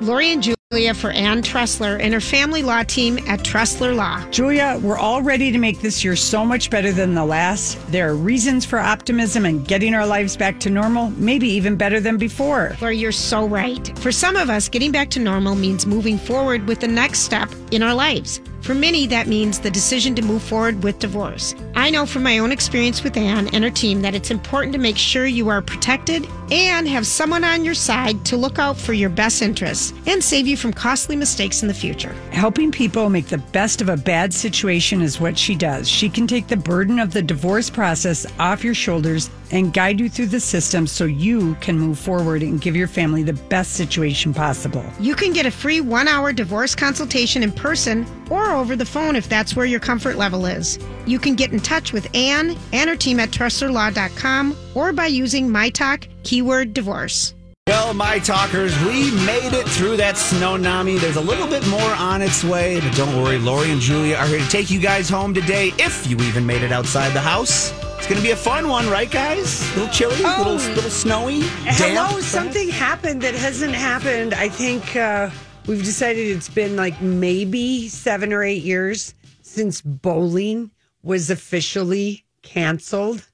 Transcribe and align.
Lori 0.00 0.32
and 0.32 0.42
Julia 0.70 0.94
for 0.94 1.10
Ann 1.10 1.42
Tressler 1.42 2.00
and 2.00 2.14
her 2.14 2.20
family 2.20 2.62
law 2.62 2.84
team 2.84 3.18
at 3.26 3.40
Tressler 3.40 3.96
Law. 3.96 4.24
Julia, 4.30 4.78
we're 4.80 4.96
all 4.96 5.22
ready 5.22 5.50
to 5.50 5.58
make 5.58 5.80
this 5.80 6.04
year 6.04 6.14
so 6.14 6.44
much 6.44 6.70
better 6.70 6.92
than 6.92 7.14
the 7.14 7.24
last. 7.24 7.84
There 7.90 8.08
are 8.08 8.14
reasons 8.14 8.64
for 8.64 8.78
optimism 8.78 9.44
and 9.44 9.66
getting 9.66 9.94
our 9.94 10.06
lives 10.06 10.36
back 10.36 10.60
to 10.60 10.70
normal, 10.70 11.10
maybe 11.10 11.48
even 11.48 11.74
better 11.74 11.98
than 11.98 12.16
before. 12.16 12.76
Lori, 12.80 12.96
you're 12.96 13.10
so 13.10 13.44
right. 13.44 13.98
For 13.98 14.12
some 14.12 14.36
of 14.36 14.50
us, 14.50 14.68
getting 14.68 14.92
back 14.92 15.10
to 15.10 15.18
normal 15.18 15.56
means 15.56 15.84
moving 15.84 16.16
forward 16.16 16.68
with 16.68 16.78
the 16.78 16.88
next 16.88 17.20
step 17.20 17.50
in 17.72 17.82
our 17.82 17.94
lives. 17.94 18.40
For 18.60 18.74
many, 18.74 19.06
that 19.06 19.26
means 19.26 19.58
the 19.58 19.70
decision 19.70 20.14
to 20.16 20.22
move 20.22 20.42
forward 20.42 20.82
with 20.82 20.98
divorce. 20.98 21.54
I 21.74 21.90
know 21.90 22.04
from 22.06 22.22
my 22.22 22.38
own 22.38 22.52
experience 22.52 23.02
with 23.02 23.16
Anne 23.16 23.48
and 23.54 23.64
her 23.64 23.70
team 23.70 24.02
that 24.02 24.14
it's 24.14 24.30
important 24.30 24.72
to 24.74 24.78
make 24.78 24.96
sure 24.96 25.26
you 25.26 25.48
are 25.48 25.62
protected 25.62 26.28
and 26.50 26.88
have 26.88 27.06
someone 27.06 27.44
on 27.44 27.64
your 27.64 27.74
side 27.74 28.24
to 28.26 28.36
look 28.36 28.58
out 28.58 28.76
for 28.76 28.92
your 28.92 29.10
best 29.10 29.42
interests 29.42 29.92
and 30.06 30.22
save 30.22 30.46
you 30.46 30.56
from 30.56 30.72
costly 30.72 31.16
mistakes 31.16 31.62
in 31.62 31.68
the 31.68 31.74
future. 31.74 32.14
Helping 32.30 32.72
people 32.72 33.08
make 33.08 33.28
the 33.28 33.38
best 33.38 33.80
of 33.80 33.88
a 33.88 33.96
bad 33.96 34.34
situation 34.34 35.00
is 35.00 35.20
what 35.20 35.38
she 35.38 35.54
does. 35.54 35.88
She 35.88 36.08
can 36.08 36.26
take 36.26 36.48
the 36.48 36.56
burden 36.56 36.98
of 36.98 37.12
the 37.12 37.22
divorce 37.22 37.70
process 37.70 38.26
off 38.38 38.64
your 38.64 38.74
shoulders 38.74 39.30
and 39.50 39.72
guide 39.72 40.00
you 40.00 40.08
through 40.08 40.26
the 40.26 40.40
system 40.40 40.86
so 40.86 41.04
you 41.04 41.54
can 41.56 41.78
move 41.78 41.98
forward 41.98 42.42
and 42.42 42.60
give 42.60 42.76
your 42.76 42.88
family 42.88 43.22
the 43.22 43.32
best 43.32 43.72
situation 43.72 44.34
possible. 44.34 44.84
You 45.00 45.14
can 45.14 45.32
get 45.32 45.46
a 45.46 45.50
free 45.50 45.80
one 45.80 46.08
hour 46.08 46.32
divorce 46.32 46.74
consultation 46.74 47.42
in 47.42 47.52
person 47.52 48.06
or 48.30 48.50
over 48.50 48.76
the 48.76 48.84
phone 48.84 49.16
if 49.16 49.28
that's 49.28 49.56
where 49.56 49.66
your 49.66 49.80
comfort 49.80 50.16
level 50.16 50.46
is. 50.46 50.78
You 51.06 51.18
can 51.18 51.34
get 51.34 51.52
in 51.52 51.60
touch 51.60 51.92
with 51.92 52.14
Anne 52.14 52.56
and 52.72 52.90
her 52.90 52.96
team 52.96 53.20
at 53.20 53.30
TresslerLaw.com 53.30 54.56
or 54.74 54.92
by 54.92 55.06
using 55.06 55.50
my 55.50 55.70
talk 55.70 56.06
keyword 56.22 56.74
divorce. 56.74 57.34
Well, 57.68 57.92
my 57.92 58.18
talkers, 58.18 58.74
we 58.80 59.10
made 59.26 59.52
it 59.52 59.68
through 59.68 59.98
that 59.98 60.16
snow 60.16 60.56
nami. 60.56 60.96
There's 60.96 61.16
a 61.16 61.20
little 61.20 61.46
bit 61.46 61.66
more 61.68 61.92
on 61.96 62.22
its 62.22 62.42
way, 62.42 62.80
but 62.80 62.96
don't 62.96 63.22
worry, 63.22 63.38
Lori 63.38 63.70
and 63.70 63.78
Julia 63.78 64.16
are 64.16 64.26
here 64.26 64.38
to 64.38 64.48
take 64.48 64.70
you 64.70 64.80
guys 64.80 65.10
home 65.10 65.34
today 65.34 65.74
if 65.78 66.06
you 66.06 66.16
even 66.20 66.46
made 66.46 66.62
it 66.62 66.72
outside 66.72 67.12
the 67.12 67.20
house. 67.20 67.77
It's 67.98 68.06
going 68.06 68.18
to 68.18 68.22
be 68.24 68.30
a 68.30 68.36
fun 68.36 68.68
one, 68.68 68.88
right, 68.88 69.10
guys? 69.10 69.60
A 69.72 69.80
little 69.80 69.92
chilly, 69.92 70.22
a 70.22 70.26
Oh. 70.26 70.38
little, 70.52 70.74
little 70.74 70.90
snowy. 70.90 71.40
Hello, 71.42 72.08
damp, 72.10 72.22
something 72.22 72.68
happened 72.70 73.20
that 73.22 73.34
hasn't 73.34 73.74
happened. 73.74 74.32
I 74.34 74.48
think 74.48 74.94
uh, 74.96 75.30
we've 75.66 75.82
decided 75.84 76.28
it's 76.36 76.48
been 76.48 76.76
like 76.76 77.00
maybe 77.02 77.88
seven 77.88 78.32
or 78.32 78.42
eight 78.44 78.62
years 78.62 79.14
since 79.42 79.80
bowling 79.80 80.70
was 81.02 81.28
officially 81.30 82.24
canceled. 82.42 83.26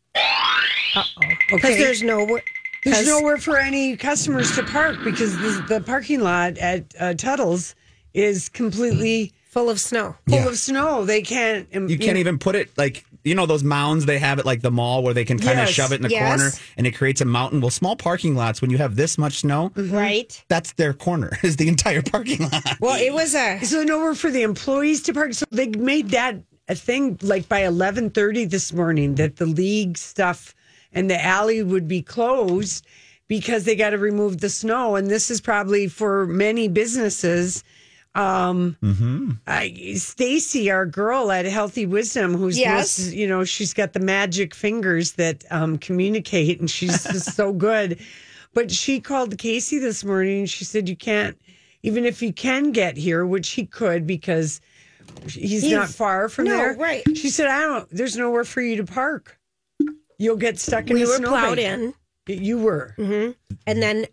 Because 0.95 1.11
Okay. 1.53 1.79
there's 1.79 2.03
no. 2.03 2.27
There's 2.85 2.97
'cause- 2.99 3.07
nowhere 3.07 3.39
for 3.39 3.57
any 3.59 3.97
customers 3.97 4.55
to 4.57 4.63
park 4.63 4.97
because 5.05 5.37
the, 5.39 5.65
the 5.69 5.81
parking 5.81 6.21
lot 6.21 6.59
at 6.59 6.85
uh, 6.99 7.15
Tuttle's 7.15 7.75
is 8.13 8.49
completely 8.49 9.33
full 9.51 9.69
of 9.71 9.79
snow. 9.81 10.17
full 10.29 10.39
Yeah. 10.39 10.49
of 10.49 10.59
snow. 10.59 11.05
They 11.05 11.23
can't. 11.23 11.69
um, 11.75 11.89
You 11.89 11.99
can't 11.99 12.19
even 12.19 12.39
put 12.39 12.55
it 12.57 12.71
like 12.77 13.05
you 13.25 13.35
know 13.35 13.47
those 13.47 13.65
mounds 13.65 14.07
they 14.07 14.19
have 14.19 14.39
at 14.39 14.45
like 14.47 14.61
the 14.63 14.71
mall 14.71 15.03
where 15.03 15.15
they 15.15 15.25
can 15.25 15.39
kind 15.39 15.59
of 15.59 15.67
Yes. 15.67 15.71
shove 15.71 15.93
it 15.93 15.97
in 15.97 16.03
the 16.03 16.11
Yes. 16.11 16.29
corner 16.29 16.51
and 16.77 16.87
it 16.87 16.93
creates 16.93 17.21
a 17.21 17.25
mountain. 17.25 17.61
Well, 17.61 17.71
small 17.71 17.97
parking 17.97 18.35
lots 18.37 18.61
when 18.61 18.71
you 18.71 18.79
have 18.79 18.97
this 18.97 19.17
much 19.19 19.41
snow, 19.41 19.71
mm-hmm. 19.71 19.95
Right? 19.95 20.45
that's 20.49 20.73
their 20.75 20.93
corner 20.93 21.37
is 21.43 21.57
the 21.57 21.69
entire 21.69 22.03
parking 22.03 22.43
lot. 22.49 22.63
Well, 22.81 23.01
it 23.01 23.13
was 23.13 23.35
a. 23.35 23.65
So 23.65 23.83
nowhere 23.83 24.15
for 24.15 24.31
the 24.31 24.43
employees 24.43 25.03
to 25.05 25.13
park. 25.15 25.33
So 25.35 25.47
they 25.51 25.69
made 25.69 26.11
that 26.11 26.37
a 26.69 26.75
thing 26.75 27.19
like 27.23 27.49
by 27.49 27.61
eleven 27.65 28.11
thirty 28.11 28.45
this 28.45 28.73
morning 28.73 29.17
that 29.17 29.37
the 29.37 29.47
league 29.47 29.99
stuff 29.99 30.55
and 30.93 31.11
the 31.11 31.23
alley 31.25 31.63
would 31.63 31.89
be 31.89 32.03
closed 32.03 32.87
because 33.27 33.65
they 33.65 33.75
got 33.75 33.91
to 33.91 33.99
remove 33.99 34.39
the 34.41 34.49
snow. 34.51 34.97
And 34.97 35.09
this 35.11 35.31
is 35.31 35.41
probably 35.41 35.89
for 35.89 36.27
many 36.27 36.69
businesses. 36.69 37.65
Um, 38.15 38.77
I, 39.47 39.95
Stacy, 39.97 40.71
our 40.71 40.87
girl 40.87 41.33
at 41.33 41.45
Healthy 41.47 41.87
Wisdom, 41.87 42.35
who's 42.35 42.59
Yes. 42.59 42.99
most, 42.99 43.13
you 43.13 43.27
know, 43.27 43.43
she's 43.45 43.75
got 43.75 43.93
the 43.93 44.01
magic 44.01 44.55
fingers 44.55 45.13
that 45.13 45.45
um, 45.51 45.79
communicate, 45.79 46.61
and 46.61 46.71
she's 46.71 47.03
just 47.13 47.35
so 47.35 47.53
good. 47.53 47.99
But 48.53 48.71
she 48.71 49.01
called 49.01 49.37
Casey 49.39 49.79
this 49.79 50.05
morning. 50.05 50.41
and 50.41 50.51
She 50.51 50.65
said, 50.65 50.89
"You 50.89 50.95
can't, 50.97 51.37
even 51.83 52.05
if 52.05 52.23
you 52.23 52.33
can 52.33 52.71
get 52.71 52.97
here, 52.97 53.27
which 53.27 53.51
he 53.51 53.67
could 53.67 54.07
because 54.07 54.61
he's, 55.27 55.69
not 55.71 55.89
far 55.89 56.29
from 56.29 56.45
no, 56.45 56.57
there." 56.57 56.75
right. 56.77 57.03
She 57.17 57.31
said, 57.31 57.49
"I 57.49 57.63
don't. 57.63 57.91
There's 57.91 58.17
nowhere 58.17 58.45
for 58.45 58.61
you 58.61 58.77
to 58.77 58.85
park. 58.85 59.37
You'll 60.19 60.37
get 60.37 60.61
stuck 60.61 60.89
in 60.89 60.95
We 60.95 61.03
the 61.03 61.09
were 61.09 61.17
snowbank." 61.17 61.45
plowed 61.47 61.59
in. 61.59 61.95
You 62.29 62.59
were. 62.59 62.95
mm-hmm. 62.97 63.33
And 63.67 63.83
then 63.83 64.07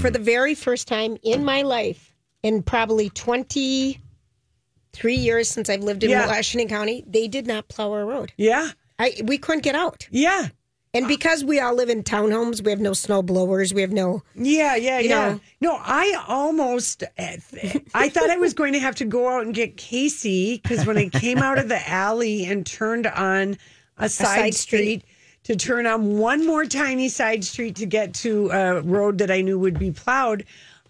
for 0.00 0.10
the 0.10 0.18
very 0.20 0.54
first 0.54 0.86
time 0.88 1.18
in 1.24 1.44
my 1.44 1.62
life, 1.62 2.07
in 2.42 2.62
probably 2.62 3.10
23 3.10 5.14
years 5.14 5.48
since 5.48 5.68
I've 5.68 5.82
lived 5.82 6.04
in 6.04 6.10
Yeah. 6.10 6.26
Washington 6.26 6.68
County, 6.68 7.04
they 7.06 7.28
did 7.28 7.46
not 7.46 7.68
plow 7.68 7.92
our 7.92 8.06
road. 8.06 8.32
Yeah. 8.36 8.70
I, 8.98 9.14
we 9.24 9.38
couldn't 9.38 9.62
get 9.62 9.74
out. 9.74 10.06
Yeah. 10.10 10.48
And 10.94 11.06
because 11.06 11.44
we 11.44 11.60
all 11.60 11.74
live 11.74 11.90
in 11.90 12.02
townhomes, 12.02 12.64
we 12.64 12.70
have 12.70 12.80
no 12.80 12.94
snow 12.94 13.22
blowers. 13.22 13.74
We 13.74 13.82
have 13.82 13.92
no. 13.92 14.22
Yeah, 14.34 14.74
yeah, 14.74 14.98
yeah. 14.98 15.08
know. 15.32 15.40
No, 15.60 15.78
I 15.80 16.24
almost, 16.26 17.04
eh, 17.18 17.36
I 17.94 18.08
thought 18.08 18.30
I 18.30 18.38
was 18.38 18.54
going 18.54 18.72
to 18.72 18.80
have 18.80 18.94
to 18.96 19.04
go 19.04 19.28
out 19.28 19.44
and 19.44 19.54
get 19.54 19.76
Casey 19.76 20.58
because 20.62 20.86
when 20.86 20.96
I 20.96 21.10
came 21.10 21.38
out 21.38 21.58
of 21.58 21.68
the 21.68 21.86
alley 21.88 22.46
and 22.46 22.66
turned 22.66 23.06
on 23.06 23.58
a 23.98 24.08
side, 24.08 24.38
side 24.38 24.54
street, 24.54 25.02
street. 25.02 25.04
to 25.44 25.56
turn 25.56 25.86
on 25.86 26.18
one 26.18 26.46
more 26.46 26.64
tiny 26.64 27.10
side 27.10 27.44
street 27.44 27.76
to 27.76 27.86
get 27.86 28.14
to 28.14 28.50
a 28.50 28.80
road 28.80 29.18
that 29.18 29.30
I 29.30 29.42
knew 29.42 29.58
would 29.58 29.78
be 29.78 29.92
plowed, 29.92 30.44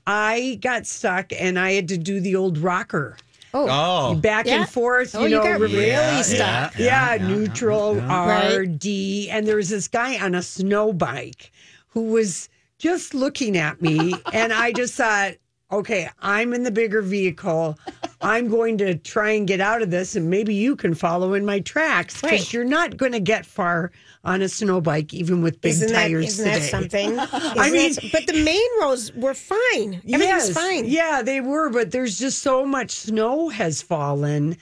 I 0.09 0.59
got 0.63 0.87
stuck 0.87 1.33
and 1.39 1.59
I 1.59 1.73
had 1.73 1.89
to 1.89 1.99
do 1.99 2.19
the 2.21 2.35
old 2.35 2.57
rocker 2.59 3.17
Oh, 3.55 3.67
oh. 3.71 4.15
back 4.15 4.47
Yeah. 4.47 4.61
and 4.61 4.69
forth. 4.69 5.15
Oh, 5.15 5.21
you 5.23 5.29
you 5.29 5.37
know, 5.37 5.43
got 5.43 5.61
really 5.61 5.77
really 5.79 6.23
stuck. 6.23 6.73
stuck. 6.73 6.79
yeah, 6.81 7.17
neutral 7.21 7.95
Right. 7.97 8.55
R 8.57 8.67
D, 8.67 9.29
and 9.31 9.47
there 9.47 9.57
was 9.57 9.69
this 9.71 9.87
guy 9.89 10.19
on 10.19 10.35
a 10.35 10.43
snow 10.43 10.93
bike 10.93 11.53
who 11.89 12.03
was 12.05 12.49
just 12.79 13.13
looking 13.15 13.57
at 13.57 13.81
me, 13.83 14.15
and 14.33 14.53
I 14.53 14.73
just 14.73 14.95
thought, 14.95 15.33
okay, 15.73 16.09
I'm 16.21 16.53
in 16.55 16.63
the 16.63 16.71
bigger 16.71 17.03
vehicle. 17.03 17.79
I'm 18.21 18.49
going 18.49 18.79
to 18.79 18.95
try 18.97 19.31
and 19.31 19.47
get 19.47 19.61
out 19.61 19.83
of 19.83 19.91
this, 19.91 20.15
and 20.17 20.29
maybe 20.31 20.55
you 20.55 20.77
can 20.77 20.95
follow 20.95 21.35
in 21.35 21.45
my 21.47 21.61
tracks 21.61 22.21
because 22.21 22.41
Right. 22.41 22.53
you're 22.53 22.65
not 22.65 22.97
going 22.97 23.13
to 23.13 23.21
get 23.21 23.45
far 23.47 23.93
on 24.29 24.43
a 24.43 24.49
snow 24.49 24.81
bike, 24.81 25.15
even 25.15 25.41
with 25.43 25.61
big 25.61 25.71
Isn't 25.73 25.93
tires 25.93 26.39
isn't 26.39 26.45
today. 26.45 26.59
that 26.61 26.71
something? 26.71 27.19
I 27.19 27.67
Isn't 27.69 27.73
mean- 27.73 27.93
that- 27.95 28.13
but 28.13 28.27
the 28.27 28.43
main 28.45 28.69
roads 28.81 29.13
were 29.15 29.33
fine. 29.35 29.95
Everything's 30.07 30.21
Yes, 30.21 30.53
fine. 30.53 30.85
Yeah, 30.87 31.23
they 31.23 31.41
were, 31.41 31.71
but 31.71 31.91
there's 31.93 32.19
just 32.19 32.43
so 32.43 32.67
much 32.67 32.91
snow 32.91 33.49
has 33.49 33.81
fallen. 33.81 34.57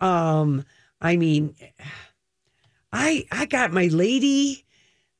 Um, 0.00 0.64
I 1.00 1.16
mean, 1.16 1.54
I 2.92 3.24
I 3.32 3.46
got 3.46 3.72
my 3.72 3.86
lady 3.86 4.65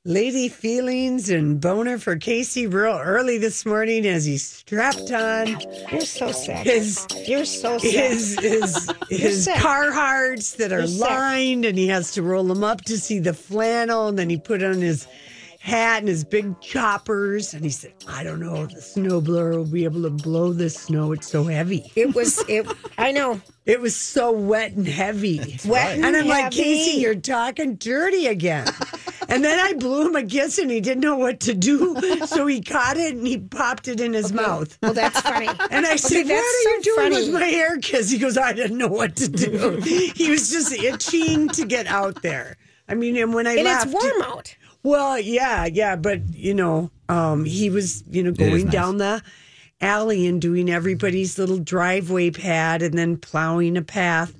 lady 0.07 0.49
feelings 0.49 1.29
and 1.31 1.61
boner 1.61 1.99
for 1.99 2.17
Casey 2.17 2.67
real 2.69 2.97
early 3.03 3.39
this 3.39 3.67
morning 3.67 4.07
as 4.07 4.25
he 4.25 4.39
strapped 4.39 5.11
on 5.11 5.49
You're 5.91 6.01
so 6.03 6.31
sick. 6.31 6.59
his 6.59 7.07
You're 7.27 7.45
so 7.45 7.77
sick. 7.79 7.91
his 7.93 8.39
his 8.39 8.91
his 9.11 9.45
sick. 9.45 9.57
Carhartts 9.57 10.57
that 10.59 10.71
are 10.73 10.79
You're 10.79 10.87
sick. 10.87 11.01
lined, 11.11 11.65
and 11.65 11.77
he 11.77 11.89
has 11.89 12.13
to 12.13 12.23
roll 12.23 12.45
them 12.45 12.63
up 12.63 12.83
to 12.83 12.97
see 12.99 13.19
the 13.19 13.35
flannel, 13.35 14.07
and 14.09 14.17
then 14.19 14.31
he 14.31 14.37
put 14.39 14.63
on 14.63 14.81
his 14.81 15.09
hat 15.59 15.99
and 15.99 16.09
his 16.09 16.23
big 16.23 16.61
choppers. 16.61 17.53
And 17.53 17.65
he 17.65 17.71
said, 17.71 17.93
I 18.07 18.23
don't 18.23 18.39
know 18.39 18.63
if 18.63 18.71
the 18.71 18.77
snowblower 18.81 19.57
will 19.57 19.65
be 19.65 19.83
able 19.83 20.03
to 20.03 20.11
blow 20.11 20.53
this 20.53 20.77
snow. 20.77 21.11
It's 21.11 21.27
so 21.29 21.43
heavy. 21.43 21.91
It 21.97 22.15
was 22.15 22.45
it. 22.49 22.69
I 22.97 23.11
know. 23.11 23.41
It 23.65 23.81
was 23.81 23.97
so 23.97 24.31
wet 24.31 24.75
and 24.75 24.87
heavy. 24.87 25.59
Wet 25.67 25.97
and 25.97 26.05
And 26.07 26.15
I'm 26.17 26.29
like. 26.29 26.53
Casey, 26.53 27.01
you're 27.01 27.17
talking 27.17 27.75
dirty 27.75 28.29
again. 28.29 28.69
And 29.29 29.45
then 29.45 29.59
I 29.59 29.73
blew 29.75 30.07
him 30.09 30.17
a 30.17 30.25
kiss 30.25 30.59
and 30.59 30.71
he 30.71 30.81
didn't 30.81 31.01
know 31.03 31.17
what 31.17 31.41
to 31.41 31.55
do. 31.55 31.95
So 32.27 32.47
he 32.47 32.61
caught 32.61 32.97
it 32.97 33.15
and 33.15 33.27
he 33.27 33.39
popped 33.39 33.89
it 33.89 34.01
in 34.01 34.13
his 34.13 34.33
mouth. 34.33 34.77
Well, 34.83 34.93
that's 34.95 35.21
funny. 35.21 35.47
And 35.71 35.87
I 35.87 35.97
said, 35.97 36.23
What 36.25 36.29
that's 36.29 36.67
are 36.67 36.71
you 36.71 36.83
doing 36.83 36.97
funny. 37.13 37.17
with 37.31 37.33
my 37.35 37.47
hair 37.47 37.79
kiss? 37.79 38.11
He 38.11 38.19
goes, 38.19 38.37
I 38.37 38.53
didn't 38.53 38.79
know 38.79 38.89
what 38.89 39.17
to 39.17 39.29
do. 39.29 39.81
he 39.85 40.31
was 40.31 40.51
just 40.51 40.73
itching 40.73 41.49
to 41.51 41.65
get 41.67 41.87
out 41.87 42.23
there. 42.23 42.57
I 42.89 42.95
mean, 42.95 43.17
and 43.17 43.33
when 43.35 43.47
I 43.47 43.55
And 43.55 43.65
left, 43.65 43.87
it's 43.87 43.95
warm 43.95 44.23
out. 44.23 44.57
well, 44.83 45.19
yeah, 45.19 45.67
yeah, 45.67 45.97
but 45.97 46.21
you 46.35 46.55
know, 46.55 46.91
um, 47.09 47.45
he 47.45 47.71
was, 47.71 48.03
you 48.11 48.23
know, 48.23 48.33
going 48.33 48.65
nice. 48.65 48.73
down 48.73 48.97
the 48.99 49.23
alley 49.81 50.27
and 50.27 50.41
doing 50.41 50.71
everybody's 50.71 51.39
little 51.39 51.59
driveway 51.59 52.31
pad 52.31 52.83
and 52.83 52.97
then 52.99 53.17
plowing 53.17 53.77
a 53.77 53.83
path 53.83 54.35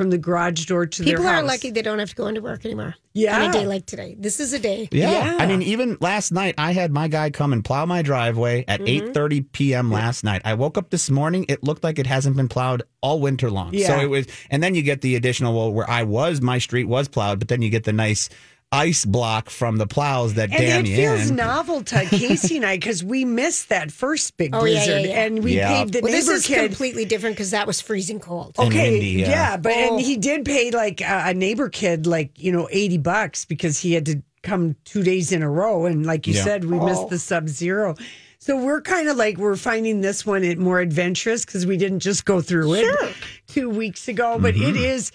from 0.00 0.08
the 0.08 0.16
garage 0.16 0.64
door 0.64 0.86
to 0.86 1.02
the 1.02 1.10
People 1.10 1.24
their 1.24 1.34
are 1.34 1.42
lucky 1.42 1.70
they 1.70 1.82
don't 1.82 1.98
have 1.98 2.08
to 2.08 2.14
go 2.14 2.26
into 2.26 2.40
work 2.40 2.64
anymore. 2.64 2.94
Yeah. 3.12 3.36
On 3.36 3.50
a 3.50 3.52
day 3.52 3.66
like 3.66 3.84
today. 3.84 4.16
This 4.18 4.40
is 4.40 4.54
a 4.54 4.58
day. 4.58 4.88
Yeah. 4.90 5.10
Yeah. 5.10 5.36
I 5.38 5.44
mean, 5.44 5.60
even 5.60 5.98
last 6.00 6.32
night, 6.32 6.54
I 6.56 6.72
had 6.72 6.90
my 6.90 7.06
guy 7.06 7.28
come 7.28 7.52
and 7.52 7.62
plow 7.62 7.84
my 7.84 8.00
driveway 8.00 8.64
at 8.66 8.80
Mm-hmm. 8.80 9.10
8.30 9.10 9.52
p.m. 9.52 9.90
last 9.90 10.24
night. 10.24 10.40
I 10.46 10.54
woke 10.54 10.78
up 10.78 10.88
this 10.88 11.10
morning. 11.10 11.44
It 11.50 11.62
looked 11.62 11.84
like 11.84 11.98
it 11.98 12.06
hasn't 12.06 12.34
been 12.34 12.48
plowed 12.48 12.82
all 13.02 13.20
winter 13.20 13.50
long. 13.50 13.74
Yeah. 13.74 13.88
So 13.88 14.00
it 14.00 14.08
was, 14.08 14.26
and 14.48 14.62
then 14.62 14.74
you 14.74 14.80
get 14.80 15.02
the 15.02 15.16
additional, 15.16 15.54
well, 15.54 15.70
where 15.70 15.90
I 15.90 16.04
was, 16.04 16.40
my 16.40 16.56
street 16.56 16.84
was 16.84 17.08
plowed, 17.08 17.40
but 17.40 17.48
then 17.48 17.60
you 17.60 17.68
get 17.68 17.84
the 17.84 17.92
nice 17.92 18.30
ice 18.72 19.04
block 19.04 19.50
from 19.50 19.78
the 19.78 19.86
plows 19.86 20.34
that 20.34 20.50
and 20.50 20.58
dam 20.58 20.84
it 20.84 20.88
you 20.90 20.96
feels 20.96 21.30
in. 21.30 21.36
novel 21.36 21.82
to 21.82 22.04
Casey 22.10 22.56
and 22.58 22.64
I 22.66 22.76
because 22.76 23.02
we 23.02 23.24
missed 23.24 23.68
that 23.70 23.90
first 23.90 24.36
big 24.36 24.54
Oh, 24.54 24.64
yeah, 24.64 24.74
yeah, 24.78 24.84
blizzard 24.84 25.10
yeah. 25.10 25.22
and 25.24 25.42
we 25.42 25.56
Yeah. 25.56 25.68
paid 25.68 25.92
the 25.92 26.00
Well, 26.02 26.12
this 26.12 26.28
is 26.28 26.46
kid. 26.46 26.68
completely 26.68 27.04
different 27.04 27.34
because 27.36 27.50
that 27.50 27.66
was 27.66 27.80
freezing 27.80 28.20
cold. 28.20 28.54
Okay, 28.58 28.92
windy, 28.92 29.06
yeah. 29.22 29.28
yeah. 29.28 29.56
but 29.56 29.72
Oh. 29.74 29.96
and 29.96 30.00
he 30.00 30.16
did 30.16 30.44
pay 30.44 30.70
like 30.70 31.00
a, 31.00 31.22
a 31.26 31.34
neighbor 31.34 31.68
kid 31.68 32.06
like 32.06 32.30
you 32.40 32.52
know 32.52 32.68
eighty 32.70 32.98
bucks 32.98 33.44
because 33.44 33.78
he 33.80 33.92
had 33.92 34.06
to 34.06 34.22
come 34.42 34.76
two 34.84 35.02
days 35.02 35.32
in 35.32 35.42
a 35.42 35.50
row, 35.50 35.84
and 35.86 36.06
like 36.06 36.26
you 36.26 36.34
Yeah. 36.34 36.44
said, 36.44 36.64
we 36.64 36.78
Oh. 36.78 36.86
missed 36.86 37.08
the 37.10 37.18
sub 37.18 37.48
zero. 37.48 37.96
So 38.38 38.56
we're 38.56 38.80
kind 38.80 39.08
of 39.08 39.16
like 39.18 39.36
we're 39.36 39.56
finding 39.56 40.00
this 40.00 40.24
one 40.24 40.44
it 40.44 40.58
more 40.58 40.78
adventurous 40.80 41.44
because 41.44 41.66
we 41.66 41.76
didn't 41.76 41.98
just 42.00 42.24
go 42.24 42.40
through 42.40 42.72
it 42.74 43.14
two 43.48 43.68
weeks 43.68 44.06
ago, 44.08 44.38
but 44.40 44.54
Mm-hmm. 44.54 44.76
it 44.76 44.76
is 44.76 45.12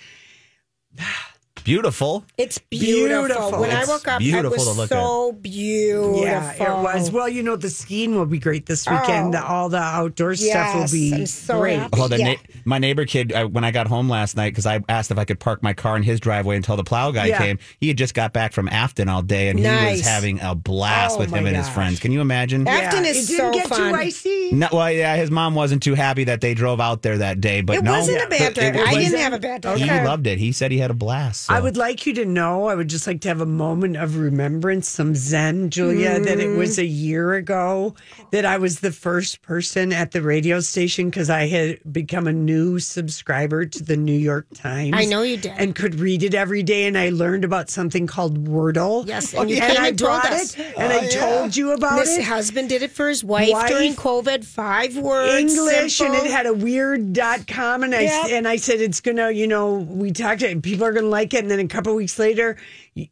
Beautiful. 1.66 2.24
It's 2.38 2.60
beautiful. 2.60 3.26
Beautiful. 3.26 3.60
When 3.60 3.72
I 3.72 3.86
woke 3.86 4.08
up, 4.08 4.20
beautiful 4.20 4.54
it 4.54 4.58
was 4.58 4.68
to 4.68 4.74
look 4.82 4.90
so 4.90 5.32
beautiful. 5.32 6.22
yeah, 6.24 6.54
it 6.54 6.84
was. 6.84 7.10
Well, 7.12 7.28
you 7.28 7.42
know 7.42 7.56
the 7.56 7.72
skiing 7.72 8.16
will 8.16 8.28
be 8.28 8.38
great 8.38 8.68
this 8.68 8.88
weekend. 8.88 9.34
Oh. 9.36 9.44
All 9.44 9.70
the 9.70 9.80
outdoor 9.80 10.36
stuff 10.36 10.76
will 10.76 10.92
be 10.92 11.14
I'm 11.16 11.26
so 11.26 11.60
great. 11.60 11.80
happy. 11.80 12.00
Oh, 12.00 12.08
the 12.08 12.20
Yeah. 12.20 12.28
na- 12.34 12.36
my 12.66 12.78
neighbor 12.78 13.06
kid, 13.06 13.34
I, 13.34 13.46
when 13.46 13.64
I 13.64 13.72
got 13.72 13.88
home 13.88 14.08
last 14.08 14.38
night, 14.38 14.52
because 14.52 14.68
I 14.68 14.80
asked 14.88 15.10
if 15.10 15.18
I 15.18 15.26
could 15.26 15.40
park 15.40 15.64
my 15.64 15.74
car 15.74 15.98
in 15.98 16.04
his 16.04 16.20
driveway 16.20 16.56
until 16.56 16.78
the 16.78 16.84
plow 16.84 17.10
guy 17.10 17.26
Yeah. 17.26 17.40
came. 17.40 17.60
He 17.80 17.88
had 17.88 17.98
just 17.98 18.14
got 18.14 18.32
back 18.32 18.54
from 18.54 18.70
Afton 18.70 19.10
all 19.10 19.24
day, 19.24 19.50
and 19.50 19.58
he 19.60 19.66
was 19.66 20.02
having 20.02 20.40
a 20.42 20.54
blast 20.54 21.16
Oh, 21.16 21.20
with 21.20 21.32
him 21.34 21.44
my 21.46 21.50
and 21.50 21.58
his 21.58 21.68
friends. 21.70 22.00
Can 22.00 22.12
you 22.12 22.22
imagine? 22.22 22.68
Afton 22.68 23.06
Yeah, 23.06 23.10
is 23.10 23.28
it 23.30 23.38
didn't 23.38 23.54
so 23.54 23.60
get 23.60 23.68
fun. 23.70 23.90
too 23.92 23.96
icy. 23.96 24.52
No, 24.52 24.68
well, 24.72 24.92
yeah, 24.92 25.16
his 25.16 25.32
mom 25.32 25.56
wasn't 25.56 25.82
too 25.82 25.96
happy 25.96 26.26
that 26.26 26.42
they 26.42 26.54
drove 26.54 26.80
out 26.80 27.02
there 27.02 27.18
that 27.18 27.42
day, 27.42 27.62
but 27.62 27.78
It 27.78 27.84
no, 27.84 27.94
wasn't 27.94 28.24
a 28.24 28.28
bad 28.28 28.42
It- 28.42 28.58
it 28.60 28.74
drive. 28.74 28.88
I 28.88 28.94
didn't 28.96 29.20
have 29.20 29.34
a 29.34 29.40
bad 29.40 29.62
drive. 29.62 29.80
He 29.80 29.86
loved 29.90 30.28
it. 30.28 30.38
He 30.38 30.52
said 30.52 30.72
he 30.72 30.78
had 30.78 30.92
a 30.92 30.96
blast. 30.96 31.50
I 31.56 31.62
would 31.62 31.78
like 31.78 32.06
you 32.06 32.14
to 32.16 32.26
know, 32.26 32.66
I 32.66 32.76
would 32.76 32.90
just 32.90 33.08
like 33.08 33.22
to 33.22 33.30
have 33.30 33.40
a 33.40 33.46
moment 33.46 33.96
of 33.96 34.18
remembrance, 34.18 34.90
some 34.90 35.16
Zen, 35.16 35.70
Julia, 35.70 36.20
that 36.20 36.38
it 36.40 36.58
was 36.58 36.76
mm. 36.76 36.80
a 36.80 36.86
year 36.86 37.34
ago 37.36 37.96
that 38.32 38.44
I 38.46 38.58
was 38.58 38.82
the 38.82 38.92
first 38.92 39.42
person 39.42 39.94
at 39.94 40.12
the 40.12 40.22
radio 40.22 40.60
station 40.60 41.10
because 41.10 41.30
I 41.30 41.48
had 41.48 41.80
become 41.94 42.28
a 42.28 42.34
new 42.34 42.80
subscriber 42.80 43.66
to 43.66 43.84
the 43.84 43.96
New 43.96 44.18
York 44.18 44.48
Times. 44.54 44.96
I 44.96 45.06
know 45.06 45.22
you 45.22 45.38
did. 45.38 45.54
And 45.58 45.74
could 45.74 45.96
read 45.96 46.24
it 46.24 46.34
every 46.34 46.62
day. 46.62 46.88
And 46.88 46.98
I 46.98 47.10
learned 47.10 47.46
about 47.46 47.70
something 47.70 48.06
called 48.06 48.46
Wordle. 48.50 49.08
Yes, 49.08 49.34
and 49.34 49.50
you 49.50 49.62
and 49.62 49.78
I 49.78 49.92
told 49.92 49.98
brought 49.98 50.26
us. 50.26 50.60
it 50.60 50.74
and 50.78 50.92
I 50.92 51.06
oh, 51.06 51.10
told 51.10 51.56
you 51.56 51.72
about 51.72 52.00
This 52.00 52.18
it. 52.18 52.24
husband 52.26 52.68
did 52.68 52.82
it 52.82 52.92
for 52.92 53.08
his 53.08 53.24
wife, 53.24 53.50
Wife. 53.50 53.70
during 53.70 53.96
COVID. 53.96 54.44
Five 54.44 54.98
words. 54.98 55.54
English 55.56 55.98
simple. 55.98 56.18
and 56.18 56.26
it 56.26 56.32
had 56.32 56.48
a 56.48 56.54
weird 56.54 57.14
dot 57.14 57.48
com 57.48 57.84
and 57.84 57.96
I 57.96 58.02
Yep. 58.02 58.28
and 58.32 58.48
I 58.48 58.58
said 58.58 58.82
it's 58.82 59.00
gonna 59.00 59.32
you 59.32 59.48
know 59.48 59.76
we 59.76 60.12
talked 60.12 60.42
to 60.42 60.60
people 60.60 60.86
are 60.86 60.92
gonna 60.92 61.08
like 61.08 61.34
it 61.34 61.45
and 61.46 61.52
then 61.52 61.60
a 61.60 61.68
couple 61.68 61.94
weeks 61.96 62.18
later 62.20 62.58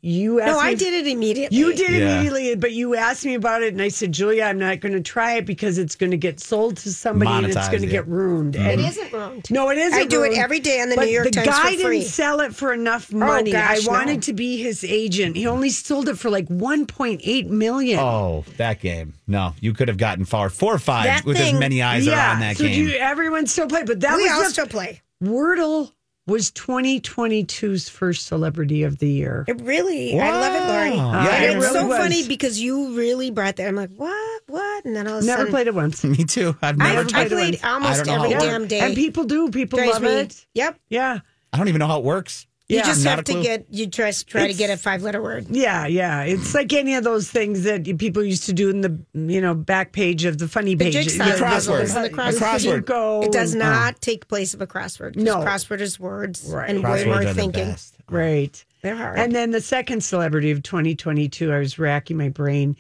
you 0.02 0.40
asked 0.40 0.52
No, 0.58 0.62
me 0.64 0.68
I 0.70 0.74
did 0.74 0.94
it 0.94 1.12
immediately. 1.12 1.58
you 1.58 1.74
did 1.76 1.92
Yeah. 1.92 2.16
immediately 2.22 2.56
but 2.56 2.72
you 2.72 2.96
asked 2.96 3.26
me 3.26 3.34
about 3.36 3.64
it 3.64 3.74
and 3.74 3.82
I 3.82 3.90
said 3.90 4.12
Julia 4.12 4.44
I'm 4.46 4.58
not 4.58 4.80
gonna 4.80 5.02
try 5.02 5.34
it 5.36 5.46
because 5.46 5.78
it's 5.78 5.96
gonna 5.96 6.18
get 6.18 6.40
sold 6.40 6.78
to 6.78 6.92
somebody 6.94 7.30
and 7.32 7.46
it's 7.46 7.56
Monetized, 7.56 7.72
gonna 7.72 7.88
get 7.88 8.08
ruined 8.08 8.54
mm-hmm. 8.56 8.66
It 8.66 8.74
and 8.80 8.82
isn't 8.82 9.14
ruined. 9.14 9.48
no, 9.52 9.70
it 9.70 9.78
isn't. 9.78 10.00
I 10.00 10.06
do 10.06 10.24
it 10.24 10.38
every 10.38 10.60
day 10.60 10.82
on 10.82 10.90
the 10.90 10.96
but 10.96 11.06
New 11.06 11.12
York 11.12 11.26
the 11.26 11.32
Times 11.32 11.48
guy 11.48 11.76
for 11.76 11.82
free. 11.84 11.98
Oh, 11.98 12.00
didn't 12.00 12.08
sell 12.12 12.40
it 12.40 12.56
for 12.56 12.74
enough 12.74 13.10
oh, 13.14 13.18
money. 13.18 13.52
gosh, 13.52 13.88
I 13.88 13.92
wanted 13.92 14.16
no. 14.16 14.22
to 14.22 14.34
be 14.34 14.58
his 14.58 14.84
agent. 14.84 15.36
He 15.36 15.46
only 15.48 15.70
sold 15.70 16.08
it 16.10 16.18
for 16.18 16.30
like 16.30 16.48
1.8 16.48 17.48
million. 17.48 18.00
Oh, 18.00 18.44
that 18.58 18.80
game. 18.80 19.14
No, 19.28 19.54
you 19.60 19.74
could 19.74 19.88
have 19.88 19.98
gotten 19.98 20.26
far 20.26 20.50
four 20.50 20.74
or 20.74 20.80
five 20.80 21.06
That 21.06 21.26
with 21.26 21.38
thing- 21.38 21.56
as 21.56 21.60
many 21.60 21.82
eyes 21.82 22.08
are 22.08 22.12
on 22.18 22.40
that 22.40 22.58
so 22.58 22.64
game. 22.66 22.74
do 22.74 22.82
you, 22.92 22.98
everyone 22.98 23.48
still 23.48 23.68
play, 23.68 23.84
but 23.84 24.00
that 24.02 24.18
we 24.18 24.28
all 24.30 24.40
was 24.40 24.48
the 24.48 24.54
still 24.54 24.68
play. 24.68 25.02
Wordle 25.24 25.92
was 26.26 26.52
2022's 26.52 27.90
first 27.90 28.26
celebrity 28.28 28.84
of 28.84 29.00
the 29.00 29.10
year. 29.10 29.44
It 29.48 29.60
really, 29.62 30.20
I 30.20 30.32
love 30.32 30.54
it, 30.56 30.68
Lori. 30.68 30.98
Wow. 30.98 31.14
and 31.20 31.26
Yeah, 31.26 31.42
it 31.42 31.56
it's 31.58 31.66
really 31.66 31.74
so 31.80 31.88
was. 31.88 31.98
funny 31.98 32.28
because 32.28 32.60
you 32.62 32.96
really 32.98 33.30
brought 33.32 33.58
that. 33.58 33.68
I'm 33.68 33.76
like, 33.76 33.92
what, 33.96 34.42
what? 34.48 34.86
And 34.86 34.96
then 34.96 35.08
all 35.08 35.18
of 35.18 35.24
a 35.24 35.28
Never 35.28 35.40
sudden, 35.42 35.52
played 35.54 35.68
it 35.68 35.76
once. 35.76 36.04
Me 36.04 36.24
too. 36.24 36.56
I've 36.62 36.78
never 36.78 37.02
I 37.02 37.04
tried. 37.04 37.28
played 37.30 37.52
once. 37.56 37.64
I 37.64 37.70
almost 37.72 38.06
don't 38.06 38.18
know 38.18 38.24
every 38.24 38.34
how 38.36 38.44
it 38.44 38.48
damn 38.50 38.68
day. 38.68 38.80
And 38.80 38.96
people 38.96 39.26
do. 39.26 39.50
People 39.50 39.78
Drives 39.78 39.94
love 39.94 40.02
me- 40.04 40.10
it. 40.10 40.46
Yep. 40.54 40.80
Yeah. 40.90 41.20
I 41.52 41.58
don't 41.58 41.68
even 41.68 41.80
know 41.80 41.88
how 41.88 42.00
it 42.00 42.06
works. 42.06 42.48
You 42.70 42.78
Yeah. 42.78 42.84
just 42.86 43.04
Not 43.04 43.10
have 43.10 43.20
a 43.20 43.24
to 43.24 43.32
clue. 43.34 43.44
get 43.44 43.66
you 43.70 43.88
try 43.88 44.12
try 44.12 44.48
to 44.48 44.54
get 44.54 44.70
a 44.70 44.78
five 44.78 45.04
letter 45.04 45.22
word. 45.22 45.48
Yeah, 45.50 45.86
yeah. 45.86 46.22
It's 46.24 46.56
like 46.56 46.72
any 46.72 46.96
of 46.96 47.04
those 47.04 47.30
things 47.30 47.64
that 47.64 47.84
people 47.98 48.24
used 48.24 48.46
to 48.46 48.54
do 48.54 48.70
in 48.70 48.80
the 48.82 48.98
you 49.14 49.42
know 49.42 49.54
back 49.54 49.92
page 49.92 50.24
of 50.24 50.38
the 50.38 50.48
funny 50.48 50.74
The 50.76 50.86
page. 50.86 50.94
jigsaw 50.94 51.26
Yeah, 51.26 51.36
crossword. 51.36 51.50
puzzles 51.50 51.96
and 51.96 52.06
the 52.06 52.10
A 52.10 52.14
crossword. 52.14 52.82
crossword. 52.86 53.26
It 53.26 53.32
does 53.34 53.52
and- 53.52 53.60
not 53.60 53.74
uh-huh. 53.76 53.92
take 54.00 54.28
place 54.30 54.54
of 54.54 54.62
a 54.62 54.68
crossword. 54.68 55.18
No. 55.18 55.38
crossword 55.44 55.82
is 55.82 56.00
words 56.00 56.46
Right. 56.48 56.70
and 56.70 56.82
way 56.84 57.04
Crosswords 57.04 57.06
more 57.06 57.24
the 57.26 57.34
thinking. 57.34 57.66
best. 57.72 57.96
Uh-huh. 58.08 58.18
Right. 58.18 58.66
They're 58.82 58.96
hard. 58.96 59.20
And 59.20 59.34
then 59.36 59.52
the 59.52 59.62
second 59.62 60.02
celebrity 60.04 60.52
of 60.52 60.64
2022, 60.64 61.52
I 61.52 61.60
was 61.60 61.78
racking 61.78 62.16
my 62.18 62.30
brain. 62.30 62.76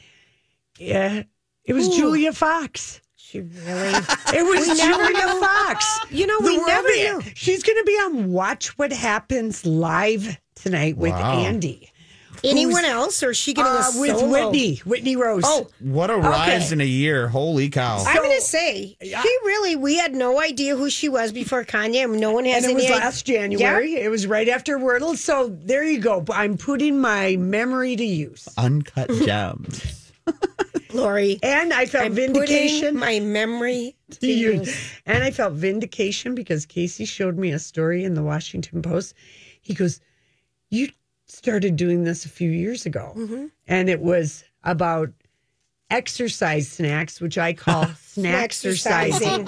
Yeah, 0.79 1.23
it 1.65 1.73
was 1.73 1.87
Ooh. 1.89 1.95
Julia 1.97 2.31
Fox. 2.33 2.99
She 3.33 3.39
really. 3.39 3.93
It 4.33 4.45
was 4.45 4.67
never 4.77 5.03
Julia 5.07 5.25
knew. 5.25 5.39
Fox. 5.39 5.99
You 6.11 6.27
know, 6.27 6.37
The 6.39 6.45
we 6.47 6.57
never 6.57 6.87
knew. 6.87 7.21
She's 7.33 7.63
going 7.63 7.79
to 7.79 7.83
be 7.83 7.93
on 7.93 8.31
Watch 8.31 8.77
What 8.77 8.93
Happens 8.93 9.65
live 9.65 10.37
tonight 10.53 10.97
with 10.97 11.13
Wow. 11.13 11.39
Andy. 11.39 11.89
Anyone 12.43 12.83
else, 12.85 13.23
or 13.23 13.29
is 13.31 13.37
she 13.37 13.53
getting 13.53 13.71
Uh, 13.71 13.89
a 13.95 13.99
with 14.01 14.17
solo? 14.19 14.49
Whitney, 14.49 14.75
Whitney 14.85 15.15
Rose. 15.15 15.43
Oh, 15.45 15.69
What 15.79 16.09
a 16.11 16.17
rise 16.17 16.71
in 16.73 16.81
a 16.81 16.85
year. 16.85 17.27
Holy 17.29 17.69
cow. 17.69 18.03
I'm 18.05 18.17
going 18.17 18.35
to 18.37 18.41
say 18.41 18.97
she 19.01 19.37
really. 19.45 19.77
We 19.77 19.97
had 19.97 20.13
no 20.13 20.39
idea 20.41 20.75
who 20.75 20.89
she 20.89 21.07
was 21.09 21.31
before 21.31 21.63
Kanye. 21.63 22.03
and 22.03 22.19
No 22.19 22.31
one 22.33 22.43
has 22.45 22.57
and 22.57 22.65
it 22.65 22.67
any 22.67 22.75
was 22.75 22.83
idea. 22.85 22.95
last 22.97 23.25
January. 23.25 23.95
It 23.95 24.09
was 24.11 24.27
right 24.27 24.49
after 24.49 24.77
Wordle. 24.77 25.15
So 25.17 25.57
there 25.63 25.85
you 25.85 25.99
go. 25.99 26.23
I'm 26.31 26.57
putting 26.57 26.99
my 26.99 27.37
memory 27.37 27.95
to 27.95 28.03
use. 28.05 28.47
Uncut 28.57 29.09
gems. 29.25 30.02
Lori. 30.93 31.39
And 31.41 31.73
I 31.73 31.85
felt 31.85 32.05
I'm 32.05 32.13
vindication. 32.13 32.97
my 32.97 33.19
memory 33.19 33.95
to 34.11 34.27
you. 34.27 34.65
And 35.05 35.23
I 35.23 35.31
felt 35.31 35.53
vindication 35.53 36.35
because 36.35 36.65
Casey 36.65 37.05
showed 37.05 37.37
me 37.37 37.51
a 37.51 37.59
story 37.59 38.03
in 38.03 38.13
the 38.13 38.23
Washington 38.23 38.81
Post. 38.81 39.13
He 39.61 39.73
goes, 39.73 39.99
You 40.69 40.89
started 41.25 41.75
doing 41.75 42.03
this 42.03 42.25
a 42.25 42.29
few 42.29 42.49
years 42.49 42.85
ago. 42.85 43.13
Mm-hmm. 43.15 43.45
And 43.67 43.89
it 43.89 44.01
was 44.01 44.43
about 44.63 45.09
exercise 45.89 46.67
snacks, 46.69 47.21
which 47.21 47.37
I 47.37 47.53
call 47.53 47.85
snack 48.01 48.43
exercising. 48.43 49.47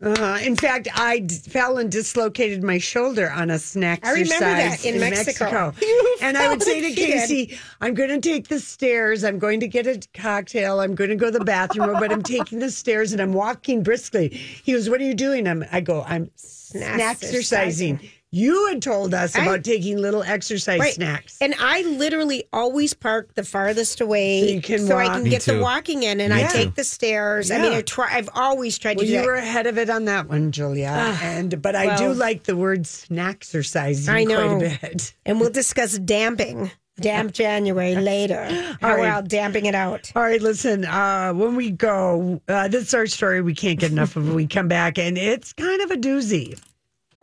Uh, 0.00 0.38
in 0.42 0.54
fact, 0.54 0.86
I 0.94 1.18
d- 1.18 1.34
fell 1.34 1.78
and 1.78 1.90
dislocated 1.90 2.62
my 2.62 2.78
shoulder 2.78 3.30
on 3.30 3.50
a 3.50 3.58
snack 3.58 4.06
I 4.06 4.12
remember 4.12 4.44
that 4.44 4.72
exercise 4.74 4.94
in 4.94 5.00
Mexico. 5.00 5.74
And 6.20 6.36
I 6.36 6.48
would 6.48 6.62
say 6.62 6.80
to. 6.80 6.92
Casey, 6.94 7.58
I'm 7.80 7.94
going 7.94 8.08
to 8.10 8.20
take 8.20 8.48
the 8.48 8.60
stairs. 8.60 9.24
I'm 9.24 9.38
going 9.38 9.60
to 9.60 9.68
get 9.68 9.86
a 9.86 10.00
cocktail. 10.14 10.80
I'm 10.80 10.94
going 10.94 11.10
to 11.10 11.16
go 11.16 11.30
to 11.30 11.38
the 11.38 11.44
bathroom, 11.44 11.92
but 11.94 12.12
I'm 12.12 12.22
taking 12.22 12.58
the 12.58 12.70
stairs 12.70 13.12
and 13.12 13.20
I'm 13.20 13.32
walking 13.32 13.82
briskly. 13.82 14.28
He 14.28 14.72
goes, 14.72 14.88
What 14.90 15.00
are 15.00 15.04
you 15.04 15.14
doing? 15.14 15.46
I'm, 15.48 15.64
I 15.72 15.80
go, 15.80 16.02
I'm 16.06 16.30
snack 16.36 17.00
exercising. 17.00 18.00
You 18.30 18.68
had 18.68 18.82
told 18.82 19.14
us 19.14 19.34
I- 19.34 19.42
about 19.42 19.64
taking 19.64 19.96
little 19.96 20.22
exercise 20.22 20.78
Right. 20.80 20.92
snacks. 20.94 21.38
And 21.40 21.54
I 21.58 21.82
literally 21.82 22.44
always 22.52 22.92
park 22.92 23.34
the 23.34 23.42
farthest 23.44 24.00
away 24.02 24.40
So 24.40 24.46
you 24.54 24.60
can 24.60 24.86
so 24.86 24.96
I 24.98 25.06
can 25.06 25.22
Me 25.22 25.30
get 25.30 25.42
the 25.42 25.60
walking 25.60 26.02
in 26.02 26.20
and 26.20 26.34
Yeah. 26.34 26.46
I 26.48 26.52
take 26.52 26.74
the 26.74 26.84
stairs. 26.84 27.50
I 27.50 27.58
mean, 27.58 27.72
I 27.72 27.80
try, 27.80 28.08
I've 28.14 28.28
always 28.34 28.76
tried 28.78 28.94
to 28.94 28.98
well, 28.98 29.06
do 29.06 29.12
you 29.12 29.18
that. 29.20 29.26
were 29.26 29.34
ahead 29.34 29.66
of 29.66 29.78
it 29.78 29.88
on 29.88 30.04
that 30.06 30.28
one, 30.28 30.52
Julia. 30.52 31.16
and 31.22 31.62
but 31.62 31.74
I 31.74 31.96
do 31.96 32.12
like 32.12 32.42
the 32.44 32.54
word 32.56 32.86
snack 32.86 33.36
exercising 33.38 34.14
I 34.14 34.24
quite 34.24 34.38
a 34.44 34.78
bit. 34.82 35.14
and 35.24 35.40
we'll 35.40 35.50
discuss 35.50 35.98
damping 35.98 36.70
Damp 37.00 37.32
January 37.32 37.94
later. 38.12 38.44
How 38.80 38.90
right. 38.96 39.00
well 39.00 39.22
damping 39.22 39.66
it 39.66 39.74
out. 39.74 40.10
All 40.16 40.22
right, 40.22 40.42
listen. 40.42 40.84
Uh, 40.84 41.32
when 41.32 41.54
we 41.56 41.70
go, 41.70 42.40
uh, 42.48 42.66
this 42.68 42.88
is 42.88 42.94
our 42.94 43.06
story. 43.06 43.40
We 43.40 43.54
can't 43.54 43.78
get 43.78 43.92
enough 43.92 44.16
of 44.16 44.28
it. 44.28 44.34
We 44.34 44.46
come 44.48 44.66
back, 44.68 44.98
and 44.98 45.16
it's 45.16 45.52
kind 45.52 45.80
of 45.80 45.92
a 45.92 45.96
doozy. 45.96 46.58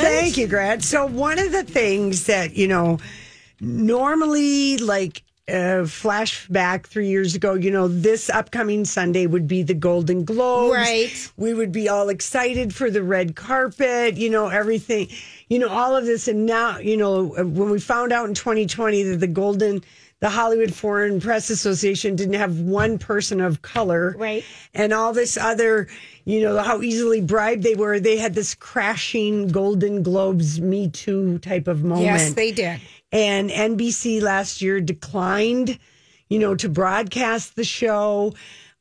Thank 0.10 0.38
you, 0.38 0.48
Grant. 0.48 0.84
So 0.84 1.06
one 1.06 1.40
of 1.40 1.52
the 1.52 1.64
things 1.64 2.26
that 2.26 2.56
you 2.56 2.68
know, 2.68 3.00
normally, 3.60 4.78
like 4.78 5.24
uh, 5.48 5.86
flashback 5.86 6.88
three 6.88 7.08
years 7.08 7.36
ago, 7.36 7.54
you 7.54 7.70
know, 7.70 7.88
this 7.88 8.30
upcoming 8.30 8.86
Sunday 8.86 9.28
would 9.28 9.48
be 9.48 9.62
the 9.62 9.74
Golden 9.74 10.26
Globes. 10.26 10.76
Right. 10.76 11.32
We 11.38 11.54
would 11.54 11.72
be 11.72 11.88
all 11.88 12.10
excited 12.10 12.74
for 12.74 12.90
the 12.90 13.04
red 13.04 13.36
carpet. 13.36 14.18
You 14.18 14.30
know, 14.30 14.48
everything. 14.48 15.10
You 15.50 15.60
know, 15.60 15.70
all 15.70 15.96
of 15.96 16.06
this, 16.06 16.28
and 16.28 16.46
now, 16.46 16.80
you 16.80 16.98
know, 16.98 17.28
when 17.44 17.70
we 17.70 17.80
found 17.80 18.12
out 18.12 18.28
in 18.28 18.34
2020 18.34 19.04
that 19.04 19.18
the 19.18 19.28
Golden 19.28 19.84
the 20.22 20.30
Hollywood 20.30 20.74
Foreign 20.74 21.20
Press 21.20 21.50
Association 21.50 22.16
didn't 22.16 22.36
have 22.36 22.60
one 22.60 22.98
person 22.98 23.42
of 23.42 23.62
color. 23.62 24.16
Right. 24.18 24.44
And 24.74 24.94
all 24.94 25.14
this 25.14 25.38
other, 25.38 25.88
you 26.24 26.42
know, 26.42 26.58
how 26.62 26.82
easily 26.82 27.22
bribed 27.22 27.64
they 27.64 27.76
were. 27.76 28.00
They 28.00 28.18
had 28.18 28.34
this 28.34 28.56
crashing 28.56 29.50
Golden 29.50 30.02
Globes 30.04 30.60
Me 30.62 30.90
Too 30.90 31.38
type 31.40 31.68
of 31.68 31.84
moment. 31.84 32.06
Yes, 32.06 32.34
they 32.34 32.52
did. 32.52 32.80
and 33.12 33.50
NBC 33.50 34.22
last 34.22 34.62
year 34.62 34.80
declined, 34.80 35.78
you 36.30 36.40
know, 36.40 36.56
to 36.56 36.70
broadcast 36.70 37.56
the 37.56 37.66
show. 37.66 38.34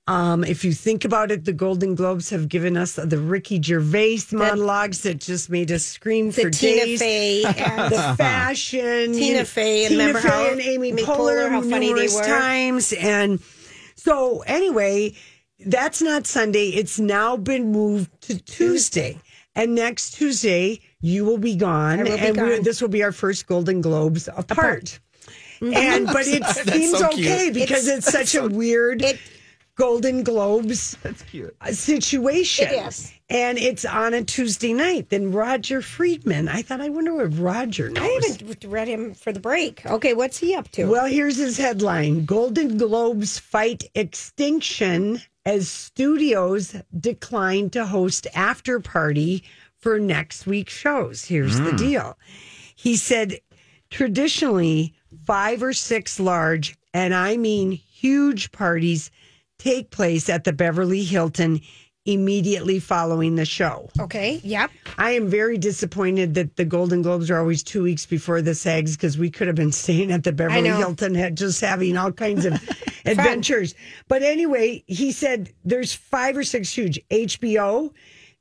Um, 0.06 0.44
if 0.44 0.64
you 0.64 0.72
think 0.74 1.06
about 1.06 1.30
it, 1.30 1.46
the 1.46 1.52
Golden 1.54 1.94
Globes 1.94 2.28
have 2.28 2.48
given 2.50 2.76
us 2.76 2.96
the 2.96 3.16
Ricky 3.18 3.60
Gervais 3.62 4.18
monologues 4.32 5.00
that 5.02 5.18
just 5.18 5.48
made 5.48 5.72
us 5.72 5.82
scream 5.82 6.26
The 6.30 6.42
for 6.42 6.50
Tina 6.50 6.84
days 6.84 6.98
Fey 7.00 7.42
and 7.46 7.90
the 7.92 8.14
fashion. 8.18 9.12
Tina 9.14 9.26
you 9.26 9.34
know, 9.38 9.44
Fey, 9.44 9.84
and 9.86 9.92
Tina 9.92 10.06
remember 10.06 10.20
Fey 10.20 10.28
how 10.28 10.50
and 10.52 10.60
Amy 10.60 10.88
Amy 10.90 11.02
Poehler, 11.04 11.16
Poehler, 11.16 11.50
how 11.50 11.62
funny 11.62 11.94
they 11.94 12.08
were? 12.14 12.22
times. 12.22 12.92
And 12.92 13.40
so, 13.96 14.40
anyway, 14.42 15.14
that's 15.64 16.02
not 16.02 16.26
Sunday. 16.26 16.66
It's 16.68 16.98
now 17.00 17.38
been 17.38 17.72
moved 17.72 18.10
to 18.22 18.38
Tuesday. 18.42 19.18
And 19.54 19.74
next 19.74 20.10
Tuesday, 20.16 20.80
you 21.00 21.24
will 21.24 21.38
be 21.38 21.56
gone. 21.56 22.00
I 22.00 22.02
will 22.02 22.10
be 22.18 22.18
and 22.26 22.36
we're- 22.36 22.56
gone. 22.56 22.62
this 22.64 22.82
will 22.82 22.88
be 22.90 23.02
our 23.02 23.12
first 23.12 23.46
Golden 23.46 23.80
Globes 23.80 24.28
apart. 24.36 24.98
And 25.62 26.06
but 26.08 26.16
it 26.26 26.44
seems 26.44 26.98
so 26.98 27.08
cute. 27.08 27.26
okay 27.26 27.50
because 27.50 27.88
it's, 27.88 28.10
such 28.12 28.34
a 28.34 28.46
weird 28.48 29.00
It- 29.00 29.18
Golden 29.76 30.22
Globes 30.22 30.96
That's 31.02 31.22
cute. 31.22 31.56
Uh, 31.60 31.72
situation. 31.72 32.68
It 32.68 32.86
is. 32.86 33.12
And 33.28 33.58
it's 33.58 33.84
on 33.84 34.14
a 34.14 34.22
Tuesday 34.22 34.72
night. 34.72 35.10
Then 35.10 35.32
Roger 35.32 35.82
Friedman. 35.82 36.48
I 36.48 36.62
thought, 36.62 36.80
I 36.80 36.90
wonder 36.90 37.14
what 37.14 37.36
Roger 37.38 37.90
knows. 37.90 38.04
I 38.04 38.32
haven't 38.32 38.64
read 38.64 38.86
him 38.86 39.14
for 39.14 39.32
the 39.32 39.40
break. 39.40 39.84
Okay, 39.84 40.14
what's 40.14 40.38
he 40.38 40.54
up 40.54 40.70
to? 40.72 40.86
Well, 40.86 41.06
here's 41.06 41.36
his 41.36 41.58
headline 41.58 42.24
Golden 42.24 42.78
Globes 42.78 43.38
fight 43.38 43.84
extinction 43.94 45.20
as 45.44 45.68
studios 45.68 46.76
decline 46.98 47.70
to 47.70 47.86
host 47.86 48.26
after 48.34 48.80
party 48.80 49.42
for 49.78 49.98
next 49.98 50.46
week's 50.46 50.72
shows. 50.72 51.24
Here's 51.24 51.58
the 51.58 51.70
hmm. 51.70 51.76
deal. 51.76 52.18
He 52.74 52.96
said 52.96 53.40
traditionally, 53.90 54.94
five 55.24 55.62
or 55.62 55.72
six 55.72 56.20
large, 56.20 56.76
and 56.92 57.14
I 57.14 57.36
mean 57.36 57.72
huge 57.72 58.52
parties 58.52 59.10
take 59.64 59.90
place 59.90 60.28
at 60.28 60.44
the 60.44 60.52
Beverly 60.52 61.02
Hilton 61.02 61.60
immediately 62.06 62.78
following 62.78 63.34
the 63.36 63.46
show. 63.46 63.88
okay, 63.98 64.38
yep. 64.44 64.70
I 64.98 65.12
am 65.12 65.28
very 65.28 65.56
disappointed 65.56 66.34
that 66.34 66.56
the 66.56 66.66
Golden 66.66 67.00
Globes 67.00 67.30
are 67.30 67.38
always 67.38 67.62
two 67.62 67.82
weeks 67.82 68.04
before 68.04 68.42
the 68.42 68.54
SAGs 68.54 68.94
because 68.94 69.16
we 69.16 69.30
could 69.30 69.46
have 69.46 69.56
been 69.56 69.72
staying 69.72 70.12
at 70.12 70.22
the 70.22 70.32
Beverly. 70.32 70.68
Hilton, 70.68 71.34
just 71.34 71.62
having 71.62 71.96
all 71.96 72.12
kinds 72.12 72.44
of 72.44 72.52
adventures. 73.06 73.74
But 74.06 74.22
anyway, 74.22 74.84
he 74.86 75.12
said 75.12 75.50
there's 75.64 75.94
five 75.94 76.36
or 76.36 76.44
six 76.44 76.70
huge. 76.70 77.00
HBO 77.10 77.90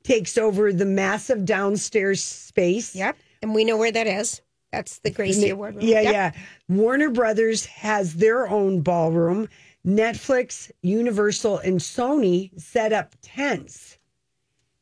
takes 0.02 0.36
over 0.36 0.70
the 0.70 0.84
massive 0.84 1.46
downstairs 1.46 2.22
space. 2.22 2.94
Yep. 2.94 3.16
And 3.40 3.54
we 3.54 3.64
know 3.64 3.78
where 3.78 3.92
that 3.92 4.06
is. 4.06 4.42
That's 4.72 4.98
the 4.98 5.10
Gracie 5.10 5.48
Award 5.48 5.76
room. 5.76 5.84
Yeah, 5.86 6.00
Yep. 6.02 6.12
yeah. 6.12 6.32
Warner 6.68 7.08
Brothers 7.08 7.64
has 7.64 8.14
their 8.16 8.46
own 8.46 8.82
ballroom. 8.82 9.48
Netflix, 9.86 10.70
Universal, 10.82 11.58
and 11.58 11.78
Sony 11.78 12.50
set 12.60 12.92
up 12.92 13.14
tents 13.22 13.98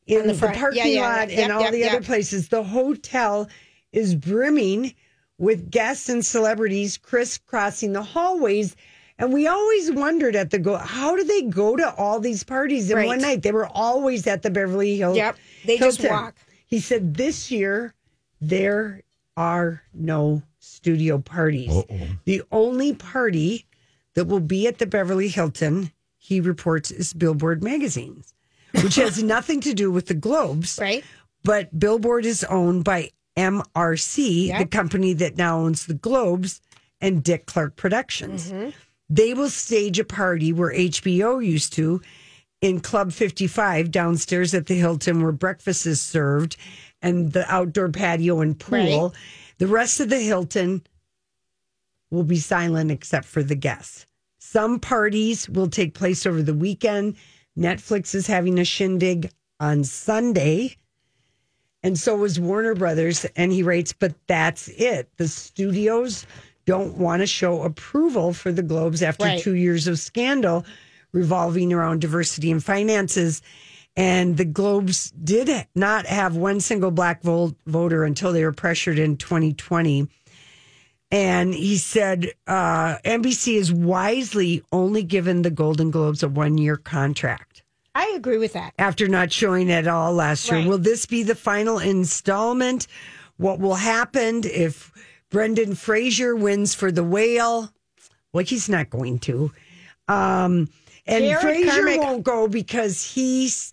in 0.07 0.21
On 0.21 0.27
the 0.27 0.33
the, 0.33 0.47
parking 0.47 0.77
Yeah, 0.77 0.85
yeah, 0.85 1.01
lot 1.17 1.29
yep, 1.29 1.39
and 1.39 1.51
all 1.51 1.61
yep, 1.61 1.71
the 1.71 1.79
yep. 1.79 1.91
other 1.93 2.01
places. 2.01 2.49
The 2.49 2.63
hotel 2.63 3.49
is 3.91 4.15
brimming 4.15 4.93
with 5.37 5.69
guests 5.69 6.09
and 6.09 6.25
celebrities 6.25 6.97
crisscrossing 6.97 7.93
the 7.93 8.03
hallways. 8.03 8.75
And 9.19 9.33
we 9.33 9.45
always 9.47 9.91
wondered 9.91 10.35
at 10.35 10.51
the 10.51 10.59
go, 10.59 10.77
how 10.77 11.15
do 11.15 11.23
they 11.23 11.43
go 11.43 11.75
to 11.75 11.93
all 11.95 12.19
these 12.19 12.43
parties 12.43 12.89
in 12.89 12.97
Right. 12.97 13.07
one 13.07 13.21
night? 13.21 13.43
They 13.43 13.51
were 13.51 13.67
always 13.67 14.25
at 14.25 14.41
the 14.41 14.49
Beverly 14.49 14.97
Hills. 14.97 15.17
Yep. 15.17 15.37
They 15.65 15.77
just 15.77 16.03
walk. 16.03 16.35
He 16.65 16.79
said 16.79 17.15
this 17.15 17.51
year 17.51 17.93
there 18.41 19.01
are 19.37 19.83
no 19.93 20.41
studio 20.59 21.17
parties. 21.19 21.83
The 22.25 22.41
only 22.51 22.93
party 22.93 23.65
that 24.15 24.25
will 24.25 24.39
be 24.39 24.67
at 24.67 24.77
the 24.77 24.85
Beverly 24.85 25.27
Hilton, 25.27 25.91
he 26.17 26.39
reports, 26.39 26.91
is 26.91 27.13
Billboard 27.13 27.63
magazines, 27.63 28.33
which 28.81 28.95
has 28.95 29.21
nothing 29.23 29.61
to 29.61 29.73
do 29.73 29.91
with 29.91 30.07
the 30.07 30.13
Globes. 30.13 30.79
Right. 30.81 31.03
But 31.43 31.77
Billboard 31.77 32.25
is 32.25 32.43
owned 32.45 32.83
by 32.83 33.09
MRC, 33.37 34.57
the 34.57 34.65
company 34.65 35.13
that 35.13 35.37
now 35.37 35.59
owns 35.59 35.85
the 35.85 35.93
Globes, 35.93 36.61
and 37.01 37.23
Dick 37.23 37.45
Clark 37.45 37.75
Productions. 37.75 38.51
Mm-hmm. 38.51 38.69
They 39.09 39.33
will 39.33 39.49
stage 39.49 39.99
a 39.99 40.05
party 40.05 40.53
where 40.53 40.73
HBO 40.73 41.45
used 41.45 41.73
to 41.73 42.01
in 42.61 42.79
Club 42.79 43.11
55 43.11 43.91
downstairs 43.91 44.53
at 44.53 44.67
the 44.67 44.75
Hilton, 44.75 45.21
where 45.21 45.33
breakfast 45.33 45.85
is 45.85 45.99
served 45.99 46.55
and 47.01 47.33
the 47.33 47.51
outdoor 47.53 47.89
patio 47.89 48.39
and 48.39 48.57
pool. 48.57 49.09
Right. 49.09 49.17
The 49.57 49.67
rest 49.67 49.99
of 49.99 50.09
the 50.09 50.19
Hilton 50.19 50.81
will 52.13 52.23
be 52.23 52.37
silent 52.37 52.91
except 52.91 53.25
for 53.25 53.41
the 53.41 53.55
guests. 53.55 54.05
Some 54.39 54.79
parties 54.79 55.49
will 55.49 55.67
take 55.67 55.95
place 55.95 56.25
over 56.27 56.43
the 56.43 56.53
weekend. 56.53 57.15
Netflix 57.57 58.13
is 58.13 58.27
having 58.27 58.59
a 58.59 58.65
shindig 58.65 59.31
on 59.59 59.83
Sunday. 59.83 60.77
And 61.81 61.97
so 61.97 62.23
is 62.23 62.39
Warner 62.39 62.75
Brothers. 62.75 63.25
And 63.35 63.51
he 63.51 63.63
writes, 63.63 63.93
but 63.93 64.13
that's 64.27 64.67
it. 64.69 65.09
The 65.17 65.27
studios 65.27 66.25
don't 66.65 66.97
want 66.97 67.21
to 67.21 67.27
show 67.27 67.63
approval 67.63 68.31
for 68.31 68.51
the 68.51 68.63
Globes 68.63 69.01
after 69.01 69.25
Right. 69.25 69.41
two 69.41 69.55
years 69.55 69.87
of 69.87 69.97
scandal 69.99 70.65
revolving 71.13 71.73
around 71.73 72.01
diversity 72.01 72.51
and 72.51 72.63
finances. 72.63 73.41
And 73.95 74.37
the 74.37 74.45
Globes 74.45 75.11
did 75.11 75.67
not 75.75 76.05
have 76.05 76.35
one 76.35 76.59
single 76.59 76.91
black 76.91 77.21
vo- 77.23 77.55
voter 77.65 78.03
until 78.03 78.31
they 78.31 78.43
were 78.43 78.53
pressured 78.53 78.97
in 78.99 79.17
2020. 79.17 80.07
And 81.13 81.53
he 81.53 81.77
said 81.77 82.31
uh, 82.47 82.97
NBC 83.05 83.53
is 83.55 83.71
wisely 83.71 84.63
only 84.71 85.03
given 85.03 85.43
the 85.43 85.51
Golden 85.51 85.91
Globes 85.91 86.23
a 86.23 86.27
one 86.27 86.57
year 86.57 86.75
contract 86.75 87.61
I 87.93 88.11
agree 88.15 88.39
with 88.39 88.53
that. 88.53 88.73
after 88.79 89.07
not 89.07 89.31
showing 89.31 89.71
at 89.71 89.87
all 89.87 90.13
last 90.13 90.49
year. 90.49 90.61
Right. 90.61 90.67
Will 90.67 90.79
this 90.79 91.05
be 91.05 91.21
the 91.21 91.35
final 91.35 91.77
installment? 91.77 92.87
What 93.37 93.59
will 93.59 93.75
happen 93.75 94.41
if 94.43 94.91
Brendan 95.29 95.75
Fraser 95.75 96.35
wins 96.35 96.73
for 96.73 96.91
the 96.91 97.03
whale? 97.03 97.71
Well, 98.31 98.43
he's 98.43 98.67
not 98.67 98.89
going 98.89 99.19
to. 99.19 99.51
Um, 100.07 100.67
and 101.05 101.23
Jerrod 101.25 101.41
Fraser 101.41 101.69
Carmichael- 101.69 102.03
won't 102.03 102.23
go 102.23 102.47
because 102.47 103.03
he's 103.13 103.71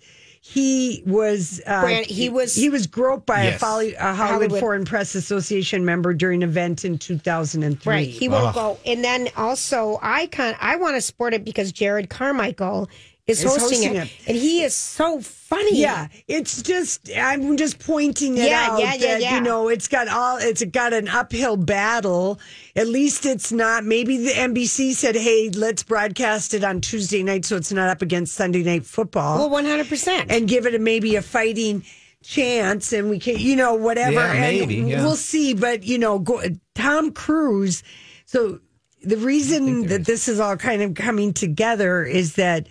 he 0.53 1.03
was 1.07 1.61
uh, 1.65 1.81
Brand- 1.83 2.07
he 2.07 2.29
was- 2.29 2.57
he 2.57 2.69
was 2.71 2.89
groped 2.89 3.25
by 3.25 3.43
a, 3.45 3.59
Folly, 3.59 3.95
a 3.95 4.01
Hollywood, 4.01 4.17
Hollywood. 4.17 4.61
Foreign 4.61 4.85
Press 4.85 5.15
Association 5.15 5.85
member 5.85 6.13
during 6.13 6.43
an 6.43 6.49
event 6.49 6.85
in 6.85 6.99
2003. 6.99 7.93
Right. 7.93 8.09
He 8.09 8.29
won't 8.29 8.55
go. 8.55 8.77
And 8.85 9.05
then 9.05 9.29
also, 9.37 9.99
I 10.03 10.27
can 10.27 10.57
I 10.61 10.75
want 10.77 10.97
to 10.97 11.01
support 11.01 11.35
it 11.35 11.45
because 11.45 11.73
Jerrod 11.73 12.09
Carmichael 12.11 12.89
is, 13.31 13.45
Is 13.45 13.45
hosting, 13.45 13.79
hosting 13.79 13.95
it. 13.97 14.05
it. 14.07 14.13
and 14.29 14.37
he 14.37 14.63
is 14.63 14.75
so 14.75 15.21
funny. 15.21 15.81
Yeah, 15.81 16.09
it's 16.29 16.63
just 16.63 17.11
I'm 17.17 17.57
just 17.57 17.79
pointing 17.79 18.37
it 18.37 18.49
Yeah, 18.51 18.69
out 18.71 18.81
yeah, 18.81 18.95
yeah, 18.95 18.99
that 19.09 19.21
yeah. 19.23 19.35
you 19.37 19.41
know 19.41 19.69
it's 19.69 19.89
got 19.89 20.09
all 20.09 20.37
it's 20.39 20.65
got 20.65 20.93
an 20.93 21.09
uphill 21.09 21.57
battle. 21.57 22.39
At 22.77 22.89
least 22.89 23.27
it's 23.27 23.51
not. 23.53 23.85
Maybe 23.85 24.17
the 24.19 24.31
NBC 24.33 24.93
said, 24.95 25.17
"Hey, 25.17 25.51
let's 25.51 25.83
broadcast 25.83 26.55
it 26.55 26.65
on 26.65 26.81
Tuesday 26.81 27.23
night 27.23 27.45
so 27.45 27.57
it's 27.57 27.73
not 27.73 27.89
up 27.89 28.03
against 28.03 28.35
Sunday 28.35 28.63
night 28.63 28.85
football 28.85 29.39
Well, 29.39 29.51
one 29.51 29.65
hundred 29.65 29.89
percent. 29.89 30.31
and 30.31 30.49
give 30.49 30.67
it 30.67 30.75
a, 30.75 30.79
maybe 30.79 31.17
a 31.17 31.23
fighting 31.23 31.85
chance, 32.23 32.93
and 32.93 33.09
we 33.09 33.19
can, 33.19 33.39
you 33.39 33.57
know, 33.57 33.75
whatever. 33.75 34.13
Yeah, 34.13 34.33
and 34.33 34.41
maybe, 34.41 34.75
yeah. 34.77 35.03
we'll 35.03 35.17
see. 35.17 35.55
But 35.55 35.85
you 35.85 35.99
know, 35.99 36.19
go, 36.19 36.43
Tom 36.75 37.13
Cruise. 37.13 37.83
So 38.27 38.61
the 39.03 39.17
reason 39.17 39.87
that 39.87 40.05
this 40.05 40.29
is 40.29 40.39
all 40.39 40.57
kind 40.57 40.83
of 40.83 40.95
coming 40.95 41.33
together 41.33 42.05
is 42.05 42.35
that 42.35 42.69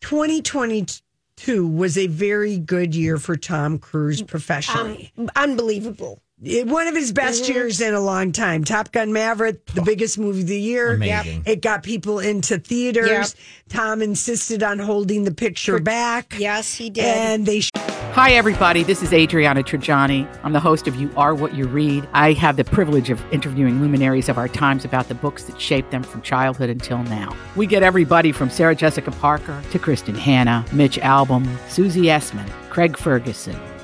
2022 0.00 1.66
was 1.66 1.98
a 1.98 2.06
very 2.06 2.58
good 2.58 2.94
year 2.94 3.18
for 3.18 3.36
Tom 3.36 3.78
Cruise 3.78 4.22
mm, 4.22 4.26
professionally. 4.26 5.12
Um, 5.16 5.30
unbelievable. 5.36 6.22
It- 6.42 6.66
one 6.68 6.86
of 6.86 6.94
his 6.94 7.12
best 7.12 7.44
Mm-hmm. 7.44 7.52
years 7.52 7.80
in 7.80 7.94
a 7.94 8.00
long 8.00 8.30
time. 8.32 8.62
Top 8.64 8.92
Gun 8.92 9.12
Maverick, 9.12 9.64
the 9.74 9.82
biggest 9.82 10.18
movie 10.18 10.42
of 10.42 10.46
the 10.46 10.60
year. 10.60 10.94
Amazing. 10.94 11.42
It 11.46 11.62
got 11.62 11.82
people 11.82 12.20
into 12.20 12.58
theaters. 12.58 13.08
Yep. 13.08 13.28
Tom 13.70 14.02
insisted 14.02 14.62
on 14.62 14.78
holding 14.78 15.24
the 15.24 15.34
picture 15.34 15.78
back. 15.80 16.36
Yes, 16.38 16.74
he 16.74 16.90
did. 16.90 17.04
And 17.04 17.46
they 17.46 17.62
Hi, 18.12 18.32
everybody. 18.32 18.82
This 18.82 19.02
is 19.02 19.12
Adriana 19.12 19.62
Trigiani. 19.62 20.26
I'm 20.42 20.52
the 20.52 20.58
host 20.60 20.88
of 20.88 20.96
You 20.96 21.10
Are 21.16 21.34
What 21.34 21.54
You 21.54 21.66
Read. 21.68 22.08
I 22.14 22.32
have 22.32 22.56
the 22.56 22.64
privilege 22.64 23.10
of 23.10 23.20
interviewing 23.32 23.80
luminaries 23.80 24.28
of 24.28 24.38
our 24.38 24.48
times 24.48 24.84
about 24.84 25.08
the 25.08 25.14
books 25.14 25.44
that 25.44 25.60
shaped 25.60 25.90
them 25.92 26.02
from 26.02 26.22
childhood 26.22 26.68
until 26.70 27.02
now. 27.04 27.36
We 27.54 27.66
get 27.66 27.82
everybody 27.84 28.32
from 28.32 28.50
Sarah 28.50 28.74
Jessica 28.74 29.10
Parker 29.12 29.62
to 29.70 29.78
Kristin 29.78 30.16
Hannah, 30.16 30.64
Mitch 30.72 30.98
Albom, 30.98 31.46
Susie 31.68 32.04
Essman, 32.04 32.48
Craig 32.70 32.96
Ferguson, 32.96 33.56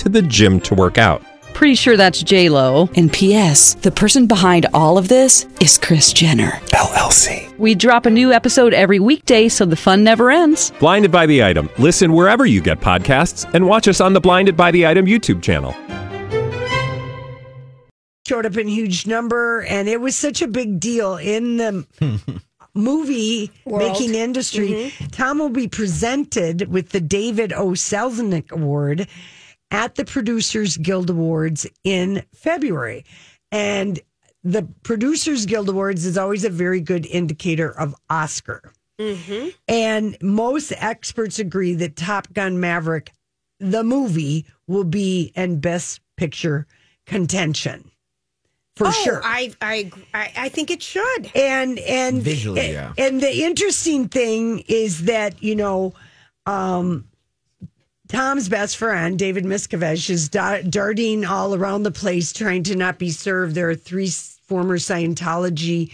to 0.00 0.08
the 0.08 0.22
gym 0.22 0.60
to 0.60 0.74
work 0.74 0.98
out. 0.98 1.22
Pretty 1.54 1.74
sure 1.74 1.96
that's 1.96 2.22
J 2.22 2.48
Lo. 2.48 2.88
And 2.96 3.12
P.S. 3.12 3.74
The 3.74 3.90
person 3.90 4.26
behind 4.26 4.66
all 4.72 4.96
of 4.96 5.08
this 5.08 5.46
is 5.60 5.76
Kris 5.76 6.12
Jenner 6.12 6.52
LLC. 6.68 7.56
We 7.58 7.74
drop 7.74 8.06
a 8.06 8.10
new 8.10 8.32
episode 8.32 8.72
every 8.72 8.98
weekday, 8.98 9.48
so 9.48 9.66
the 9.66 9.76
fun 9.76 10.02
never 10.02 10.30
ends. 10.30 10.72
Blinded 10.80 11.12
by 11.12 11.26
the 11.26 11.44
item. 11.44 11.68
Listen 11.78 12.14
wherever 12.14 12.46
you 12.46 12.62
get 12.62 12.80
podcasts, 12.80 13.52
and 13.52 13.66
watch 13.66 13.88
us 13.88 14.00
on 14.00 14.14
the 14.14 14.20
Blinded 14.20 14.56
by 14.56 14.70
the 14.70 14.86
Item 14.86 15.06
YouTube 15.06 15.42
channel. 15.42 15.74
showed 18.26 18.46
up 18.46 18.56
in 18.56 18.68
huge 18.68 19.08
number 19.08 19.62
and 19.62 19.88
it 19.88 20.00
was 20.00 20.14
such 20.14 20.40
a 20.40 20.46
big 20.46 20.78
deal 20.78 21.16
in 21.16 21.56
the 21.56 21.84
movie 22.74 23.50
making 23.66 24.14
industry 24.14 24.68
mm-hmm. 24.68 25.06
tom 25.06 25.40
will 25.40 25.48
be 25.48 25.66
presented 25.66 26.68
with 26.68 26.90
the 26.90 27.00
david 27.00 27.52
o 27.52 27.70
selznick 27.70 28.52
award 28.52 29.08
at 29.70 29.94
the 29.94 30.04
producers 30.04 30.76
guild 30.76 31.10
awards 31.10 31.66
in 31.84 32.22
february 32.34 33.04
and 33.52 34.00
the 34.42 34.66
producers 34.82 35.46
guild 35.46 35.68
awards 35.68 36.06
is 36.06 36.16
always 36.16 36.44
a 36.44 36.50
very 36.50 36.80
good 36.80 37.06
indicator 37.06 37.70
of 37.78 37.94
oscar 38.08 38.72
and 39.68 40.16
most 40.20 40.72
experts 40.76 41.38
agree 41.38 41.74
that 41.74 41.96
top 41.96 42.32
gun 42.32 42.60
maverick 42.60 43.10
the 43.58 43.84
movie 43.84 44.46
will 44.66 44.84
be 44.84 45.32
in 45.34 45.60
best 45.60 46.00
picture 46.16 46.66
contention 47.06 47.90
for 48.80 48.86
oh, 48.86 48.92
sure. 48.92 49.20
I, 49.22 49.52
I, 49.60 49.90
I, 50.14 50.32
I 50.36 50.48
think 50.48 50.70
it 50.70 50.82
should. 50.82 51.30
and 51.34 51.78
and 51.80 52.22
Visually, 52.22 52.60
and, 52.60 52.72
yeah. 52.72 52.92
and 52.96 53.20
the 53.20 53.44
interesting 53.44 54.08
thing 54.08 54.60
is 54.68 55.04
that 55.04 55.42
you 55.42 55.54
know, 55.54 55.92
um, 56.46 57.06
Tom's 58.10 58.48
best 58.48 58.76
friend 58.76 59.16
David 59.16 59.44
Miscavige 59.44 60.10
is 60.10 60.28
da- 60.28 60.62
darting 60.62 61.24
all 61.24 61.54
around 61.54 61.84
the 61.84 61.92
place 61.92 62.32
trying 62.32 62.64
to 62.64 62.74
not 62.74 62.98
be 62.98 63.10
served. 63.10 63.54
There 63.54 63.70
are 63.70 63.76
three 63.76 64.08
former 64.08 64.78
Scientology 64.78 65.92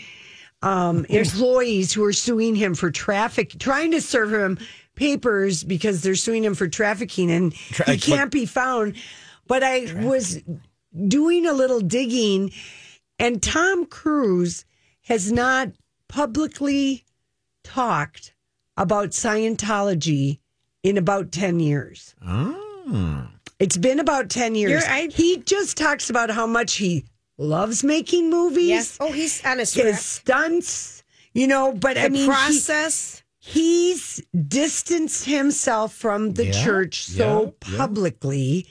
um, 0.63 1.05
employees 1.11 1.93
who 1.93 2.03
are 2.05 2.15
suing 2.15 2.55
him 2.55 2.75
for 2.75 2.91
traffic, 2.91 3.59
trying 3.59 3.91
to 3.91 4.01
serve 4.01 4.33
him 4.33 4.59
papers 4.95 5.63
because 5.63 6.03
they're 6.03 6.15
suing 6.15 6.43
him 6.43 6.55
for 6.55 6.69
trafficking, 6.69 7.31
and 7.31 7.55
Tra- 7.55 7.93
he 7.93 7.99
can't 7.99 8.31
be 8.31 8.47
found. 8.47 8.97
But 9.47 9.63
I 9.63 9.93
was 10.03 10.43
doing 11.07 11.47
a 11.47 11.53
little 11.53 11.81
digging, 11.81 12.51
and 13.19 13.43
Tom 13.43 13.85
Cruise 13.85 14.65
has 15.03 15.31
not 15.31 15.69
publicly 16.09 17.05
talked 17.63 18.33
about 18.79 19.11
Scientology 19.11 20.39
in 20.87 20.97
about 20.97 21.33
10 21.33 21.59
years. 21.59 22.15
Oh. 22.27 23.27
It's 23.59 23.77
been 23.77 23.99
about 23.99 24.31
10 24.31 24.55
years. 24.55 24.85
I- 24.85 25.09
he 25.13 25.39
just 25.39 25.77
talks 25.77 26.09
about 26.11 26.31
how 26.31 26.47
much 26.47 26.75
he 26.75 27.05
loves 27.39 27.83
making 27.83 28.31
movies, 28.31 28.69
Yes. 28.69 28.97
Oh, 29.01 29.11
he's 29.13 29.45
on 29.45 29.59
a 29.59 29.65
his 29.65 30.01
stunts, 30.01 31.03
you 31.35 31.47
know, 31.49 31.73
but 31.73 31.95
The 31.95 32.05
I 32.05 32.09
mean, 32.09 32.23
he- 32.23 32.27
process. 32.29 33.23
he's 33.39 34.23
distanced 34.47 35.25
himself 35.25 35.93
from 35.95 36.35
the 36.35 36.47
Yeah, 36.47 36.65
church 36.65 37.05
so 37.05 37.55
yeah, 37.65 37.73
yeah. 37.73 37.79
publicly 37.79 38.67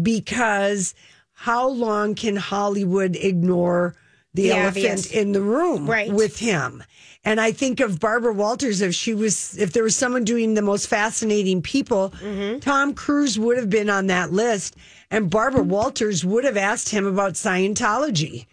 because 0.00 0.94
how 1.32 1.68
long 1.68 2.14
can 2.14 2.36
Hollywood 2.36 3.16
ignore 3.16 3.94
the, 4.34 4.42
The 4.44 4.50
elephant 4.52 4.76
obvious. 4.76 5.06
in 5.10 5.32
the 5.32 5.40
room 5.42 5.88
Right. 5.88 6.12
with 6.12 6.38
him? 6.38 6.82
And 7.24 7.40
I 7.40 7.52
think 7.52 7.80
of 7.80 8.00
Barbara 8.00 8.34
Walters 8.34 8.80
if 8.80 8.94
she 8.94 9.14
was 9.14 9.56
if 9.56 9.72
there 9.72 9.82
was 9.82 9.96
someone 9.96 10.24
doing 10.24 10.54
the 10.54 10.62
most 10.62 10.86
fascinating 10.86 11.62
people, 11.62 12.12
Mm-hmm. 12.20 12.58
Tom 12.60 12.94
Cruise 12.94 13.38
would 13.38 13.56
have 13.56 13.70
been 13.70 13.88
on 13.90 14.06
that 14.08 14.32
list 14.32 14.76
and 15.10 15.30
Barbara 15.30 15.62
Walters 15.62 16.24
would 16.24 16.44
have 16.44 16.56
asked 16.56 16.88
him 16.90 17.06
about 17.06 17.34
Scientology. 17.34 18.46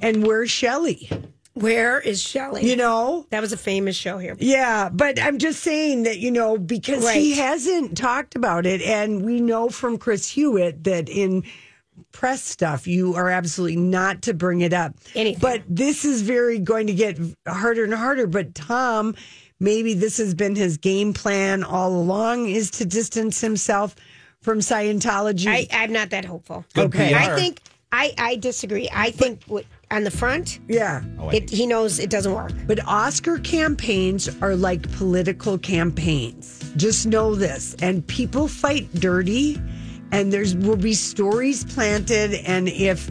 And 0.00 0.26
where's 0.26 0.50
Shelley? 0.50 1.10
Where 1.54 1.98
is 2.00 2.22
Shelley? 2.22 2.68
You 2.68 2.76
know? 2.76 3.26
that 3.30 3.40
was 3.40 3.52
a 3.52 3.56
famous 3.56 3.96
show 3.96 4.18
here. 4.18 4.36
Yeah, 4.38 4.90
but 4.90 5.20
I'm 5.20 5.38
just 5.38 5.60
saying 5.62 6.04
that, 6.04 6.18
you 6.18 6.30
know, 6.30 6.56
because 6.56 7.10
he 7.10 7.36
hasn't 7.36 7.96
talked 7.96 8.36
about 8.36 8.64
it. 8.64 8.80
And 8.82 9.24
we 9.24 9.40
know 9.40 9.68
from 9.68 9.98
Chris 9.98 10.28
Hewitt 10.30 10.84
that 10.84 11.08
in 11.08 11.42
press 12.12 12.42
stuff, 12.42 12.86
you 12.86 13.14
are 13.14 13.30
absolutely 13.30 13.76
not 13.76 14.22
to 14.22 14.34
bring 14.34 14.60
it 14.60 14.72
up. 14.72 14.94
Anything. 15.14 15.40
But 15.40 15.62
this 15.68 16.04
is 16.04 16.22
very 16.22 16.58
going 16.58 16.86
to 16.86 16.94
get 16.94 17.18
harder 17.46 17.84
and 17.84 17.94
harder. 17.94 18.26
But 18.26 18.54
Tom, 18.54 19.14
maybe 19.60 19.94
this 19.94 20.18
has 20.18 20.34
been 20.34 20.54
his 20.56 20.76
game 20.76 21.12
plan 21.12 21.64
all 21.64 21.90
along 21.94 22.48
is 22.48 22.70
to 22.72 22.84
distance 22.84 23.40
himself 23.40 23.94
from 24.40 24.60
Scientology. 24.60 25.48
I, 25.48 25.66
I'm 25.72 25.92
not 25.92 26.10
that 26.10 26.24
hopeful. 26.24 26.64
Good 26.74 26.86
Okay. 26.86 27.12
PR. 27.12 27.18
I 27.18 27.36
think 27.36 27.60
I, 27.90 28.12
I 28.18 28.36
disagree. 28.36 28.88
I 28.92 29.10
think 29.10 29.42
what, 29.44 29.64
on 29.90 30.04
the 30.04 30.10
front, 30.10 30.60
yeah. 30.68 31.02
Oh, 31.18 31.30
it, 31.30 31.48
he 31.48 31.66
knows 31.66 31.98
it 31.98 32.10
doesn't 32.10 32.32
work. 32.34 32.52
But 32.66 32.84
Oscar 32.86 33.38
campaigns 33.38 34.28
are 34.42 34.54
like 34.54 34.90
political 34.92 35.56
campaigns. 35.56 36.70
Just 36.76 37.06
know 37.06 37.34
this. 37.34 37.74
And 37.80 38.06
people 38.06 38.46
fight 38.46 38.92
dirty, 38.94 39.60
and 40.12 40.32
there's 40.32 40.54
will 40.56 40.76
be 40.76 40.94
stories 40.94 41.64
planted. 41.64 42.34
And 42.46 42.68
if 42.68 43.10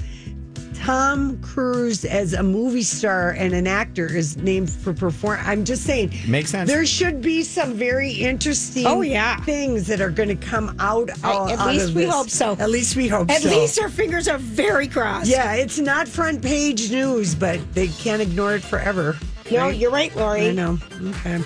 Tom 0.76 1.42
Cruise 1.42 2.06
as 2.06 2.34
a 2.34 2.44
movie 2.44 2.84
star 2.84 3.32
and 3.32 3.54
an 3.54 3.66
actor 3.68 4.06
is 4.16 4.38
named 4.38 4.70
for 4.72 4.94
perform, 4.94 5.40
I'm 5.44 5.66
just 5.66 5.84
saying 5.84 6.14
Makes 6.28 6.52
sense. 6.52 6.70
There 6.70 6.86
should 6.86 7.20
be 7.22 7.42
some 7.44 7.74
very 7.74 8.12
interesting 8.12 8.86
Oh, 8.86 9.02
yeah. 9.02 9.38
things 9.42 9.88
that 9.88 10.00
are 10.02 10.12
going 10.12 10.30
to 10.30 10.36
come 10.36 10.76
out. 10.80 11.10
I- 11.24 11.52
at 11.54 11.60
out 11.60 11.68
least 11.68 11.90
of 11.90 11.96
we 11.96 12.06
this. 12.06 12.14
hope 12.14 12.30
so. 12.30 12.54
At 12.60 12.70
least 12.70 12.96
we 12.96 13.08
hope 13.08 13.30
so. 13.30 13.36
At 13.36 13.42
so. 13.42 13.50
least 13.50 13.82
our 13.82 13.90
fingers 13.90 14.28
are 14.28 14.38
very 14.38 14.88
crossed. 14.88 15.28
yeah, 15.30 15.56
it's 15.56 15.80
not 15.80 16.08
front 16.08 16.42
page 16.44 16.92
news, 16.92 17.34
but 17.36 17.60
they 17.74 17.88
can't 17.88 18.22
ignore 18.22 18.56
it 18.56 18.62
forever. 18.64 19.18
No, 19.52 19.58
right? 19.68 19.76
you're 19.76 19.92
right, 19.92 20.16
Lori. 20.16 20.50
I 20.50 20.52
know. 20.52 20.78
Okay. 21.02 21.42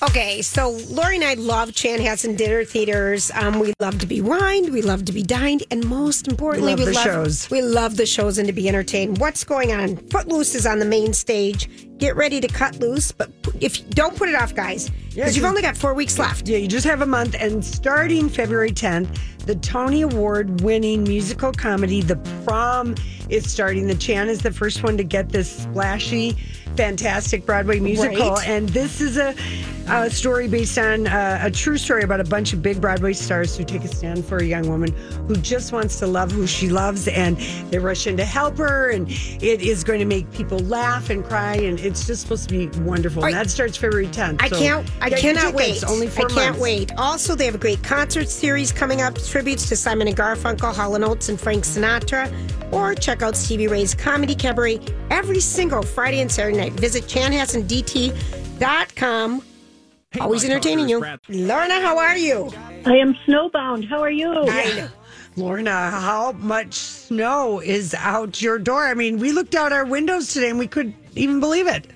Okay, 0.00 0.42
so 0.42 0.78
Lori 0.90 1.16
and 1.16 1.24
I 1.24 1.34
love 1.34 1.70
Chanhassen 1.70 2.36
Dinner 2.36 2.62
Theaters. 2.64 3.32
Um, 3.34 3.58
we 3.58 3.72
love 3.80 3.98
to 3.98 4.06
be 4.06 4.20
wined, 4.20 4.72
we 4.72 4.80
love 4.80 5.04
to 5.06 5.12
be 5.12 5.24
dined, 5.24 5.64
and 5.72 5.84
most 5.86 6.28
importantly, 6.28 6.76
we 6.76 6.84
Love 6.84 6.86
we 6.86 6.92
the 6.92 6.98
love 6.98 7.04
shows. 7.04 7.50
We 7.50 7.62
love 7.62 7.96
the 7.96 8.06
shows 8.06 8.38
and 8.38 8.46
to 8.46 8.52
be 8.52 8.68
entertained. 8.68 9.18
What's 9.18 9.42
going 9.42 9.72
on? 9.72 9.96
Footloose 9.96 10.54
is 10.54 10.66
on 10.66 10.78
the 10.78 10.84
main 10.84 11.12
stage. 11.12 11.68
Get 11.98 12.14
ready 12.14 12.40
to 12.40 12.46
cut 12.46 12.78
loose, 12.78 13.10
but 13.10 13.28
if 13.60 13.90
don't 13.90 14.14
put 14.16 14.28
it 14.28 14.36
off, 14.36 14.54
guys, 14.54 14.88
because 15.12 15.34
you've 15.34 15.44
only 15.44 15.62
got 15.62 15.76
four 15.76 15.94
weeks 15.94 16.16
left. 16.16 16.46
Yeah, 16.46 16.58
you 16.58 16.68
just 16.68 16.86
have 16.86 17.00
a 17.00 17.06
month. 17.06 17.34
And 17.36 17.64
starting 17.64 18.28
February 18.28 18.70
10th, 18.70 19.18
the 19.46 19.56
Tony 19.56 20.02
Award 20.02 20.60
winning 20.60 21.02
musical 21.02 21.50
comedy, 21.50 22.02
The 22.02 22.16
Prom, 22.44 22.94
is 23.30 23.50
starting. 23.50 23.88
The 23.88 23.96
Chan 23.96 24.28
is 24.28 24.42
the 24.42 24.52
first 24.52 24.84
one 24.84 24.96
to 24.96 25.02
get 25.02 25.30
this 25.30 25.50
splashy, 25.50 26.36
fantastic 26.76 27.44
Broadway 27.44 27.80
musical. 27.80 28.30
Right. 28.34 28.48
And 28.48 28.68
this 28.68 29.00
is 29.00 29.16
a, 29.16 29.34
a 29.90 30.10
story 30.10 30.48
based 30.48 30.78
on 30.78 31.06
uh, 31.06 31.40
a 31.42 31.50
true 31.50 31.78
story 31.78 32.02
about 32.02 32.20
a 32.20 32.24
bunch 32.24 32.52
of 32.52 32.62
big 32.62 32.80
Broadway 32.80 33.12
stars 33.12 33.56
who 33.56 33.64
take 33.64 33.84
a 33.84 33.88
stand 33.88 34.24
for 34.24 34.38
a 34.38 34.44
young 34.44 34.68
woman 34.68 34.92
who 35.26 35.36
just 35.36 35.72
wants 35.72 35.98
to 36.00 36.06
love 36.06 36.30
who 36.30 36.46
she 36.46 36.68
loves, 36.68 37.08
and 37.08 37.36
they 37.70 37.78
rush 37.78 38.06
in 38.06 38.16
to 38.16 38.24
help 38.24 38.56
her, 38.58 38.90
and 38.90 39.08
it 39.10 39.62
is 39.62 39.84
going 39.84 40.00
to 40.00 40.04
make 40.04 40.30
people 40.32 40.58
laugh 40.60 41.10
and 41.10 41.24
cry, 41.24 41.56
and 41.56 41.80
it's 41.80 42.06
just 42.06 42.22
supposed 42.22 42.48
to 42.48 42.56
be 42.56 42.68
wonderful. 42.80 43.24
And 43.24 43.34
that 43.34 43.50
starts 43.50 43.76
February 43.76 44.06
10th. 44.08 44.42
I 44.42 44.48
so 44.48 44.58
can't. 44.58 44.88
I 45.00 45.10
cannot 45.10 45.54
wait. 45.54 45.84
Only 45.84 46.08
four 46.08 46.26
I 46.26 46.28
can't 46.28 46.38
months. 46.50 46.60
wait. 46.60 46.92
Also, 46.96 47.34
they 47.34 47.46
have 47.46 47.54
a 47.54 47.58
great 47.58 47.82
concert 47.82 48.28
series 48.28 48.72
coming 48.72 49.02
up, 49.02 49.20
tributes 49.22 49.68
to 49.68 49.76
Simon 49.76 50.08
and 50.08 50.16
Garfunkel, 50.16 50.74
Hall 50.74 50.94
and 50.94 51.04
Oates, 51.04 51.28
and 51.28 51.38
Frank 51.40 51.64
Sinatra. 51.64 52.32
Or 52.72 52.94
check 52.94 53.22
out 53.22 53.36
Stevie 53.36 53.68
Ray's 53.68 53.94
Comedy 53.94 54.34
Cabaret 54.34 54.80
every 55.10 55.40
single 55.40 55.82
Friday 55.82 56.20
and 56.20 56.30
Saturday 56.30 56.58
night. 56.58 56.74
Visit 56.74 57.04
chanhassendt.com. 57.04 59.42
Always 60.20 60.44
entertaining 60.44 60.88
you. 60.88 61.00
Lorna, 61.28 61.80
how 61.80 61.98
are 61.98 62.16
you? 62.16 62.50
I 62.86 62.96
am 62.96 63.14
snowbound. 63.26 63.86
How 63.88 64.00
are 64.00 64.10
you? 64.10 64.88
Lorna, 65.36 65.90
how 65.90 66.32
much 66.32 66.74
snow 66.74 67.60
is 67.60 67.94
out 67.94 68.40
your 68.40 68.58
door? 68.58 68.86
I 68.86 68.94
mean, 68.94 69.18
we 69.18 69.32
looked 69.32 69.54
out 69.54 69.72
our 69.72 69.84
windows 69.84 70.32
today 70.32 70.48
and 70.50 70.58
we 70.58 70.66
couldn't 70.66 70.96
even 71.14 71.40
believe 71.40 71.66
it. 71.66 71.86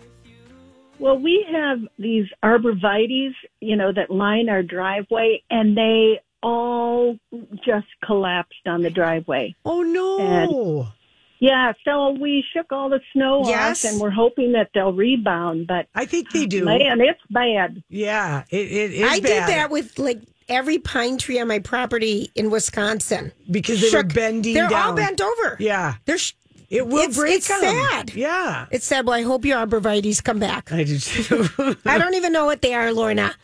Well, 0.98 1.18
we 1.18 1.44
have 1.51 1.81
these 1.98 2.27
arborvitaes, 2.44 3.33
you 3.61 3.77
know, 3.77 3.92
that 3.92 4.11
line 4.11 4.48
our 4.48 4.62
driveway, 4.62 5.42
and 5.51 5.77
they 5.77 6.20
all 6.42 7.18
just 7.64 7.88
collapsed 8.05 8.66
on 8.66 8.83
the 8.83 8.90
driveway. 8.90 9.57
Oh 9.64 9.83
no! 9.83 10.18
And- 10.20 10.87
Yeah, 11.42 11.72
so 11.85 12.11
we 12.12 12.44
shook 12.55 12.70
all 12.70 12.88
the 12.88 13.00
snow 13.12 13.42
Yes. 13.44 13.85
off, 13.85 13.90
and 13.90 14.00
we're 14.00 14.11
hoping 14.11 14.52
that 14.52 14.70
they'll 14.74 14.92
rebound. 14.92 15.66
But 15.66 15.88
I 15.92 16.05
think 16.05 16.31
they 16.31 16.46
do. 16.46 16.64
man, 16.64 17.00
it's 17.00 17.18
bad. 17.31 17.83
Yeah, 17.88 18.44
it, 18.48 18.57
it 18.70 18.90
is 18.92 19.02
I 19.11 19.18
did 19.18 19.42
that 19.48 19.68
with 19.68 19.98
like 19.98 20.20
every 20.48 20.78
pine 20.78 21.18
tree 21.18 21.40
on 21.40 21.48
my 21.48 21.59
property 21.59 22.31
in 22.37 22.48
Wisconsin. 22.50 23.33
because 23.50 23.81
they 23.81 23.88
Shook. 23.88 24.07
were 24.07 24.14
bending 24.14 24.55
They're 24.55 24.68
down. 24.68 24.90
all 24.90 24.94
bent 24.94 25.20
over. 25.20 25.57
Yeah, 25.59 25.94
They're. 26.05 26.18
Sh- 26.18 26.35
it 26.70 26.87
will 26.87 27.00
It's- 27.00 27.16
break 27.16 27.38
it's 27.38 27.50
'em. 27.50 27.61
sad. 27.61 28.14
Yeah, 28.14 28.66
it's 28.70 28.87
sad. 28.87 29.05
Well, 29.05 29.16
I 29.18 29.22
hope 29.22 29.44
your 29.44 29.59
arborvitaes 29.66 30.22
come 30.22 30.38
back. 30.38 30.70
I 30.72 30.85
do 30.85 30.96
too. 30.98 31.48
I 31.85 31.98
don't 31.98 32.14
even 32.14 32.33
know 32.33 32.46
what 32.46 32.62
they 32.62 32.72
are, 32.72 32.92
Lorna. 32.92 33.35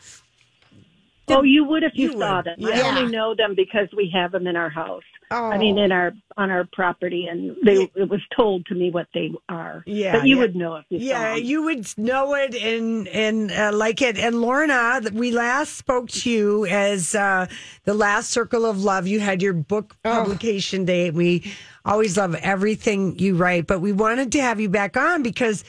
Oh, 1.29 1.43
you 1.43 1.63
would 1.65 1.83
if 1.83 1.93
you, 1.95 2.11
You 2.11 2.19
saw 2.19 2.41
them. 2.41 2.55
Yeah. 2.57 2.69
I 2.69 2.81
only 2.97 3.11
know 3.11 3.35
them 3.35 3.55
because 3.55 3.87
we 3.95 4.11
have 4.13 4.31
them 4.31 4.47
in 4.47 4.55
our 4.55 4.69
house. 4.69 5.03
Oh. 5.31 5.51
I 5.51 5.59
mean, 5.59 5.77
in 5.77 5.91
our 5.91 6.13
on 6.37 6.49
our 6.49 6.67
property, 6.73 7.27
and 7.29 7.55
they 7.63 7.87
it 7.93 8.09
was 8.09 8.21
told 8.35 8.65
to 8.65 8.73
me 8.73 8.89
what 8.89 9.07
they 9.13 9.29
are. 9.47 9.83
Yeah, 9.85 10.17
but 10.17 10.27
you 10.27 10.35
yeah. 10.37 10.41
would 10.41 10.55
know 10.55 10.75
if 10.77 10.85
you 10.89 10.99
saw 10.99 11.05
Yeah, 11.05 11.35
you 11.35 11.61
would 11.63 11.95
know 11.99 12.33
it 12.33 12.55
and 12.55 13.07
and 13.09 13.51
uh, 13.51 13.71
like 13.71 14.01
it. 14.01 14.17
And 14.17 14.41
Lorna, 14.41 15.01
we 15.13 15.29
last 15.31 15.75
spoke 15.77 16.09
to 16.09 16.31
you 16.31 16.65
as 16.65 17.13
uh, 17.13 17.45
the 17.83 17.93
last 17.93 18.31
circle 18.31 18.65
of 18.65 18.83
love. 18.83 19.05
You 19.05 19.19
had 19.19 19.41
your 19.43 19.53
book 19.53 19.95
Oh. 20.03 20.23
publication 20.23 20.83
day. 20.85 21.11
We 21.11 21.53
always 21.85 22.17
love 22.17 22.33
everything 22.35 23.19
you 23.19 23.35
write, 23.35 23.67
but 23.67 23.81
we 23.81 23.91
wanted 23.91 24.31
to 24.31 24.41
have 24.41 24.59
you 24.59 24.69
back 24.69 24.97
on 24.97 25.21
because 25.21 25.63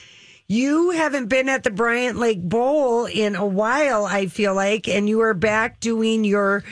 you 0.51 0.91
haven't 0.91 1.29
been 1.29 1.49
at 1.49 1.63
the 1.63 1.71
Bryant 1.71 2.19
Lake 2.19 2.43
Bowl 2.43 3.07
in 3.07 3.37
a 3.37 3.47
while. 3.47 4.05
I 4.05 4.27
feel 4.27 4.53
like, 4.53 4.89
and 4.89 5.09
you 5.09 5.21
are 5.21 5.33
back 5.33 5.79
doing 5.79 6.25
your. 6.25 6.65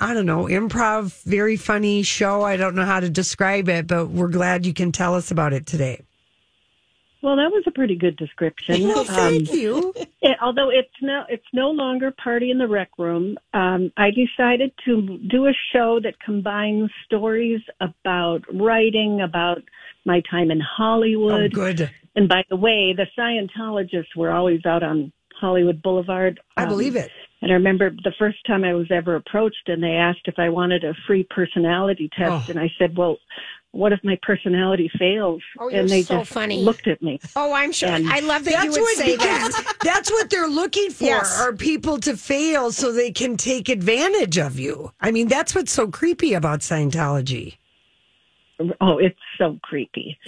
I 0.00 0.14
don't 0.14 0.26
know, 0.26 0.44
improv, 0.44 1.22
very 1.24 1.56
funny 1.56 2.02
show. 2.02 2.42
I 2.42 2.56
don't 2.56 2.74
know 2.74 2.84
how 2.84 2.98
to 3.00 3.08
describe 3.10 3.68
it, 3.68 3.86
but 3.88 4.06
we're 4.08 4.28
glad 4.28 4.64
you 4.66 4.72
can 4.74 4.90
tell 4.92 5.14
us 5.14 5.30
about 5.30 5.52
it 5.52 5.64
today. 5.66 6.02
Well, 7.20 7.34
that 7.34 7.50
was 7.50 7.64
a 7.66 7.72
pretty 7.72 7.96
good 7.96 8.16
description. 8.16 8.82
Well, 8.86 9.00
Um, 9.00 9.06
thank 9.06 9.52
you. 9.52 9.92
it- 10.22 10.36
although 10.40 10.70
it's 10.70 10.90
no, 11.02 11.24
it's 11.28 11.46
no 11.52 11.70
longer 11.70 12.12
party 12.12 12.50
in 12.52 12.58
the 12.58 12.68
rec 12.68 12.90
room. 12.96 13.36
Um, 13.54 13.92
I 13.96 14.10
decided 14.10 14.72
to 14.84 15.18
do 15.28 15.46
a 15.46 15.52
show 15.72 15.98
that 16.00 16.18
combines 16.20 16.90
stories 17.04 17.60
about 17.80 18.42
writing, 18.52 19.20
about 19.20 19.62
my 20.08 20.20
time 20.28 20.50
in 20.50 20.60
Oh, 20.60 20.64
Hollywood. 20.76 21.52
good. 21.52 21.88
And 22.16 22.28
by 22.28 22.42
the 22.50 22.56
way, 22.56 22.92
the 22.96 23.06
Scientologists 23.16 24.16
were 24.16 24.32
always 24.32 24.64
out 24.66 24.82
on 24.82 25.12
Hollywood 25.40 25.80
Boulevard. 25.82 26.40
I 26.56 26.64
Um, 26.64 26.68
believe 26.70 26.96
it. 26.96 27.10
And 27.42 27.52
I 27.52 27.54
remember 27.54 27.90
the 27.90 28.12
first 28.18 28.38
time 28.44 28.64
I 28.64 28.74
was 28.74 28.90
ever 28.90 29.14
approached 29.14 29.68
and 29.68 29.80
they 29.80 29.92
asked 29.92 30.22
if 30.24 30.34
I 30.38 30.48
wanted 30.48 30.82
a 30.82 30.94
free 31.06 31.24
personality 31.30 32.10
test. 32.18 32.30
Oh. 32.32 32.50
And 32.50 32.58
I 32.58 32.68
said, 32.76 32.96
well, 32.96 33.18
what 33.70 33.92
if 33.92 34.00
my 34.02 34.18
personality 34.22 34.90
fails? 34.98 35.40
Oh, 35.60 35.68
you're 35.68 35.78
and 35.80 35.88
they 35.88 36.02
so 36.02 36.18
just 36.18 36.32
funny. 36.32 36.60
looked 36.64 36.88
at 36.88 37.00
me. 37.00 37.20
Oh, 37.36 37.52
I'm 37.52 37.70
sure. 37.70 37.90
And- 37.90 38.08
I 38.08 38.18
love 38.20 38.44
that 38.46 38.64
you 38.64 38.70
would 38.72 38.80
what 38.80 38.96
say 38.96 39.14
that. 39.28 39.74
that's 39.84 40.10
what 40.10 40.30
they're 40.30 40.48
looking 40.48 40.90
for 40.90 41.04
Yes. 41.04 41.40
are 41.40 41.52
people 41.52 41.98
to 42.00 42.16
fail 42.16 42.72
so 42.72 42.90
they 42.92 43.12
can 43.12 43.36
take 43.36 43.68
advantage 43.68 44.36
of 44.38 44.58
you. 44.58 44.90
I 45.00 45.12
mean, 45.12 45.28
that's 45.28 45.54
what's 45.54 45.70
so 45.70 45.86
creepy 45.86 46.34
about 46.34 46.60
Scientology. 46.60 47.58
Oh, 48.80 48.98
it's 48.98 49.18
so 49.38 49.58
creepy. 49.62 50.18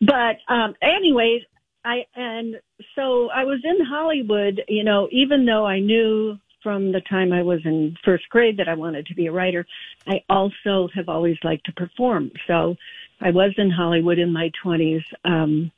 But 0.00 0.36
um 0.48 0.74
anyways, 0.82 1.42
I 1.84 2.04
and 2.14 2.56
so 2.94 3.30
I 3.30 3.44
was 3.44 3.60
in 3.64 3.84
Hollywood, 3.86 4.62
you 4.68 4.84
know, 4.84 5.08
even 5.10 5.46
though 5.46 5.66
I 5.66 5.80
knew 5.80 6.36
from 6.62 6.92
the 6.92 7.00
time 7.02 7.32
I 7.32 7.42
was 7.42 7.60
in 7.64 7.96
first 8.04 8.28
grade 8.30 8.56
that 8.58 8.68
I 8.68 8.74
wanted 8.74 9.06
to 9.06 9.14
be 9.14 9.26
a 9.26 9.32
writer, 9.32 9.64
I 10.06 10.22
also 10.28 10.88
have 10.94 11.08
always 11.08 11.36
liked 11.44 11.66
to 11.66 11.72
perform. 11.72 12.30
So 12.46 12.76
I 13.20 13.30
was 13.30 13.52
in 13.56 13.70
Hollywood 13.70 14.18
in 14.18 14.32
my 14.32 14.50
20s 14.64 15.02
um 15.24 15.70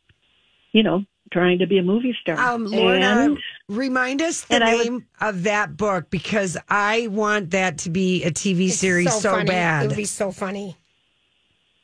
you 0.72 0.82
know, 0.84 1.04
trying 1.32 1.58
to 1.58 1.66
be 1.66 1.78
a 1.78 1.82
movie 1.82 2.16
star. 2.20 2.38
Um, 2.38 2.64
Lorna, 2.64 3.00
And- 3.06 3.38
remind 3.68 4.22
us 4.22 4.42
the 4.42 4.54
and 4.54 4.64
I 4.64 4.74
was- 4.76 4.84
name 4.84 5.06
of 5.20 5.42
that 5.44 5.76
book 5.76 6.10
because 6.10 6.56
I 6.68 7.06
want 7.08 7.50
that 7.50 7.78
to 7.78 7.90
be 7.90 8.22
a 8.24 8.30
TV 8.30 8.68
series 8.70 9.12
so, 9.12 9.30
funny. 9.30 9.42
It 9.42 9.46
bad. 9.48 9.86
would 9.88 9.96
be 9.96 10.04
so 10.04 10.30
funny. 10.32 10.76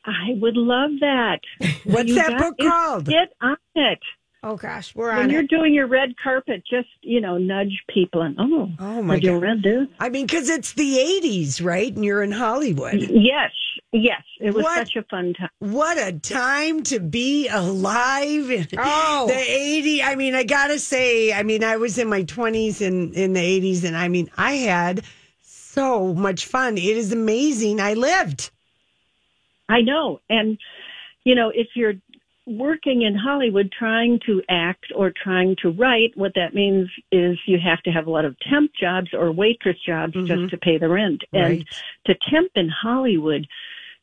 I 0.06 0.34
would 0.40 0.56
love 0.56 0.90
that. 1.00 1.40
What's 1.84 2.08
You 2.08 2.14
that 2.16 2.38
book 2.38 2.54
called? 2.60 3.06
Get 3.06 3.32
on 3.40 3.56
it. 3.74 3.98
Oh 4.42 4.54
gosh, 4.56 4.94
we're 4.94 5.08
when 5.12 5.24
on 5.24 5.30
you're 5.30 5.40
it. 5.42 5.50
doing 5.50 5.74
your 5.74 5.88
red 5.88 6.10
carpet, 6.22 6.62
just 6.70 6.86
you 7.00 7.20
know, 7.20 7.36
nudge 7.36 7.82
people 7.92 8.22
and 8.22 8.36
oh, 8.38 8.70
Oh, 8.78 9.02
my 9.02 9.18
God. 9.18 9.42
read 9.42 9.62
this? 9.64 9.88
I 9.98 10.08
mean, 10.08 10.24
because 10.26 10.48
it's 10.48 10.72
the 10.74 10.98
80s, 11.22 11.64
right? 11.64 11.92
And 11.92 12.04
you're 12.04 12.22
in 12.22 12.30
Hollywood. 12.30 12.94
Yes, 13.10 13.50
yes, 13.92 14.22
it 14.40 14.54
was 14.54 14.62
What? 14.62 14.86
such 14.86 14.94
a 14.94 15.02
fun 15.10 15.34
time. 15.34 15.48
What 15.58 15.98
a 15.98 16.12
time 16.20 16.84
to 16.84 17.00
be 17.00 17.48
alive 17.48 18.48
in 18.50 18.68
Oh. 18.78 19.26
the 19.26 19.34
80s. 19.34 20.02
I 20.04 20.14
mean, 20.14 20.36
I 20.36 20.44
gotta 20.44 20.78
say, 20.78 21.32
I 21.32 21.42
mean, 21.42 21.64
I 21.64 21.76
was 21.76 21.98
in 21.98 22.08
my 22.08 22.22
20s 22.22 22.80
in, 22.80 23.14
in 23.14 23.32
the 23.32 23.40
80s, 23.40 23.82
and 23.82 23.96
I 23.96 24.06
mean, 24.06 24.30
I 24.38 24.52
had 24.52 25.02
so 25.42 26.14
much 26.14 26.46
fun. 26.46 26.78
It 26.78 26.96
is 26.96 27.10
amazing. 27.12 27.80
I 27.80 27.94
lived. 27.94 28.50
I 29.68 29.80
know, 29.80 30.20
and 30.28 30.58
you 31.24 31.34
know, 31.34 31.50
if 31.54 31.68
you're 31.74 31.94
working 32.46 33.02
in 33.02 33.16
Hollywood 33.16 33.72
trying 33.76 34.20
to 34.26 34.40
act 34.48 34.92
or 34.94 35.10
trying 35.10 35.56
to 35.62 35.70
write, 35.70 36.12
what 36.14 36.32
that 36.36 36.54
means 36.54 36.88
is 37.10 37.36
you 37.46 37.58
have 37.58 37.82
to 37.82 37.90
have 37.90 38.06
a 38.06 38.10
lot 38.10 38.24
of 38.24 38.36
temp 38.48 38.70
jobs 38.78 39.08
or 39.12 39.32
waitress 39.32 39.76
jobs 39.84 40.14
just 40.26 40.50
to 40.50 40.56
pay 40.56 40.78
the 40.78 40.88
rent. 40.88 41.22
Right. 41.32 41.42
And 41.42 41.66
to 42.06 42.14
temp 42.30 42.52
in 42.54 42.68
Hollywood, 42.68 43.48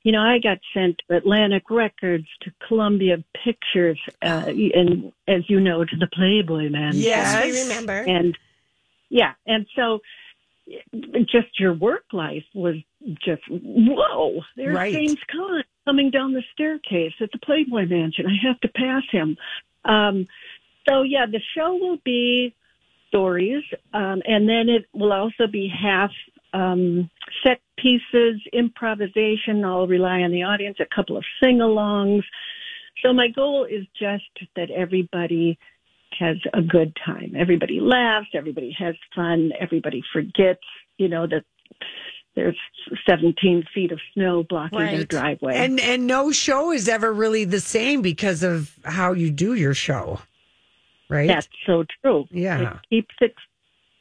you 0.03 0.11
know, 0.11 0.19
I 0.19 0.39
got 0.39 0.57
sent 0.73 1.01
to 1.07 1.15
Atlantic 1.15 1.69
Records, 1.69 2.27
to 2.41 2.51
Columbia 2.67 3.23
Pictures, 3.45 3.99
uh, 4.21 4.43
and 4.47 5.13
as 5.29 5.49
you 5.49 5.61
know, 5.61 5.85
to 5.85 5.95
the 5.95 6.07
Playboy 6.11 6.69
Mansion. 6.69 7.01
Yes. 7.01 7.33
I 7.33 7.47
remember. 7.47 7.99
and 7.99 8.37
yeah 9.09 9.33
and 9.45 9.67
so 9.75 9.99
just 11.25 11.59
your 11.59 11.73
work 11.73 12.05
life 12.11 12.45
was 12.53 12.75
just 13.23 13.41
whoa 13.49 14.41
there's 14.55 14.75
Right. 14.75 14.93
james 14.93 15.19
Caan 15.33 15.63
coming 15.85 16.09
down 16.11 16.33
the 16.33 16.43
staircase 16.53 17.13
at 17.21 17.29
the 17.31 17.39
playboy 17.39 17.85
mansion 17.87 18.25
i 18.27 18.47
have 18.47 18.59
to 18.61 18.67
pass 18.69 19.03
him 19.11 19.37
um 19.85 20.25
so 20.87 21.01
yeah 21.03 21.25
the 21.25 21.41
show 21.55 21.75
will 21.75 21.97
be 22.03 22.55
stories 23.09 23.63
um 23.93 24.21
and 24.25 24.47
then 24.47 24.69
it 24.69 24.85
will 24.93 25.13
also 25.13 25.47
be 25.51 25.67
half 25.69 26.11
um 26.53 27.09
set 27.43 27.59
pieces 27.77 28.41
improvisation 28.53 29.63
i'll 29.65 29.87
rely 29.87 30.21
on 30.21 30.31
the 30.31 30.43
audience 30.43 30.77
a 30.79 30.95
couple 30.95 31.17
of 31.17 31.23
sing-alongs 31.41 32.23
so 33.03 33.11
my 33.11 33.27
goal 33.27 33.65
is 33.65 33.85
just 33.99 34.47
that 34.55 34.71
everybody 34.71 35.57
has 36.19 36.37
a 36.53 36.61
good 36.61 36.95
time. 37.05 37.33
Everybody 37.37 37.79
laughs, 37.81 38.27
everybody 38.33 38.75
has 38.77 38.95
fun, 39.15 39.51
everybody 39.59 40.03
forgets, 40.13 40.61
you 40.97 41.07
know, 41.09 41.27
that 41.27 41.43
there's 42.35 42.57
17 43.07 43.65
feet 43.73 43.91
of 43.91 43.99
snow 44.13 44.43
blocking 44.43 44.79
their 44.79 45.03
driveway. 45.05 45.55
And 45.55 45.79
and 45.79 46.07
no 46.07 46.31
show 46.31 46.71
is 46.71 46.87
ever 46.89 47.13
really 47.13 47.45
the 47.45 47.59
same 47.59 48.01
because 48.01 48.43
of 48.43 48.75
how 48.83 49.13
you 49.13 49.29
do 49.31 49.53
your 49.53 49.73
show. 49.73 50.19
Right? 51.09 51.27
That's 51.27 51.47
so 51.67 51.85
true. 52.01 52.25
Yeah. 52.31 52.61
It 52.61 52.79
keeps 52.89 53.15
it, 53.21 53.35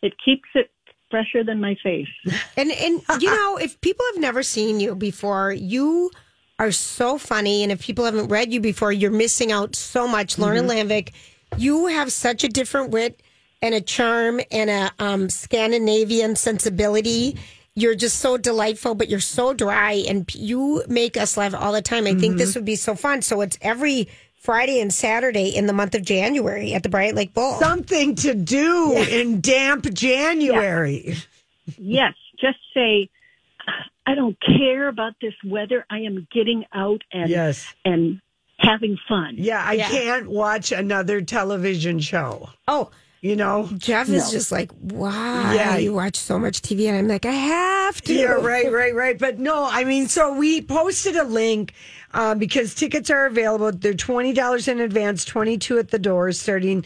it 0.03 0.15
keeps 0.25 0.49
it 0.55 0.71
fresher 1.11 1.45
than 1.45 1.61
my 1.61 1.77
face. 1.83 2.09
And 2.57 2.71
and 2.73 3.03
you 3.21 3.29
know, 3.31 3.59
if 3.59 3.81
people 3.81 4.05
have 4.13 4.21
never 4.21 4.43
seen 4.43 4.81
you 4.81 4.95
before, 4.95 5.53
you 5.53 6.11
are 6.59 6.73
so 6.73 7.19
funny. 7.19 7.63
And 7.63 7.73
if 7.73 7.83
people 7.83 8.05
haven't 8.05 8.29
read 8.29 8.53
you 8.53 8.61
before, 8.61 8.93
you're 8.93 9.11
missing 9.11 9.53
out 9.53 9.75
so 9.77 10.09
much. 10.09 10.39
Lorna 10.39 10.63
Landvik, 10.63 11.13
you 11.59 11.87
have 11.87 12.13
such 12.13 12.45
a 12.45 12.49
different 12.49 12.91
wit. 12.91 13.21
and 13.61 13.75
a 13.75 13.81
charm 13.81 14.41
and 14.51 14.71
a 14.71 14.91
um, 14.99 15.29
Scandinavian 15.31 16.35
sensibility. 16.35 17.37
You're 17.75 17.95
just 17.95 18.19
so 18.19 18.37
delightful, 18.37 18.95
but 18.95 19.09
you're 19.09 19.21
so 19.21 19.55
dry, 19.55 19.93
and 20.07 20.33
you 20.35 20.85
make 20.89 21.17
us 21.17 21.37
laugh 21.37 21.55
all 21.55 21.73
the 21.73 21.81
time. 21.81 22.07
I 22.07 22.15
think 22.15 22.37
this 22.37 22.51
mm-hmm. 22.51 22.61
would 22.61 22.65
be 22.67 22.77
so 22.77 22.95
fun. 22.95 23.23
So 23.23 23.41
it's 23.41 23.59
every 23.63 24.09
Friday 24.35 24.81
and 24.81 24.93
Saturday 24.93 25.49
in 25.49 25.67
the 25.67 25.73
month 25.73 25.95
of 25.95 26.03
January 26.03 26.75
at 26.75 26.83
the 26.83 26.89
Bryant 26.91 27.17
Lake 27.17 27.33
Bowl. 27.33 27.59
Something 27.61 28.15
to 28.17 28.35
do 28.35 28.93
in 28.93 29.41
damp 29.41 29.85
January. 29.95 31.17
yes, 31.79 32.13
just 32.39 32.59
say, 32.75 33.09
I 34.07 34.15
don't 34.17 34.37
care 34.41 34.89
about 34.89 35.15
this 35.23 35.35
weather. 35.45 35.87
I 35.89 36.01
am 36.01 36.27
getting 36.33 36.65
out 36.75 37.03
and 37.13 37.31
Yes. 37.31 37.73
and 37.85 38.21
having 38.59 38.99
fun. 39.09 39.37
Yeah, 39.39 39.65
I 39.65 39.75
Yeah. 39.75 39.89
can't 39.89 40.29
watch 40.29 40.73
another 40.73 41.21
television 41.23 42.01
show. 42.01 42.51
Oh, 42.69 42.91
You 43.23 43.37
know? 43.37 43.69
Jeff 43.79 44.09
is 44.09 44.33
just 44.33 44.51
like, 44.51 44.73
why? 44.81 45.55
Yeah. 45.55 45.77
you 45.77 45.95
watch 45.95 46.17
so 46.17 46.41
much 46.41 46.61
TV, 46.61 46.89
and 46.89 46.97
I'm 46.99 47.07
like, 47.07 47.25
I 47.25 47.31
have 47.31 48.03
to. 48.03 48.13
Yeah, 48.13 48.33
right, 48.33 48.71
right, 48.71 48.93
right. 48.93 49.17
But 49.17 49.39
no, 49.39 49.65
I 49.65 49.85
mean, 49.85 50.09
so 50.09 50.35
we 50.37 50.61
posted 50.61 51.15
a 51.15 51.23
link 51.23 51.73
um, 52.15 52.41
because 52.41 52.75
tickets 52.75 53.11
are 53.11 53.27
available. 53.27 53.71
They're 53.71 53.95
twenty 53.95 54.33
dollars 54.33 54.67
in 54.67 54.81
advance, 54.81 55.25
twenty 55.25 55.57
two 55.57 55.79
at 55.79 55.93
the 55.93 56.01
door, 56.01 56.33
starting 56.33 56.85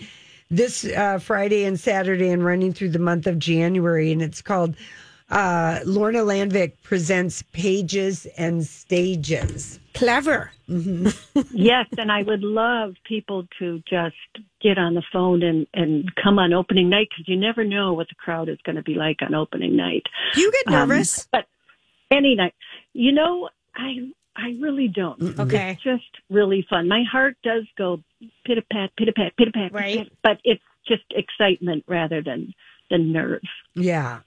this 0.51 0.85
uh, 0.85 1.18
Friday 1.20 1.64
and 1.64 1.81
Saturday, 1.81 2.29
and 2.29 2.44
running 2.44 2.75
through 2.75 2.90
the 2.90 2.99
month 2.99 3.27
of 3.27 3.38
January. 3.38 4.12
And 4.12 4.20
it's 4.20 4.42
called 4.42 4.77
uh, 5.31 5.81
Lorna 5.85 6.21
Landvik 6.21 6.73
presents 6.83 7.43
Pages 7.53 8.27
and 8.39 8.65
Stages. 8.65 9.81
Clever. 9.95 10.51
yes, 10.69 11.87
and 11.97 12.12
I 12.12 12.23
would 12.23 12.43
love 12.43 12.95
people 13.05 13.47
to 13.59 13.83
just 13.89 14.15
get 14.61 14.79
on 14.79 14.95
the 14.95 15.03
phone 15.12 15.43
and 15.43 15.67
and 15.75 16.11
come 16.23 16.39
on 16.39 16.53
opening 16.53 16.91
night 16.91 17.09
because 17.11 17.27
you 17.29 17.37
never 17.37 17.65
know 17.65 17.93
what 17.95 18.09
the 18.09 18.15
crowd 18.17 18.49
is 18.49 18.59
going 18.65 18.77
to 18.77 18.83
be 18.83 18.95
like 18.95 19.17
on 19.23 19.35
opening 19.35 19.75
night. 19.77 20.03
Do 20.35 20.41
you 20.43 20.53
get 20.53 20.67
Um, 20.75 20.89
nervous? 20.89 21.27
but 21.33 21.47
any 22.11 22.35
night, 22.35 22.55
you 22.93 23.12
know, 23.12 23.49
I 23.75 24.11
I 24.37 24.51
really 24.61 24.89
don't. 24.89 25.39
Okay. 25.41 25.71
It's 25.73 25.83
just 25.83 26.05
really 26.31 26.67
fun. 26.69 26.89
My 26.89 27.03
heart 27.11 27.37
does 27.43 27.65
go 27.79 28.03
pit 28.45 28.59
a 28.59 28.62
pat, 28.71 28.91
pit 28.99 29.09
a 29.09 29.12
pat, 29.12 29.35
pit 29.39 29.49
a 29.49 29.53
pat, 29.53 29.73
Right. 29.73 30.12
but 30.23 30.39
it's 30.45 30.62
just 30.87 31.05
excitement 31.11 31.85
rather 31.89 32.23
than 32.23 32.53
than 32.91 33.12
nerves. 33.12 33.49
Yeah. 33.75 34.21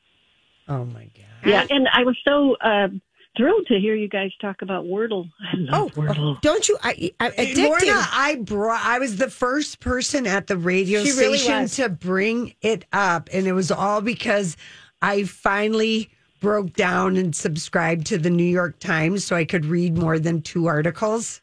Oh 0.69 0.85
my 0.85 1.03
god. 1.03 1.25
Yeah, 1.45 1.65
and 1.69 1.87
I 1.91 2.03
was 2.03 2.17
so 2.23 2.55
uh, 2.61 2.89
thrilled 3.37 3.65
to 3.67 3.79
hear 3.79 3.95
you 3.95 4.07
guys 4.09 4.31
talk 4.41 4.61
about 4.61 4.85
Wordle. 4.85 5.29
I 5.53 5.55
love 5.57 5.91
Oh, 5.97 6.01
Wordle. 6.01 6.41
don't 6.41 6.67
you? 6.69 6.77
I, 6.83 7.11
I, 7.19 7.29
addicting. 7.31 7.65
Lorna, 7.67 8.05
I 8.11 8.35
brought. 8.43 8.85
I 8.85 8.99
was 8.99 9.17
the 9.17 9.29
first 9.29 9.79
person 9.79 10.27
at 10.27 10.47
the 10.47 10.57
radio 10.57 11.03
She 11.03 11.11
station 11.11 11.63
was. 11.63 11.75
to 11.77 11.89
bring 11.89 12.53
it 12.61 12.85
up, 12.93 13.29
and 13.33 13.47
it 13.47 13.53
was 13.53 13.71
all 13.71 14.01
because 14.01 14.55
I 15.01 15.23
finally 15.23 16.09
broke 16.41 16.73
down 16.73 17.17
and 17.17 17.35
subscribed 17.35 18.05
to 18.07 18.17
the 18.17 18.29
New 18.29 18.43
York 18.45 18.79
Times, 18.79 19.25
so 19.25 19.35
I 19.35 19.43
could 19.45 19.65
read 19.65 19.97
more 19.97 20.19
than 20.19 20.41
two 20.41 20.67
articles. 20.67 21.41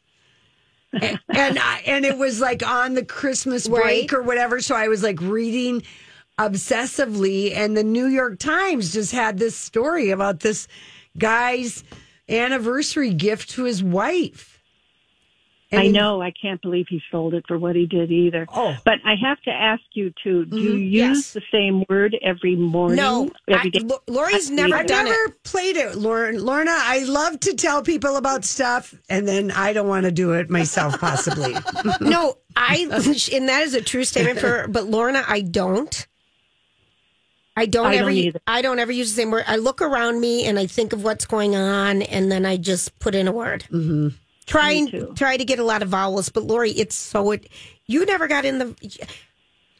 and 0.93 1.19
and, 1.29 1.59
I, 1.59 1.81
and 1.85 2.05
it 2.05 2.17
was 2.17 2.39
like 2.39 2.65
on 2.65 2.93
the 2.93 3.03
Christmas 3.03 3.67
break 3.67 4.11
Right. 4.11 4.13
or 4.13 4.21
whatever, 4.23 4.61
so 4.61 4.73
I 4.75 4.87
was 4.87 5.03
like 5.03 5.19
reading 5.21 5.83
obsessively, 6.37 7.55
and 7.55 7.75
the 7.75 7.83
New 7.83 8.07
York 8.07 8.39
Times 8.39 8.93
just 8.93 9.11
had 9.11 9.39
this 9.39 9.55
story 9.55 10.11
about 10.11 10.41
this 10.41 10.67
guy's 11.17 11.83
anniversary 12.29 13.13
gift 13.13 13.49
to 13.51 13.63
his 13.63 13.83
wife. 13.83 14.53
And 15.69 15.81
I 15.81 15.87
know. 15.87 16.21
I 16.21 16.31
can't 16.31 16.61
believe 16.61 16.85
he 16.87 17.01
sold 17.11 17.33
it 17.33 17.43
for 17.45 17.57
what 17.59 17.75
he 17.75 17.85
did 17.85 18.09
either. 18.09 18.47
Oh. 18.53 18.77
But 18.85 18.99
I 19.03 19.15
have 19.21 19.41
to 19.41 19.51
ask 19.51 19.81
you 19.93 20.13
to: 20.23 20.45
Do 20.45 20.55
mm-hmm. 20.55 20.57
you 20.57 20.73
use 20.75 20.93
Yes. 20.93 21.33
the 21.33 21.41
same 21.51 21.83
word 21.89 22.15
every 22.21 22.55
morning? 22.55 22.95
No, 22.95 23.29
I, 23.49 23.53
every 23.55 23.71
day? 23.71 23.79
Lo- 23.79 24.01
Lori's 24.07 24.49
never 24.49 24.75
I've 24.75 24.87
done 24.87 25.05
never 25.05 25.25
it. 25.25 25.43
played 25.43 25.75
it, 25.75 25.97
Lauren. 25.97 26.41
Lorna, 26.41 26.71
I 26.73 26.99
love 26.99 27.41
to 27.41 27.53
tell 27.53 27.81
people 27.81 28.15
about 28.15 28.45
stuff, 28.45 28.95
and 29.09 29.27
then 29.27 29.51
I 29.51 29.73
don't 29.73 29.89
want 29.89 30.05
to 30.05 30.11
do 30.11 30.31
it 30.33 30.49
myself, 30.49 30.99
possibly. 30.99 31.55
No, 31.99 32.37
I, 32.55 32.87
and 33.33 33.49
that 33.49 33.63
is 33.63 33.73
a 33.73 33.81
true 33.81 34.05
statement 34.05 34.39
for. 34.39 34.67
But 34.69 34.85
Lorna, 34.85 35.25
I 35.27 35.41
don't. 35.41 36.07
I 37.57 37.65
don't 37.65 37.87
I 37.87 37.95
ever. 37.95 38.09
don't 38.09 38.17
either. 38.17 38.39
I 38.47 38.61
don't 38.61 38.79
ever 38.79 38.91
use 38.91 39.09
the 39.13 39.21
same 39.21 39.31
word. 39.31 39.43
I 39.47 39.55
look 39.57 39.81
around 39.81 40.21
me 40.21 40.45
and 40.45 40.57
I 40.59 40.67
think 40.67 40.93
of 40.93 41.03
what's 41.03 41.25
going 41.25 41.55
on, 41.55 42.03
and 42.03 42.31
then 42.31 42.45
I 42.45 42.55
just 42.55 42.97
put 42.99 43.15
in 43.15 43.27
a 43.27 43.31
word. 43.31 43.65
Mm-hmm. 43.71 44.09
Try 44.45 44.71
and 44.71 45.17
try 45.17 45.35
to 45.35 45.43
get 45.43 45.59
a 45.59 45.63
lot 45.63 45.81
of 45.81 45.89
vowels, 45.89 46.29
but 46.29 46.43
Lori, 46.43 46.71
it's 46.71 46.95
so 46.95 47.31
it. 47.31 47.49
You 47.87 48.05
never 48.05 48.27
got 48.27 48.45
in 48.45 48.59
the. 48.59 48.75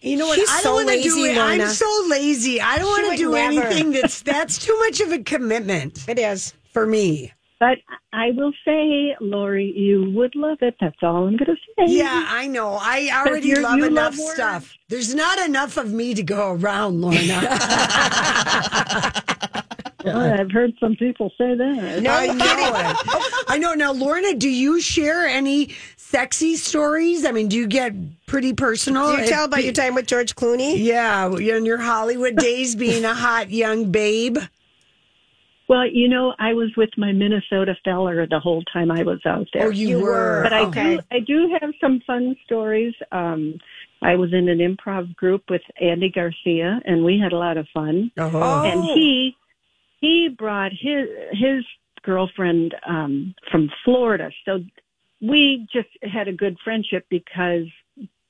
You 0.01 0.17
know 0.17 0.27
what? 0.27 0.39
She's 0.39 0.49
I 0.49 0.61
don't 0.63 0.85
want 0.85 0.89
to 0.89 1.01
do 1.01 1.23
it. 1.25 1.37
I'm 1.37 1.67
so 1.69 2.05
lazy. 2.09 2.59
I 2.59 2.77
don't 2.77 2.87
want 2.87 3.11
to 3.11 3.17
do 3.17 3.31
never. 3.31 3.61
anything 3.67 3.91
that's 3.91 4.21
that's 4.23 4.57
too 4.57 4.77
much 4.79 4.99
of 4.99 5.11
a 5.11 5.19
commitment 5.23 6.03
It 6.09 6.19
is. 6.19 6.53
for 6.73 6.85
me. 6.85 7.31
But 7.59 7.79
I 8.13 8.31
will 8.35 8.53
say, 8.63 9.15
Lori, 9.19 9.73
you 9.75 10.11
would 10.11 10.35
love 10.35 10.59
it. 10.61 10.75
That's 10.79 10.95
all 11.01 11.27
I'm 11.27 11.37
going 11.37 11.45
to 11.45 11.55
say. 11.77 11.91
Yeah, 11.91 12.25
I 12.27 12.47
know. 12.47 12.77
I 12.79 13.09
already 13.11 13.55
love 13.55 13.79
enough 13.79 14.17
love 14.17 14.33
stuff. 14.33 14.75
There's 14.89 15.15
not 15.15 15.39
enough 15.39 15.77
of 15.77 15.91
me 15.91 16.13
to 16.13 16.23
go 16.23 16.51
around, 16.51 17.01
Lorna. 17.01 17.17
Oh, 20.05 20.33
I've 20.39 20.51
heard 20.51 20.73
some 20.79 20.95
people 20.95 21.31
say 21.37 21.55
that. 21.55 22.01
No 22.01 22.11
I 22.11 22.27
know 22.27 22.35
it. 22.37 23.45
I 23.49 23.57
know. 23.57 23.73
Now, 23.73 23.91
Lorna, 23.91 24.35
do 24.35 24.49
you 24.49 24.79
share 24.79 25.25
any 25.25 25.69
sexy 25.97 26.55
stories? 26.55 27.25
I 27.25 27.31
mean, 27.31 27.49
do 27.49 27.57
you 27.57 27.67
get 27.67 27.93
pretty 28.25 28.53
personal? 28.53 29.15
Do 29.15 29.21
you 29.21 29.27
tell 29.27 29.45
about 29.45 29.63
your 29.63 29.73
time 29.73 29.95
with 29.95 30.07
George 30.07 30.35
Clooney? 30.35 30.75
Yeah, 30.77 31.35
in 31.35 31.65
your 31.65 31.79
Hollywood 31.79 32.37
days, 32.37 32.75
being 32.75 33.03
a 33.03 33.13
hot 33.13 33.49
young 33.49 33.91
babe. 33.91 34.37
Well, 35.69 35.85
you 35.85 36.07
know, 36.07 36.33
I 36.39 36.53
was 36.53 36.71
with 36.77 36.91
my 36.97 37.11
Minnesota 37.11 37.75
feller 37.83 38.25
the 38.25 38.39
whole 38.39 38.63
time 38.71 38.89
I 38.89 39.03
was 39.03 39.19
out 39.25 39.47
there. 39.53 39.67
Oh, 39.67 39.69
you, 39.69 39.99
were. 39.99 40.41
But 40.43 40.53
I 40.53 40.61
Okay. 40.61 40.95
do, 40.95 40.99
I 41.11 41.19
do 41.19 41.57
have 41.59 41.71
some 41.81 42.01
fun 42.07 42.35
stories. 42.45 42.93
Um, 43.11 43.59
I 44.01 44.15
was 44.15 44.31
in 44.31 44.47
an 44.47 44.59
improv 44.59 45.13
group 45.15 45.43
with 45.49 45.61
Andy 45.81 46.09
Garcia, 46.09 46.79
and 46.85 47.03
we 47.03 47.19
had 47.19 47.33
a 47.33 47.37
lot 47.37 47.57
of 47.57 47.67
fun. 47.73 48.11
Oh. 48.17 48.61
And 48.63 48.83
he, 48.93 49.35
he 49.99 50.29
brought 50.37 50.71
his 50.71 51.07
his 51.31 51.65
girlfriend 52.03 52.73
um, 52.87 53.35
from 53.51 53.69
Florida, 53.83 54.29
so 54.45 54.59
we 55.21 55.67
just 55.73 55.89
had 56.03 56.27
a 56.27 56.33
good 56.33 56.57
friendship 56.63 57.05
because 57.09 57.65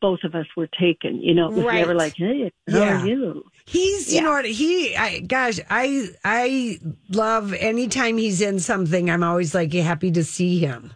both 0.02 0.20
of 0.24 0.36
us 0.36 0.46
were 0.56 0.68
taken. 0.80 1.22
You 1.22 1.34
know, 1.34 1.48
it 1.50 1.54
was 1.56 1.66
Right. 1.66 1.80
never 1.80 1.94
like, 1.96 2.16
"Hey, 2.16 2.52
how 2.70 2.78
Yeah. 2.78 3.02
are 3.02 3.08
you?" 3.08 3.44
He's, 3.66 4.14
you 4.14 4.22
know 4.22 4.32
what? 4.32 4.46
He, 4.46 4.96
I, 4.96 5.20
gosh, 5.20 5.60
I, 5.70 6.08
I 6.24 6.80
love 7.10 7.54
anytime 7.54 8.18
he's 8.18 8.40
in 8.42 8.60
something. 8.60 9.10
I'm 9.10 9.24
always 9.24 9.54
like 9.56 9.74
happy 9.74 10.12
to 10.12 10.24
see 10.24 10.60
him. 10.60 10.94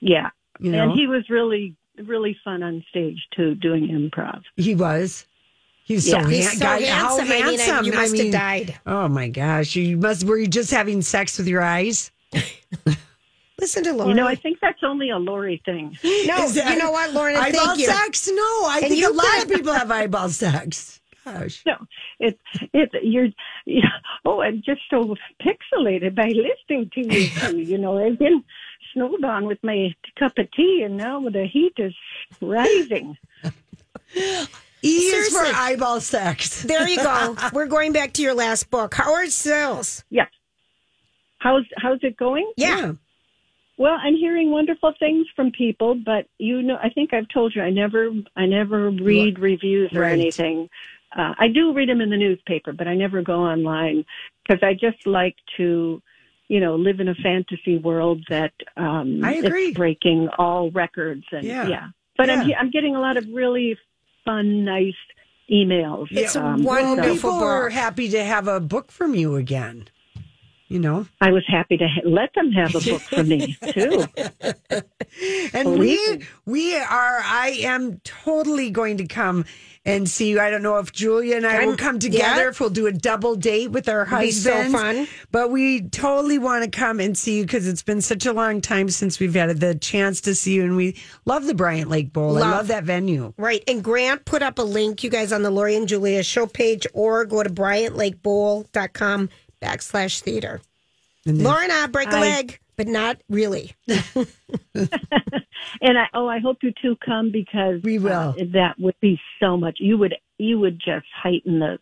Yeah, 0.00 0.30
You 0.60 0.70
know, 0.72 0.90
and 0.90 0.92
he 0.98 1.06
was 1.06 1.28
really 1.30 1.74
really 2.04 2.36
fun 2.44 2.62
on 2.62 2.84
stage 2.90 3.18
too, 3.34 3.56
doing 3.56 3.88
improv. 3.88 4.42
he 4.56 4.74
was. 4.76 5.26
He's 5.84 6.04
so, 6.08 6.16
Yeah. 6.18 6.22
han- 6.22 6.30
He's 6.30 6.52
so 6.52 6.58
God, 6.60 6.82
handsome. 6.82 6.94
How 6.96 7.18
I 7.18 7.22
mean, 7.24 7.32
I- 7.32 7.62
handsome! 7.62 7.86
you 7.86 7.92
must 7.92 8.14
have 8.16 8.22
mean, 8.24 8.32
died. 8.32 8.78
Oh 8.86 9.08
my 9.08 9.28
gosh! 9.28 9.74
You 9.74 9.96
must. 9.96 10.24
Were 10.24 10.36
you 10.38 10.46
just 10.46 10.70
having 10.70 11.00
sex 11.02 11.38
with 11.38 11.48
your 11.48 11.62
eyes? 11.62 12.10
Listen 13.60 13.82
to 13.84 13.92
Lori. 13.92 14.10
You 14.10 14.14
know, 14.14 14.26
I 14.26 14.34
think 14.36 14.58
that's 14.60 14.82
only 14.84 15.10
a 15.10 15.18
Lori 15.18 15.60
thing. 15.64 15.96
no, 16.04 16.44
Is 16.44 16.54
that- 16.54 16.70
you 16.70 16.78
know 16.78 16.90
what, 16.92 17.12
Lorna? 17.12 17.38
eyeball 17.38 17.66
Thank 17.66 17.80
you. 17.80 17.86
sex? 17.86 18.28
No, 18.32 18.42
I 18.66 18.78
And 18.82 18.88
think 18.88 19.00
you 19.00 19.10
a 19.10 19.12
lot 19.12 19.42
of 19.42 19.48
people 19.50 19.72
have 19.72 19.90
eyeball 19.90 20.28
sex. 20.28 21.00
Gosh. 21.24 21.62
No, 21.66 21.76
it's 22.20 22.40
it's 22.72 22.94
you're, 23.02 23.28
you 23.66 23.82
oh, 24.24 24.40
I'm 24.40 24.62
just 24.64 24.80
so 24.88 25.14
pixelated 25.42 26.14
by 26.14 26.28
listening 26.28 26.90
to 26.94 27.00
you. 27.14 27.28
two. 27.50 27.58
you 27.58 27.76
know, 27.76 27.98
I've 27.98 28.18
been 28.18 28.42
snowed 28.94 29.22
on 29.24 29.44
with 29.46 29.58
my 29.62 29.94
cup 30.18 30.38
of 30.38 30.50
tea, 30.52 30.82
and 30.86 30.96
now 30.96 31.20
the 31.28 31.44
heat 31.46 31.74
is 31.76 31.94
rising. 32.40 33.18
E 34.16 34.88
is 34.88 35.28
for 35.36 35.44
eyeball 35.44 36.00
sex. 36.00 36.62
There 36.62 36.88
you 36.88 36.96
go. 36.96 37.36
We're 37.52 37.66
going 37.66 37.92
back 37.92 38.12
to 38.14 38.22
your 38.22 38.32
last 38.34 38.70
book, 38.70 38.94
How 38.94 39.12
are 39.12 39.26
sales? 39.26 40.04
Yeah. 40.08 40.26
How's 41.38 41.64
how's 41.76 41.98
it 42.02 42.16
going? 42.16 42.50
Yeah. 42.56 42.92
Well, 43.78 43.96
I'm 44.02 44.16
hearing 44.16 44.50
wonderful 44.50 44.92
things 44.98 45.26
from 45.36 45.52
people, 45.52 45.94
but 45.94 46.26
you 46.38 46.62
know, 46.62 46.76
I 46.82 46.90
think 46.90 47.14
I've 47.14 47.28
told 47.32 47.54
you 47.54 47.62
I 47.62 47.70
never 47.70 48.10
I 48.36 48.44
never 48.44 48.90
read 48.90 49.38
reviews 49.38 49.90
or 49.94 50.02
Right. 50.02 50.12
anything. 50.12 50.68
Uh, 51.16 51.32
I 51.38 51.48
do 51.48 51.72
read 51.72 51.88
them 51.88 52.00
in 52.00 52.10
the 52.10 52.16
newspaper, 52.16 52.72
but 52.72 52.86
I 52.88 52.94
never 52.94 53.22
go 53.22 53.36
online 53.40 54.04
because 54.42 54.62
I 54.62 54.74
just 54.74 55.06
like 55.06 55.36
to, 55.56 56.02
you 56.48 56.60
know, 56.60 56.74
live 56.76 57.00
in 57.00 57.08
a 57.08 57.14
fantasy 57.14 57.78
world 57.78 58.22
that 58.28 58.52
um, 58.76 59.22
I 59.24 59.34
agree. 59.34 59.68
It's 59.68 59.76
breaking 59.76 60.28
all 60.38 60.70
records 60.72 61.24
and 61.30 61.46
Yeah. 61.46 61.68
yeah. 61.68 61.86
But 62.16 62.30
I'm 62.30 62.50
I'm 62.58 62.70
getting 62.70 62.96
a 62.96 63.00
lot 63.00 63.16
of 63.16 63.24
really 63.32 63.78
fun, 64.24 64.64
nice 64.64 64.92
emails. 65.50 66.08
It's 66.10 66.34
a 66.34 66.40
Um, 66.40 66.64
wonderful 66.64 67.14
People 67.14 67.44
are 67.44 67.70
happy 67.70 68.08
to 68.10 68.24
have 68.24 68.48
a 68.48 68.58
book 68.60 68.90
from 68.90 69.14
you 69.14 69.36
again. 69.36 69.88
You 70.68 70.78
know. 70.78 71.06
I 71.20 71.32
was 71.32 71.44
happy 71.48 71.76
to 71.78 71.86
ha- 71.88 72.00
let 72.04 72.32
them 72.34 72.52
have 72.52 72.74
a 72.74 72.80
book 72.80 73.00
for 73.02 73.24
me 73.24 73.56
too. 73.72 74.04
And 75.52 75.78
we 75.78 76.22
we 76.46 76.76
are. 76.76 77.20
I 77.24 77.58
am 77.62 78.00
totally 78.04 78.70
going 78.70 78.98
to 78.98 79.06
come 79.06 79.44
and 79.84 80.06
see 80.08 80.28
you. 80.28 80.38
I 80.40 80.50
don't 80.50 80.62
know 80.62 80.76
if 80.78 80.92
Julia 80.92 81.36
and 81.36 81.46
I 81.46 81.60
will 81.60 81.68
I'm- 81.70 81.76
come 81.78 81.98
together. 81.98 82.42
yeah. 82.42 82.48
If 82.50 82.60
we'll 82.60 82.68
do 82.70 82.86
a 82.86 82.92
double 82.92 83.34
date 83.36 83.70
with 83.70 83.88
our 83.88 84.04
be 84.04 84.30
so 84.30 84.52
husbands. 84.52 84.72
fun. 84.80 85.08
But 85.32 85.50
we 85.50 85.80
totally 85.82 86.38
want 86.38 86.64
to 86.64 86.70
come 86.70 87.00
and 87.00 87.16
see 87.16 87.38
you 87.38 87.44
because 87.44 87.66
it's 87.66 87.82
been 87.82 88.02
such 88.02 88.26
a 88.26 88.32
long 88.32 88.60
time 88.60 88.90
since 88.90 89.18
we've 89.18 89.34
had 89.34 89.58
the 89.60 89.74
chance 89.74 90.20
to 90.22 90.34
see 90.34 90.54
you, 90.54 90.64
and 90.64 90.76
we 90.76 90.96
love 91.24 91.46
the 91.46 91.54
Bryant 91.54 91.88
Lake 91.88 92.12
Bowl. 92.12 92.36
I 92.36 92.40
Love. 92.40 92.50
love 92.50 92.66
that 92.68 92.84
venue. 92.84 93.32
Right. 93.38 93.62
And 93.66 93.82
Grant 93.82 94.24
put 94.26 94.42
up 94.42 94.58
a 94.58 94.62
link, 94.62 95.02
you 95.02 95.08
guys, 95.10 95.32
on 95.32 95.42
the 95.42 95.50
Lori 95.50 95.74
and 95.76 95.88
Julia 95.88 96.22
show 96.22 96.46
page 96.46 96.86
or 96.92 97.24
go 97.24 97.42
to 97.42 97.48
bryantlakebowl.com 97.50 99.30
backslash 99.62 100.20
theater. 100.20 100.60
Laura 101.26 101.62
and 101.62 101.72
I 101.72 101.86
break 101.86 102.08
a 102.08 102.16
I- 102.16 102.20
leg, 102.20 102.58
but 102.76 102.86
not 102.88 103.18
really. 103.28 103.72
And 105.80 105.98
I 105.98 106.04
oh, 106.14 106.26
I 106.28 106.38
hope 106.38 106.58
you 106.62 106.72
two 106.80 106.96
come 107.04 107.30
because 107.30 107.82
We 107.82 107.98
will. 107.98 108.12
uh, 108.12 108.32
that 108.54 108.76
would 108.78 108.94
be 109.00 109.20
so 109.40 109.56
much. 109.56 109.78
You 109.80 109.98
would 109.98 110.14
you 110.38 110.58
would 110.60 110.78
just 110.78 111.06
heighten 111.22 111.58
the 111.58 111.78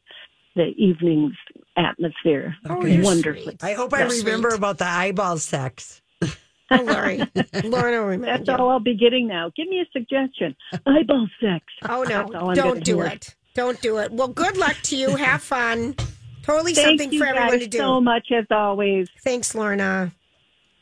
the 0.54 0.68
evening's 0.76 1.34
atmosphere 1.76 2.56
Okay. 2.68 3.00
wonderfully. 3.02 3.56
I 3.62 3.74
hope 3.74 3.92
I 3.92 4.02
remember 4.04 4.50
sweet. 4.50 4.58
about 4.58 4.78
the 4.78 4.86
eyeball 4.88 5.38
sex. 5.38 6.00
Oh, 6.68 6.82
Lori. 6.82 7.18
Lauren 7.64 7.94
will 8.00 8.06
remember. 8.06 8.26
That's 8.26 8.48
all 8.48 8.70
I'll 8.70 8.80
be 8.80 8.96
getting 8.96 9.28
now. 9.28 9.52
Give 9.54 9.68
me 9.68 9.80
a 9.80 9.86
suggestion. 9.92 10.56
Eyeball 10.86 11.28
sex. 11.40 11.64
Oh, 11.88 12.02
no. 12.02 12.54
Don't 12.54 12.82
do 12.82 12.96
hear. 12.96 13.06
it. 13.06 13.36
Don't 13.54 13.80
do 13.82 13.98
it. 13.98 14.10
Well, 14.10 14.28
good 14.28 14.56
luck 14.56 14.76
to 14.84 14.96
you. 14.96 15.14
Have 15.14 15.42
fun. 15.42 15.94
Totally 16.46 16.74
Thank 16.74 16.86
something 17.00 17.12
you 17.12 17.18
for 17.18 17.26
everyone 17.26 17.50
guys 17.50 17.60
to 17.62 17.66
do. 17.66 17.78
so 17.78 18.00
much 18.00 18.28
as 18.30 18.46
always, 18.52 19.08
Thanks, 19.24 19.52
Lorna. 19.54 20.12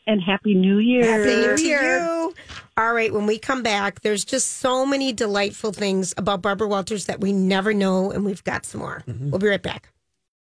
and 0.07 0.21
happy 0.23 0.53
New 0.55 0.77
Year. 0.79 1.05
Happy 1.05 1.35
New 1.63 1.67
Year. 1.67 2.31
All 2.77 2.93
right, 2.93 3.13
when 3.13 3.25
we 3.27 3.39
come 3.39 3.63
back, 3.63 4.01
there's 4.03 4.25
just 4.27 4.59
so 4.59 4.85
many 4.85 5.13
delightful 5.13 5.73
things 5.73 6.13
about 6.19 6.43
Barbara 6.43 6.69
Walters 6.69 7.07
that 7.07 7.21
we 7.21 7.33
never 7.33 7.73
know, 7.73 8.11
and 8.11 8.25
we've 8.27 8.45
got 8.45 8.67
some 8.67 8.81
more. 8.83 9.03
We'll 9.07 9.39
be 9.39 9.47
right 9.49 9.63
back. 9.63 9.89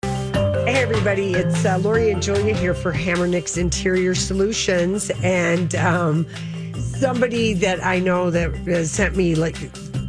Hey, 0.02 0.82
everybody, 0.82 1.32
it's 1.34 1.64
uh, 1.64 1.78
Lori 1.78 2.10
and 2.10 2.22
Julia 2.22 2.54
here 2.54 2.74
for 2.74 2.92
Hamernick's 2.92 3.56
Interior 3.56 4.14
Solutions. 4.14 5.10
And 5.22 5.74
um, 5.76 6.26
somebody 6.76 7.54
that 7.54 7.84
I 7.84 7.98
know 7.98 8.30
that 8.30 8.50
uh, 8.68 8.84
sent 8.84 9.14
me 9.16 9.34
like 9.34 9.56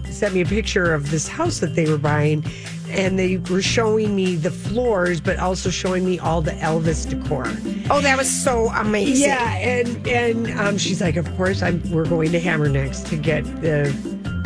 sent 0.09 0.33
me 0.33 0.41
a 0.41 0.45
picture 0.45 0.93
of 0.93 1.11
this 1.11 1.27
house 1.27 1.59
that 1.59 1.75
they 1.75 1.89
were 1.89 1.97
buying. 1.97 2.43
And 2.95 3.19
they 3.19 3.37
were 3.37 3.61
showing 3.61 4.15
me 4.15 4.35
the 4.35 4.51
floors, 4.51 5.19
but 5.19 5.37
also 5.37 5.69
showing 5.69 6.05
me 6.05 6.17
all 6.17 6.41
the 6.41 6.51
Elvis 6.51 7.09
decor. 7.09 7.45
Oh, 7.89 8.01
that 8.01 8.17
was 8.17 8.29
so 8.29 8.69
amazing. 8.69 9.27
Yeah, 9.27 9.55
and 9.57 10.07
and 10.07 10.59
um, 10.59 10.77
she's 10.77 11.01
like, 11.01 11.17
of 11.17 11.29
course, 11.35 11.61
I'm. 11.61 11.81
We're 11.91 12.05
going 12.05 12.31
to 12.31 12.39
Hamernick's 12.39 13.01
to 13.09 13.17
get 13.17 13.43
the. 13.61 13.93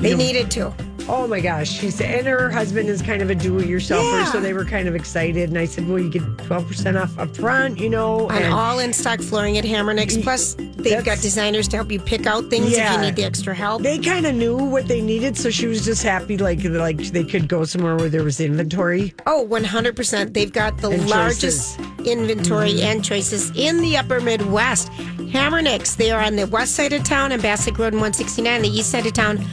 They 0.02 0.12
know, 0.12 0.18
needed 0.18 0.50
to. 0.52 0.74
Oh 1.12 1.26
my 1.26 1.40
gosh. 1.40 1.72
She 1.72 1.90
said, 1.90 2.20
and 2.20 2.28
her 2.28 2.52
husband 2.52 2.88
is 2.88 3.02
kind 3.02 3.24
of 3.24 3.32
a 3.32 3.36
do 3.36 3.58
it 3.58 3.68
yourselfer. 3.68 4.20
Yeah. 4.20 4.32
So 4.32 4.40
they 4.40 4.54
were 4.54 4.64
kind 4.64 4.88
of 4.88 4.94
excited. 4.94 5.50
And 5.50 5.58
I 5.58 5.66
said, 5.66 5.88
well, 5.90 5.98
you 5.98 6.10
get 6.10 6.22
12% 6.22 7.02
off 7.02 7.18
up 7.18 7.36
front, 7.36 7.80
you 7.80 7.90
know. 7.90 8.30
On 8.30 8.36
and 8.36 8.54
all 8.54 8.78
in 8.78 8.94
stock 8.94 9.20
flooring 9.20 9.58
at 9.58 9.64
Hamernick's. 9.64 10.18
Plus, 10.18 10.54
they've 10.54 11.04
got 11.04 11.20
designers 11.20 11.68
to 11.70 11.78
help 11.78 11.92
you 11.92 12.00
pick 12.00 12.28
out 12.28 12.50
things 12.52 12.72
if 12.78 12.92
you 12.92 12.98
need 13.00 13.16
the 13.16 13.24
extra 13.24 13.56
help. 13.56 13.82
they 13.82 13.98
kind 13.98 14.28
of 14.28 14.36
knew 14.36 14.56
what 14.56 14.88
they 14.88 15.02
needed. 15.02 15.36
So 15.36 15.50
she 15.50 15.66
was 15.66 15.84
just 15.84 16.04
happy, 16.04 16.38
like, 16.38 16.64
like 16.64 16.98
they 16.98 17.24
could 17.24 17.48
go 17.48 17.64
somewhere 17.64 17.96
where 17.96 18.10
there 18.10 18.24
was 18.24 18.40
inventory. 18.40 19.16
Oh, 19.26 19.48
100%. 19.50 20.34
They've 20.34 20.54
got 20.54 20.78
the 20.78 20.92
And 20.92 21.10
largest 21.10 21.80
inventory 22.06 22.74
mm-hmm. 22.74 22.86
and 22.86 23.04
choices 23.04 23.52
in 23.56 23.82
the 23.82 23.98
upper 23.98 24.20
Midwest. 24.20 24.92
Hamernick's, 24.92 25.96
they 25.96 26.12
are 26.12 26.22
on 26.22 26.36
the 26.36 26.46
west 26.48 26.76
side 26.76 26.94
of 26.94 27.04
town 27.04 27.32
on 27.32 27.42
Bassett 27.42 27.78
Road 27.78 27.94
and 27.94 28.02
169, 28.02 28.62
the 28.62 28.70
east 28.70 28.92
side 28.92 29.06
of 29.06 29.14
town 29.14 29.44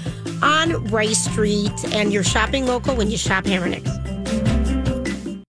on 0.43 0.85
Rice 0.87 1.25
Street. 1.31 1.73
And 1.95 2.13
you're 2.13 2.25
shopping 2.25 2.67
local 2.67 2.95
when 2.97 3.11
you 3.11 3.17
shop 3.17 3.45
Hamernick's. 3.45 3.91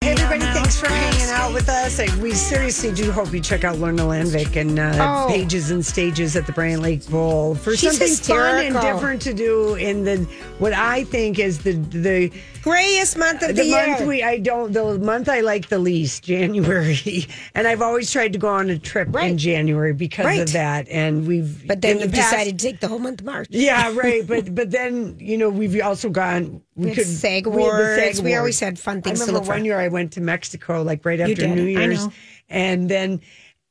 Hey, 0.03 0.13
everybody, 0.13 0.41
thanks 0.53 0.79
for 0.81 0.87
hanging 0.89 1.29
out 1.31 1.53
with 1.53 1.69
us. 1.69 2.01
We 2.19 2.33
seriously 2.33 2.93
do 2.93 3.13
hope 3.13 3.33
you 3.33 3.41
check 3.41 3.65
out 3.65 3.79
Lorna 3.79 4.03
Landvik 4.05 4.57
and 4.57 4.79
uh, 4.79 4.97
Oh. 4.99 5.31
pages 5.31 5.71
and 5.71 5.85
stages 5.85 6.37
at 6.37 6.47
the 6.47 6.53
Bryant 6.53 6.83
Lake 6.83 7.07
Bowl 7.11 7.55
for 7.55 7.77
She's 7.77 7.99
something 7.99 8.15
fun 8.17 8.57
and 8.65 8.75
hysterical. 8.75 8.93
different 8.95 9.23
to 9.23 9.35
do 9.35 9.75
in 9.75 10.05
the 10.05 10.17
what 10.59 10.73
I 10.73 11.05
think 11.05 11.39
is 11.39 11.59
the 11.59 11.73
the 11.73 12.31
Grayest 12.63 13.17
month 13.17 13.43
of 13.43 13.49
the, 13.49 13.55
the 13.55 13.65
year. 13.65 13.87
month 13.87 14.07
we 14.07 14.23
I 14.23 14.39
don't 14.39 14.73
the 14.73 14.99
month 14.99 15.29
I 15.29 15.41
like 15.41 15.69
the 15.69 15.79
least 15.79 16.23
January, 16.33 17.27
and 17.55 17.67
I've 17.67 17.81
always 17.83 18.11
tried 18.13 18.33
to 18.35 18.39
go 18.39 18.49
on 18.49 18.69
a 18.71 18.79
trip 18.79 19.15
in 19.17 19.39
January 19.39 19.93
because 19.95 20.27
Right. 20.27 20.41
of 20.41 20.53
that. 20.53 20.89
And 20.89 21.27
we've 21.27 21.67
but 21.67 21.81
then 21.81 21.97
the 21.99 22.03
you've 22.05 22.13
past- 22.13 22.31
decided 22.33 22.59
to 22.59 22.67
take 22.67 22.81
the 22.81 22.89
whole 22.89 22.99
month 22.99 23.21
of 23.21 23.27
March. 23.27 23.49
yeah, 23.51 23.93
right. 23.97 24.27
But 24.27 24.55
but 24.55 24.71
then 24.71 25.17
you 25.19 25.39
know 25.39 25.49
we've 25.49 25.81
also 25.83 26.11
gone. 26.11 26.63
We, 26.77 26.87
We 26.91 26.95
could 26.95 27.07
SAG 27.07 27.47
we 27.47 27.63
Awards. 27.63 28.23
We 28.23 28.35
always 28.37 28.61
had 28.61 28.79
fun 28.79 29.03
things 29.03 29.21
I 29.23 29.27
remember 29.27 29.47
one 29.49 29.65
year 29.65 29.79
I 29.79 29.89
went 29.89 30.13
to 30.13 30.21
Mexico 30.21 30.83
like 30.83 31.05
right 31.05 31.21
after. 31.21 31.47
New 31.49 31.65
Year's, 31.65 32.07
and 32.49 32.89
then. 32.89 33.21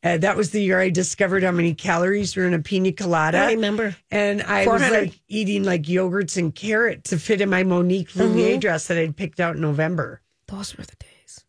Uh, 0.01 0.17
that 0.17 0.37
was 0.37 0.51
the 0.51 0.61
year 0.61 0.79
I 0.79 0.89
discovered 0.89 1.43
how 1.43 1.51
many 1.51 1.73
calories 1.73 2.35
were 2.35 2.45
in 2.45 2.53
a 2.53 2.59
pina 2.59 2.91
colada. 2.93 3.39
I 3.39 3.51
remember. 3.51 3.95
And 4.09 4.41
I 4.41 4.65
was 4.65 4.81
like 4.81 5.19
eating 5.27 5.63
like 5.65 5.83
yogurts 5.83 6.37
and 6.37 6.55
carrot 6.55 7.03
to 7.05 7.19
fit 7.19 7.41
in 7.41 7.49
my 7.49 7.63
Monique 7.63 8.09
Lhuillier 8.15 8.51
Mm-hmm. 8.51 8.59
dress 8.59 8.87
that 8.87 8.97
I'd 8.97 9.17
picked 9.17 9.41
out 9.41 9.55
in 9.55 9.61
November. 9.61 10.21
Those 10.47 10.77
were 10.77 10.85
the 10.85 10.95
days. 10.95 11.43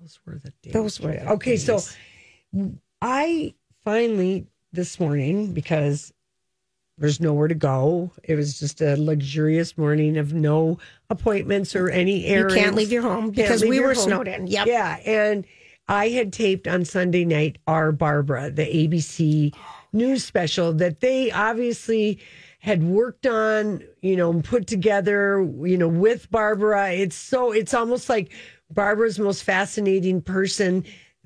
Those 0.00 0.18
were 0.26 0.40
the 0.42 0.52
days. 0.62 0.72
Those 0.72 1.00
were 1.00 1.12
the 1.12 1.28
okay. 1.34 1.56
So 1.56 1.78
I 3.00 3.54
finally 3.84 4.46
this 4.72 4.98
morning 4.98 5.52
because 5.52 6.12
there's 6.98 7.20
nowhere 7.20 7.48
to 7.48 7.54
go. 7.54 8.10
It 8.24 8.34
was 8.34 8.58
just 8.58 8.80
a 8.80 8.96
luxurious 8.96 9.78
morning 9.78 10.16
of 10.18 10.34
no 10.34 10.78
appointments 11.10 11.74
or 11.76 11.88
any 11.90 12.26
errands. 12.26 12.54
You 12.56 12.60
can't 12.62 12.74
leave 12.76 12.92
your 12.92 13.02
home 13.02 13.30
because 13.30 13.62
we 13.62 13.80
were 13.80 13.94
home. 13.94 14.02
snowed 14.04 14.28
in. 14.28 14.46
Yep. 14.46 14.66
Yeah, 14.66 14.96
and 15.06 15.44
I 15.88 16.08
had 16.10 16.32
taped 16.32 16.68
on 16.68 16.84
Sunday 16.84 17.24
night 17.24 17.58
our 17.66 17.92
Barbara, 17.92 18.50
the 18.50 18.64
ABC 18.64 19.54
news 19.92 20.24
special 20.24 20.72
that 20.74 21.00
they 21.00 21.30
obviously 21.30 22.18
had 22.60 22.82
worked 22.82 23.26
on, 23.26 23.82
you 24.00 24.16
know, 24.16 24.40
put 24.42 24.66
together, 24.66 25.42
you 25.64 25.76
know, 25.76 25.88
with 25.88 26.30
Barbara. 26.30 26.92
It's 26.92 27.16
so 27.16 27.52
it's 27.52 27.74
almost 27.74 28.08
like 28.08 28.30
Barbara's 28.70 29.18
most 29.18 29.42
fascinating 29.42 30.22
person 30.22 30.84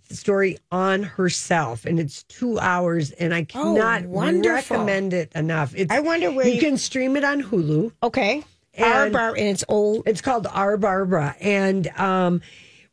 story 0.09 0.57
on 0.71 1.03
herself 1.03 1.85
and 1.85 1.99
it's 1.99 2.23
two 2.25 2.61
hours 2.61 3.11
and 3.11 3.35
i 3.35 3.41
Oh, 3.41 3.45
cannot 3.75 4.05
wonderful. 4.05 4.77
recommend 4.77 5.13
it 5.13 5.33
enough 5.35 5.75
it's, 5.77 5.93
I 5.93 5.99
wonder 5.99 6.31
where 6.31 6.47
you, 6.47 6.55
you- 6.55 6.61
can 6.61 6.77
stream 6.79 7.17
it 7.17 7.25
on 7.25 7.43
hulu 7.43 7.91
Okay. 8.05 8.45
Our 8.79 9.05
And- 9.07 9.13
bar 9.13 9.31
and 9.31 9.49
it's 9.49 9.65
old. 9.69 10.05
it's 10.07 10.21
called 10.21 10.47
Our 10.47 10.77
Barbara. 10.77 11.35
And 11.41 11.89
um, 11.99 12.41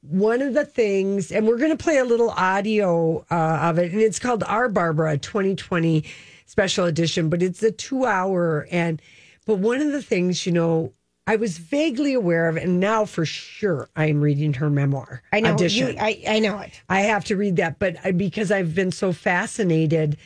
one 0.07 0.41
of 0.41 0.53
the 0.53 0.65
things, 0.65 1.31
and 1.31 1.47
we're 1.47 1.57
going 1.57 1.75
to 1.75 1.81
play 1.81 1.97
a 1.97 2.03
little 2.05 2.29
audio 2.31 3.25
uh, 3.31 3.59
of 3.63 3.77
it, 3.79 3.91
and 3.93 4.01
it's 4.01 4.19
called 4.19 4.43
Our 4.43 4.67
Barbara 4.69 5.17
2020 5.17 6.03
special 6.45 6.85
edition, 6.85 7.29
but 7.29 7.41
it's 7.41 7.63
a 7.63 7.71
two 7.71 8.05
hour. 8.05 8.67
And, 8.69 9.01
but 9.45 9.59
one 9.59 9.81
of 9.81 9.91
the 9.91 10.01
things, 10.01 10.45
you 10.45 10.51
know, 10.51 10.93
I 11.25 11.37
was 11.37 11.57
vaguely 11.57 12.13
aware 12.13 12.49
of, 12.49 12.57
and 12.57 12.81
now 12.81 13.05
for 13.05 13.25
sure 13.25 13.87
I'm 13.95 14.19
reading 14.19 14.53
her 14.55 14.69
memoir. 14.69 15.23
I 15.31 15.39
know. 15.39 15.55
You, 15.57 15.95
I, 15.97 16.21
I 16.27 16.39
know 16.39 16.59
it. 16.59 16.81
I 16.89 17.01
have 17.01 17.23
to 17.25 17.37
read 17.37 17.55
that, 17.55 17.79
but 17.79 17.95
I, 18.03 18.11
because 18.11 18.51
I've 18.51 18.75
been 18.75 18.91
so 18.91 19.13
fascinated, 19.13 20.17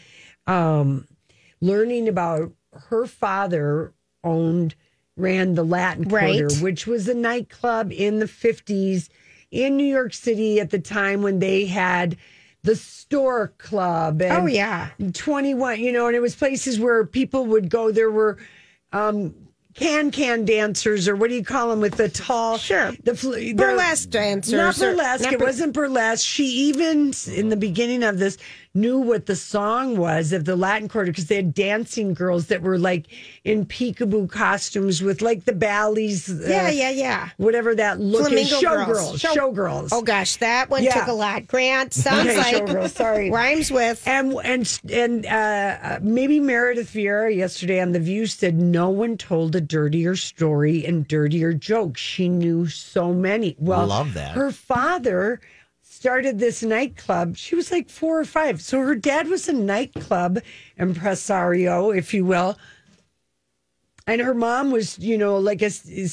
um, 0.47 1.07
learning 1.61 2.07
about 2.07 2.51
her 2.89 3.05
father 3.05 3.93
owned 4.23 4.73
ran 5.15 5.53
the 5.55 5.63
Latin 5.63 6.09
Quarter, 6.09 6.25
Right. 6.47 6.61
which 6.61 6.87
was 6.87 7.07
a 7.07 7.13
nightclub 7.13 7.91
in 7.91 8.19
the 8.19 8.27
fifties 8.27 9.09
in 9.51 9.77
New 9.77 9.85
York 9.85 10.13
City 10.13 10.59
at 10.59 10.69
the 10.69 10.79
time 10.79 11.21
when 11.21 11.39
they 11.39 11.65
had 11.65 12.17
the 12.63 12.75
Stork 12.75 13.57
Club. 13.57 14.21
And 14.21 14.43
Oh, 14.43 14.45
yeah. 14.45 14.89
21, 15.13 15.79
you 15.79 15.91
know, 15.91 16.07
and 16.07 16.15
it 16.15 16.19
was 16.19 16.35
places 16.35 16.79
where 16.79 17.05
people 17.05 17.45
would 17.45 17.69
go. 17.69 17.91
There 17.91 18.11
were 18.11 18.37
um, 18.91 19.33
can 19.73 20.09
can 20.11 20.43
dancers, 20.43 21.07
or 21.07 21.15
what 21.15 21.29
do 21.29 21.35
you 21.35 21.43
call 21.43 21.69
them 21.69 21.79
with 21.81 21.95
the 21.97 22.09
tall, 22.09 22.57
Sure. 22.57 22.91
the, 23.03 23.13
the 23.13 23.53
Burlesque 23.53 24.09
dancers. 24.09 24.53
not 24.53 24.75
or- 24.81 24.91
burlesque. 24.93 25.23
not 25.23 25.33
it 25.33 25.39
bur- 25.39 25.45
wasn't 25.45 25.73
burlesque. 25.73 26.25
She 26.25 26.45
even 26.45 27.13
in 27.33 27.49
the 27.49 27.55
beginning 27.57 28.01
of 28.03 28.17
this 28.17 28.37
knew 28.77 28.99
what 28.99 29.25
the 29.25 29.35
song 29.35 29.97
was 29.97 30.31
of 30.31 30.45
the 30.45 30.55
Latin 30.55 30.87
Quarter 30.87 31.11
because 31.11 31.25
they 31.27 31.35
had 31.37 31.53
dancing 31.53 32.13
girls 32.13 32.47
that 32.47 32.61
were 32.61 32.77
like 32.77 33.07
in 33.43 33.65
peekaboo 33.65 34.29
costumes 34.29 35.01
with 35.01 35.21
like 35.21 35.45
the 35.45 35.53
bally's. 35.53 36.29
uh, 36.29 36.45
Yeah, 36.47 36.69
yeah, 36.69 36.89
yeah. 36.91 37.29
Whatever 37.37 37.73
that 37.75 37.99
look 37.99 38.31
is. 38.31 38.49
Flamingo 38.49 38.59
Showgirls. 38.61 38.85
girls. 38.85 39.19
Show- 39.19 39.33
Showgirls. 39.35 39.89
Oh 39.91 40.01
gosh, 40.01 40.35
that 40.37 40.69
one 40.69 40.83
Yeah. 40.83 40.93
took 40.93 41.07
a 41.07 41.13
lot. 41.13 41.47
Grant 41.47 41.93
sounds 42.05 42.27
Okay, 42.29 42.37
like 42.37 42.55
showgirl, 42.55 42.89
sorry. 42.89 43.31
rhymes 43.39 43.71
with. 43.71 44.07
And 44.07 44.33
and 44.43 44.79
and 44.91 45.25
uh, 45.25 45.29
uh, 45.29 45.99
maybe 46.01 46.39
Meredith 46.39 46.91
Vieira 46.93 47.35
yesterday 47.35 47.81
on 47.81 47.91
the 47.93 47.99
View 47.99 48.27
said 48.27 48.55
no 48.59 48.89
one 48.89 49.17
told 49.17 49.55
a 49.55 49.61
dirtier 49.61 50.15
story 50.15 50.85
and 50.85 51.07
dirtier 51.07 51.53
jokes. 51.53 51.99
She 52.01 52.29
knew 52.29 52.67
so 52.67 53.13
many. 53.13 53.55
Well, 53.59 53.87
Love 53.87 54.13
that. 54.13 54.31
Her 54.35 54.51
father 54.51 55.39
started 55.97 56.37
this 56.37 56.61
nightclub. 56.61 57.35
She 57.35 57.55
was 57.55 57.71
like 57.71 57.89
four 57.89 58.19
or 58.19 58.25
five. 58.25 58.61
So 58.61 58.79
her 58.81 58.93
dad 58.93 59.27
was 59.27 59.49
a 59.49 59.53
nightclub 59.53 60.39
impresario, 60.77 61.89
if 61.89 62.13
you 62.13 62.23
will. 62.23 62.55
And 64.05 64.21
her 64.21 64.35
mom 64.35 64.69
was, 64.71 64.97
you 64.99 65.17
know, 65.17 65.37
like 65.37 65.61
a, 65.63 65.71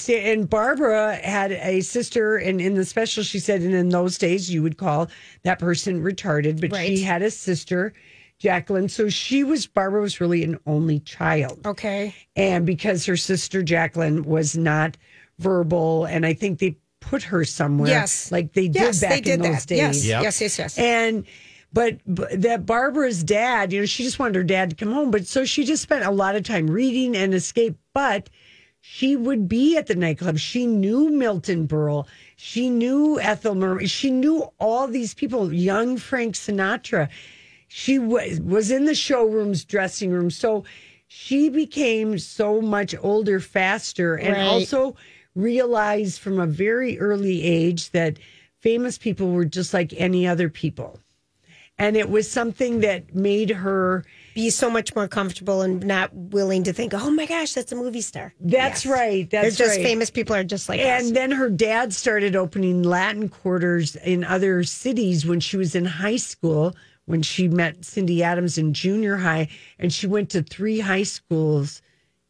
and 0.09 0.49
Barbara 0.49 1.17
had 1.17 1.53
a 1.53 1.81
sister, 1.83 2.37
and 2.37 2.61
in 2.61 2.75
the 2.75 2.85
special, 2.85 3.23
she 3.23 3.39
said, 3.39 3.61
and 3.61 3.75
in 3.75 3.91
those 3.91 4.17
days, 4.19 4.51
you 4.51 4.63
would 4.63 4.79
call 4.79 5.09
that 5.43 5.59
person 5.59 6.03
retarded, 6.03 6.61
but 6.61 6.73
Right. 6.73 6.89
she 6.89 7.03
had 7.03 7.23
a 7.23 7.31
sister, 7.31 7.93
Jacqueline. 8.41 8.89
So 8.89 9.09
she 9.11 9.45
was, 9.45 9.67
Barbara 9.67 10.01
was 10.01 10.19
really 10.21 10.43
an 10.43 10.59
only 10.67 11.01
child. 11.01 11.61
Okay. 11.67 12.15
And 12.35 12.65
because 12.67 13.05
her 13.07 13.17
sister 13.19 13.63
Jacqueline 13.63 14.25
was 14.25 14.57
not 14.57 14.97
verbal, 15.39 16.07
and 16.07 16.25
I 16.27 16.33
think 16.33 16.59
they 16.59 16.77
put 17.09 17.23
her 17.25 17.45
somewhere. 17.45 17.89
Yes. 17.89 18.31
Like 18.33 18.53
they 18.53 18.69
did 18.69 18.83
Yes, 18.83 19.01
back 19.01 19.11
they 19.11 19.21
did 19.21 19.35
in 19.35 19.43
those 19.43 19.65
that. 19.65 19.69
days. 19.69 19.79
Yes, 19.79 20.05
Yep. 20.07 20.23
yes, 20.23 20.41
yes, 20.41 20.59
yes. 20.59 20.79
And 20.79 21.25
but, 21.73 21.99
but 22.07 22.41
that 22.43 22.67
Barbara's 22.67 23.25
dad, 23.25 23.73
you 23.73 23.81
know, 23.81 23.87
she 23.87 24.05
just 24.05 24.19
wanted 24.21 24.37
her 24.37 24.45
dad 24.45 24.71
to 24.71 24.77
come 24.77 24.93
home. 24.93 25.11
But 25.11 25.27
so 25.27 25.45
she 25.45 25.65
just 25.65 25.83
spent 25.83 26.05
a 26.05 26.11
lot 26.11 26.37
of 26.37 26.45
time 26.45 26.69
reading 26.69 27.17
and 27.17 27.35
escape. 27.35 27.77
But 27.93 28.31
she 28.81 29.17
would 29.17 29.49
be 29.49 29.77
at 29.77 29.87
the 29.87 29.95
nightclub. 29.97 30.39
She 30.39 30.67
knew 30.67 31.11
Milton 31.11 31.67
Berle. 31.67 32.07
She 32.37 32.69
knew 32.71 33.19
Ethel 33.19 33.55
Merman. 33.55 33.87
She 33.87 34.11
knew 34.11 34.49
all 34.61 34.87
these 34.87 35.15
people, 35.15 35.53
young 35.53 35.97
Frank 35.97 36.35
Sinatra. 36.37 37.09
She 37.69 37.99
was, 37.99 38.41
was 38.41 38.71
in 38.71 38.85
the 38.85 38.95
showrooms, 38.95 39.65
dressing 39.65 40.11
rooms. 40.11 40.37
So 40.37 40.65
she 41.09 41.49
became 41.49 42.19
so 42.19 42.61
much 42.61 42.95
older 43.01 43.41
faster 43.41 44.15
and 44.15 44.35
Right. 44.35 44.47
also 44.47 44.95
realized 45.35 46.21
from 46.21 46.39
a 46.39 46.47
very 46.47 46.99
early 46.99 47.43
age 47.43 47.91
that 47.91 48.19
famous 48.61 48.99
people 48.99 49.31
were 49.31 49.45
just 49.45 49.75
like 49.75 49.93
any 49.97 50.27
other 50.27 50.49
people. 50.49 50.99
And 51.77 51.97
it 51.97 52.09
was 52.09 52.31
something 52.31 52.81
that 52.81 53.17
made 53.17 53.51
her 53.51 54.05
Be 54.37 54.49
so 54.51 54.71
much 54.71 54.95
more 54.95 55.09
comfortable 55.09 55.61
and 55.61 55.85
not 55.85 56.15
willing 56.15 56.63
to 56.65 56.73
think, 56.73 56.95
oh 56.95 57.11
my 57.11 57.27
gosh, 57.27 57.53
that's 57.53 57.73
a 57.73 57.77
movie 57.77 58.01
star. 58.01 58.33
That's 58.39 58.87
right. 58.87 59.29
That's 59.29 59.59
They're 59.59 59.67
just 59.67 59.79
right. 59.79 59.85
famous 59.85 60.09
people 60.09 60.37
are 60.37 60.45
just 60.45 60.69
like 60.69 60.79
and 60.79 61.07
us. 61.07 61.11
then 61.11 61.33
her 61.33 61.51
dad 61.51 61.93
started 61.93 62.37
opening 62.37 62.85
Latin 62.85 63.29
quarters 63.29 63.97
in 63.97 64.23
other 64.23 64.63
cities 64.63 65.27
when 65.27 65.41
she 65.41 65.57
was 65.57 65.75
in 65.75 65.85
high 65.85 66.17
school, 66.17 66.77
when 67.07 67.23
she 67.23 67.49
met 67.49 67.85
Cindy 67.85 68.23
Adams 68.23 68.57
in 68.57 68.73
junior 68.73 69.17
high. 69.17 69.49
And 69.81 69.93
she 69.93 70.07
went 70.07 70.31
to 70.31 70.45
three 70.45 70.79
high 70.79 71.03
schools 71.03 71.83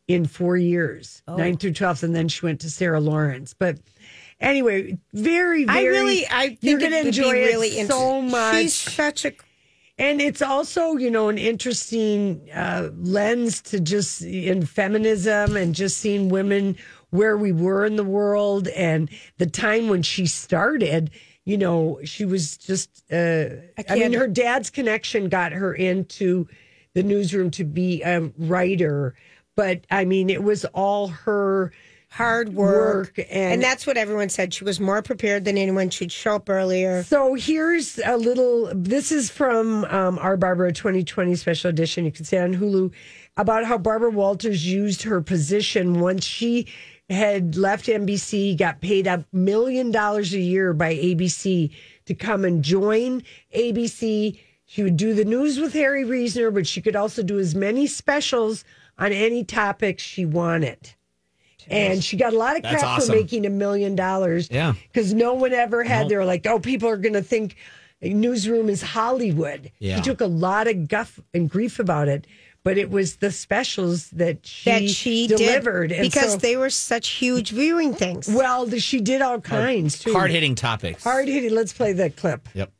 in 0.08 0.26
four 0.26 0.56
years, 0.56 1.22
Oh. 1.26 1.36
nine 1.36 1.56
through 1.56 1.72
12. 1.72 2.02
And 2.02 2.14
then 2.14 2.28
she 2.28 2.44
went 2.44 2.60
to 2.60 2.70
Sarah 2.70 3.00
Lawrence. 3.00 3.54
But 3.54 3.78
anyway, 4.40 4.98
very, 5.12 5.64
very. 5.64 5.78
I 5.78 5.84
really, 5.88 6.26
I 6.30 6.48
think 6.48 6.58
you're 6.62 6.78
gonna 6.80 6.98
enjoy 6.98 7.32
be 7.32 7.38
it 7.40 7.46
really 7.46 7.78
int- 7.78 7.90
so 7.90 8.20
much. 8.20 8.56
She's 8.62 8.74
such 8.74 9.24
a 9.24 9.32
And 9.96 10.20
it's 10.20 10.42
also, 10.42 10.96
you 10.96 11.10
know, 11.10 11.28
an 11.28 11.38
interesting 11.38 12.48
uh, 12.52 12.90
lens 12.96 13.62
to 13.62 13.78
just 13.80 14.22
in 14.22 14.66
feminism 14.66 15.56
and 15.56 15.74
just 15.74 15.98
seeing 15.98 16.28
women 16.28 16.76
where 17.10 17.36
we 17.36 17.52
were 17.52 17.86
in 17.86 17.94
the 17.96 18.02
world 18.04 18.66
and 18.68 19.08
the 19.38 19.46
time 19.46 19.88
when 19.88 20.02
she 20.02 20.26
started. 20.26 21.10
You 21.44 21.58
know, 21.58 22.00
she 22.04 22.24
was 22.24 22.56
just, 22.56 23.04
uh, 23.12 23.46
I 23.88 23.94
mean, 23.96 24.14
her 24.14 24.26
dad's 24.26 24.68
connection 24.70 25.28
got 25.28 25.52
her 25.52 25.72
into 25.74 26.48
the 26.94 27.02
newsroom 27.02 27.50
to 27.52 27.64
be 27.64 28.02
a 28.02 28.32
writer. 28.38 29.14
But 29.56 29.82
I 29.90 30.04
mean, 30.04 30.30
it 30.30 30.42
was 30.42 30.64
all 30.66 31.08
her 31.08 31.72
hard 32.10 32.54
work, 32.54 33.16
Work 33.16 33.18
and, 33.18 33.54
and- 33.54 33.62
that's 33.62 33.86
what 33.86 33.96
everyone 33.96 34.28
said. 34.28 34.54
She 34.54 34.64
was 34.64 34.78
more 34.78 35.02
prepared 35.02 35.44
than 35.44 35.58
anyone. 35.58 35.90
She'd 35.90 36.12
show 36.12 36.36
up 36.36 36.48
earlier. 36.48 37.02
So 37.04 37.34
here's 37.34 37.98
a 38.04 38.16
little. 38.16 38.70
This 38.74 39.10
is 39.12 39.30
from 39.30 39.84
um, 39.86 40.18
our 40.18 40.36
Barbara 40.36 40.72
2020 40.72 41.34
special 41.36 41.70
edition. 41.70 42.04
You 42.04 42.12
can 42.12 42.24
see 42.24 42.38
on 42.38 42.54
Hulu 42.54 42.92
about 43.36 43.64
how 43.64 43.78
Barbara 43.78 44.10
Walters 44.10 44.66
used 44.66 45.02
her 45.02 45.20
position 45.20 46.00
once 46.00 46.24
she 46.24 46.66
had 47.10 47.56
left 47.56 47.86
NBC, 47.86 48.56
got 48.56 48.80
paid 48.80 49.06
a 49.06 49.24
million 49.32 49.90
dollars 49.90 50.32
a 50.32 50.38
year 50.38 50.72
by 50.72 50.94
ABC 50.94 51.70
to 52.06 52.14
come 52.14 52.44
and 52.44 52.62
join 52.62 53.22
ABC. 53.54 54.38
She 54.66 54.82
would 54.82 54.96
do 54.96 55.12
the 55.14 55.24
news 55.24 55.58
with 55.60 55.74
Harry 55.74 56.04
Reasoner, 56.04 56.50
but 56.50 56.66
she 56.66 56.80
could 56.80 56.96
also 56.96 57.22
do 57.22 57.38
as 57.38 57.54
many 57.54 57.86
specials 57.86 58.64
on 58.98 59.12
any 59.12 59.44
topic 59.44 59.98
she 59.98 60.24
wanted. 60.24 60.90
And 61.68 62.04
she 62.04 62.18
got 62.18 62.34
a 62.34 62.38
lot 62.38 62.56
of 62.56 62.62
crap 62.62 62.82
awesome. 62.82 63.14
for 63.14 63.20
making 63.22 63.46
a 63.46 63.50
million 63.50 63.96
dollars. 63.96 64.48
Yeah. 64.50 64.74
Because 64.92 65.14
no 65.14 65.32
one 65.32 65.52
ever 65.54 65.82
had, 65.82 66.08
they 66.10 66.16
were 66.16 66.24
like, 66.26 66.46
oh, 66.46 66.58
people 66.58 66.88
are 66.90 66.98
going 66.98 67.14
to 67.14 67.22
think 67.22 67.56
a 68.02 68.10
newsroom 68.12 68.68
is 68.68 68.82
Hollywood. 68.82 69.72
Yeah. 69.78 69.96
She 69.96 70.02
took 70.02 70.20
a 70.20 70.26
lot 70.26 70.66
of 70.68 70.88
guff 70.88 71.18
and 71.32 71.48
grief 71.48 71.78
about 71.78 72.06
it, 72.08 72.26
but 72.64 72.76
it 72.76 72.90
was 72.90 73.16
the 73.16 73.30
specials 73.32 74.10
that 74.10 74.44
she, 74.46 74.70
that 74.70 74.88
she 74.90 75.26
delivered. 75.26 75.88
did 75.88 76.00
And 76.00 76.10
because 76.10 76.32
so- 76.32 76.38
they 76.38 76.58
were 76.58 76.68
such 76.68 77.08
huge 77.08 77.50
viewing 77.50 77.94
things. 77.94 78.28
well, 78.28 78.66
the- 78.66 78.78
she 78.78 79.00
did 79.00 79.22
all 79.22 79.40
kinds 79.40 79.98
too. 79.98 80.12
Hard 80.12 80.30
hitting 80.32 80.54
topics. 80.54 81.02
Hard 81.02 81.28
hitting. 81.28 81.54
Let's 81.54 81.72
play 81.72 81.94
the 81.94 82.10
clip. 82.10 82.46
Yep. 82.52 82.70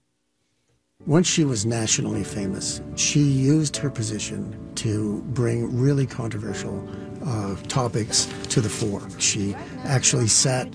Once 1.07 1.26
she 1.26 1.45
was 1.45 1.66
nationally 1.66 2.24
famous, 2.24 2.80
she 2.97 3.20
used 3.20 3.76
her 3.76 3.90
position 3.90 4.57
to 4.74 5.20
bring 5.34 5.78
really 5.78 6.07
controversial 6.07 6.82
uh, 7.26 7.55
topics 7.68 8.26
to 8.49 8.62
the 8.62 8.70
fore. 8.70 9.03
She 9.18 9.55
actually 9.84 10.28
sat 10.28 10.66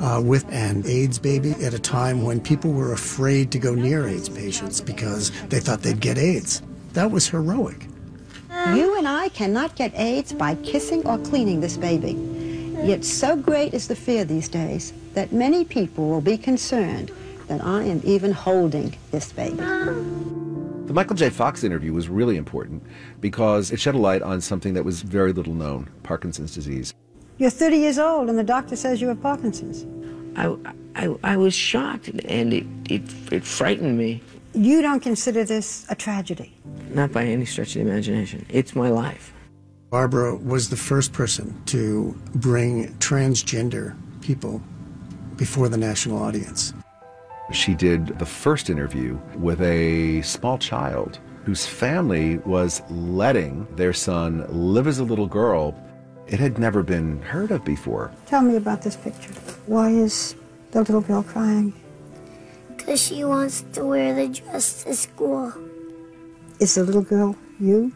uh, 0.00 0.20
with 0.24 0.44
an 0.52 0.82
AIDS 0.86 1.20
baby 1.20 1.52
at 1.62 1.72
a 1.72 1.78
time 1.78 2.24
when 2.24 2.40
people 2.40 2.72
were 2.72 2.94
afraid 2.94 3.52
to 3.52 3.60
go 3.60 3.76
near 3.76 4.08
AIDS 4.08 4.28
patients 4.28 4.80
because 4.80 5.30
they 5.50 5.60
thought 5.60 5.82
they'd 5.82 6.00
get 6.00 6.18
AIDS. 6.18 6.62
That 6.94 7.12
was 7.12 7.28
heroic. 7.28 7.86
You 8.74 8.98
and 8.98 9.06
I 9.06 9.28
cannot 9.28 9.76
get 9.76 9.94
AIDS 9.94 10.32
by 10.32 10.56
kissing 10.56 11.06
or 11.06 11.16
cleaning 11.18 11.60
this 11.60 11.76
baby. 11.76 12.14
Yet 12.82 13.04
so 13.04 13.36
great 13.36 13.72
is 13.72 13.86
the 13.86 13.94
fear 13.94 14.24
these 14.24 14.48
days 14.48 14.92
that 15.14 15.32
many 15.32 15.64
people 15.64 16.08
will 16.08 16.20
be 16.20 16.36
concerned 16.36 17.12
that 17.48 17.64
I 17.64 17.84
am 17.84 18.00
even 18.04 18.32
holding 18.32 18.96
this 19.10 19.32
baby. 19.32 19.56
The 19.56 20.92
Michael 20.92 21.16
J. 21.16 21.30
Fox 21.30 21.64
interview 21.64 21.92
was 21.92 22.08
really 22.08 22.36
important 22.36 22.82
because 23.20 23.72
it 23.72 23.80
shed 23.80 23.94
a 23.94 23.98
light 23.98 24.22
on 24.22 24.40
something 24.40 24.74
that 24.74 24.84
was 24.84 25.02
very 25.02 25.32
little 25.32 25.54
known 25.54 25.88
Parkinson's 26.04 26.54
disease. 26.54 26.94
You're 27.38 27.50
30 27.50 27.76
years 27.76 27.98
old 27.98 28.28
and 28.28 28.38
the 28.38 28.44
doctor 28.44 28.76
says 28.76 29.00
you 29.00 29.08
have 29.08 29.20
Parkinson's. 29.20 29.84
I, 30.36 30.54
I, 30.94 31.16
I 31.24 31.36
was 31.36 31.54
shocked 31.54 32.08
and 32.08 32.52
it, 32.52 32.66
it, 32.88 33.02
it 33.32 33.44
frightened 33.44 33.98
me. 33.98 34.22
You 34.54 34.80
don't 34.80 35.00
consider 35.00 35.44
this 35.44 35.86
a 35.90 35.94
tragedy. 35.94 36.54
Not 36.90 37.12
by 37.12 37.24
any 37.24 37.44
stretch 37.44 37.74
of 37.74 37.84
the 37.84 37.90
imagination. 37.90 38.46
It's 38.48 38.74
my 38.74 38.88
life. 38.88 39.32
Barbara 39.90 40.36
was 40.36 40.70
the 40.70 40.76
first 40.76 41.12
person 41.12 41.60
to 41.66 42.16
bring 42.34 42.94
transgender 42.94 43.96
people 44.20 44.62
before 45.36 45.68
the 45.68 45.76
national 45.76 46.22
audience. 46.22 46.72
She 47.52 47.74
did 47.74 48.18
the 48.18 48.26
first 48.26 48.70
interview 48.70 49.18
with 49.36 49.60
a 49.60 50.22
small 50.22 50.58
child 50.58 51.20
whose 51.44 51.64
family 51.64 52.38
was 52.38 52.82
letting 52.90 53.66
their 53.76 53.92
son 53.92 54.44
live 54.48 54.88
as 54.88 54.98
a 54.98 55.04
little 55.04 55.28
girl. 55.28 55.74
It 56.26 56.40
had 56.40 56.58
never 56.58 56.82
been 56.82 57.22
heard 57.22 57.52
of 57.52 57.64
before. 57.64 58.10
Tell 58.26 58.42
me 58.42 58.56
about 58.56 58.82
this 58.82 58.96
picture. 58.96 59.32
Why 59.66 59.90
is 59.90 60.34
the 60.72 60.80
little 60.80 61.00
girl 61.00 61.22
crying? 61.22 61.72
Because 62.76 63.00
she 63.00 63.22
wants 63.22 63.64
to 63.74 63.84
wear 63.84 64.12
the 64.12 64.28
dress 64.28 64.82
to 64.82 64.94
school. 64.94 65.52
Is 66.58 66.74
the 66.74 66.82
little 66.82 67.02
girl 67.02 67.36
you? 67.60 67.92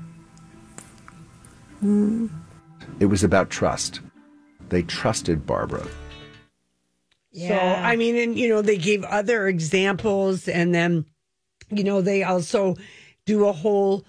Hmm. 1.80 2.28
It 3.00 3.06
was 3.06 3.24
about 3.24 3.50
trust. 3.50 4.00
They 4.68 4.82
trusted 4.82 5.44
Barbara. 5.44 5.86
So, 7.32 7.54
I 7.56 7.96
mean, 7.96 8.16
and 8.16 8.38
you 8.38 8.48
know, 8.48 8.60
they 8.62 8.76
gave 8.76 9.04
other 9.04 9.46
examples, 9.46 10.48
and 10.48 10.74
then, 10.74 11.04
you 11.70 11.84
know, 11.84 12.00
they 12.00 12.24
also 12.24 12.76
do 13.26 13.46
a 13.46 13.52
whole 13.52 14.04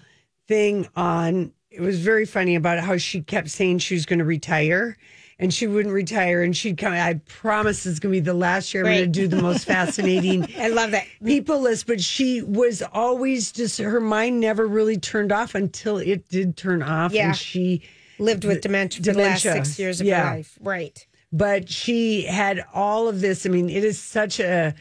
thing 0.48 0.88
on 0.96 1.52
it 1.70 1.80
was 1.80 2.00
very 2.00 2.26
funny 2.26 2.54
about 2.56 2.80
how 2.80 2.96
she 2.96 3.22
kept 3.22 3.48
saying 3.48 3.78
she 3.78 3.94
was 3.94 4.04
going 4.04 4.18
to 4.18 4.24
retire 4.24 4.96
and 5.38 5.54
she 5.54 5.66
wouldn't 5.66 5.94
retire 5.94 6.42
and 6.42 6.56
she'd 6.56 6.76
come 6.76 6.92
i 6.92 7.14
promise 7.28 7.86
it's 7.86 7.98
going 8.00 8.12
to 8.12 8.16
be 8.16 8.24
the 8.24 8.34
last 8.34 8.74
year 8.74 8.84
i'm 8.84 8.92
going 8.92 9.04
to 9.12 9.20
do 9.20 9.28
the 9.28 9.40
most 9.40 9.64
fascinating 9.64 10.44
I 10.58 10.68
love 10.68 10.90
that. 10.90 11.06
people 11.24 11.60
list 11.60 11.86
but 11.86 12.00
she 12.00 12.42
was 12.42 12.82
always 12.92 13.52
just 13.52 13.78
her 13.78 14.00
mind 14.00 14.40
never 14.40 14.66
really 14.66 14.98
turned 14.98 15.30
off 15.32 15.54
until 15.54 15.96
it 15.98 16.28
did 16.28 16.56
turn 16.56 16.82
off 16.82 17.12
Yeah. 17.12 17.28
and 17.28 17.36
she 17.36 17.82
Lived 18.18 18.44
with 18.44 18.60
dementia 18.60 19.02
for 19.04 19.12
the 19.12 19.18
last 19.18 19.42
six 19.42 19.78
years 19.78 20.00
of 20.00 20.06
Yeah. 20.06 20.28
her 20.28 20.36
life. 20.36 20.58
Right. 20.60 21.06
But 21.32 21.68
she 21.70 22.22
had 22.22 22.64
all 22.74 23.08
of 23.08 23.20
this 23.20 23.46
i 23.46 23.48
mean 23.48 23.68
it 23.70 23.84
is 23.84 23.98
such 23.98 24.38
a 24.40 24.74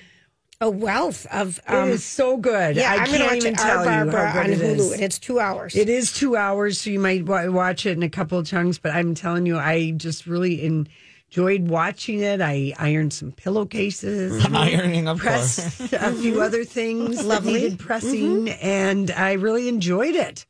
A 0.60 0.70
wealth 0.70 1.26
of. 1.32 1.58
it 1.68 1.74
Um, 1.74 1.90
is 1.90 2.04
so 2.06 2.38
good 2.38 2.76
yeah, 2.76 2.92
I 2.92 2.98
I'm 2.98 3.06
going 3.06 3.12
to 3.12 3.18
can't 3.18 3.30
watch 3.32 3.38
even 3.38 3.56
tell 3.56 3.78
Our 3.80 3.84
you 3.84 3.90
how 3.90 4.06
Barbara 4.06 4.32
good 4.34 4.40
on 4.40 4.52
it 4.52 4.60
Hulu, 4.78 4.80
is. 4.80 4.92
and 4.94 5.02
it's 5.02 5.18
two 5.20 5.40
hours. 5.40 5.76
It 5.76 5.90
is 5.90 6.14
two 6.14 6.36
hours, 6.36 6.80
so 6.80 6.92
you 6.92 7.00
might 7.00 7.26
wa- 7.26 7.50
watch 7.50 7.88
it 7.88 7.98
in 7.98 8.04
a 8.04 8.10
couple 8.10 8.38
of 8.38 8.46
chunks. 8.46 8.78
But 8.78 8.92
I'm 8.94 9.16
telling 9.16 9.48
you, 9.48 9.58
I 9.58 9.90
just 9.98 10.28
really 10.28 10.62
enjoyed 10.64 11.68
watching 11.68 12.20
it. 12.20 12.42
I 12.42 12.74
ironed 12.78 13.12
some 13.14 13.32
pillowcases, 13.32 14.46
Ironing, 14.54 15.08
of 15.08 15.18
pressed 15.18 15.80
course. 15.80 15.94
a 15.94 16.12
few 16.14 16.42
other 16.44 16.64
things 16.64 17.24
Lovely. 17.26 17.54
that 17.54 17.60
needed 17.60 17.80
pressing, 17.80 18.50
and 18.50 19.10
I 19.10 19.34
really 19.34 19.68
enjoyed 19.68 20.14
it. 20.16 20.46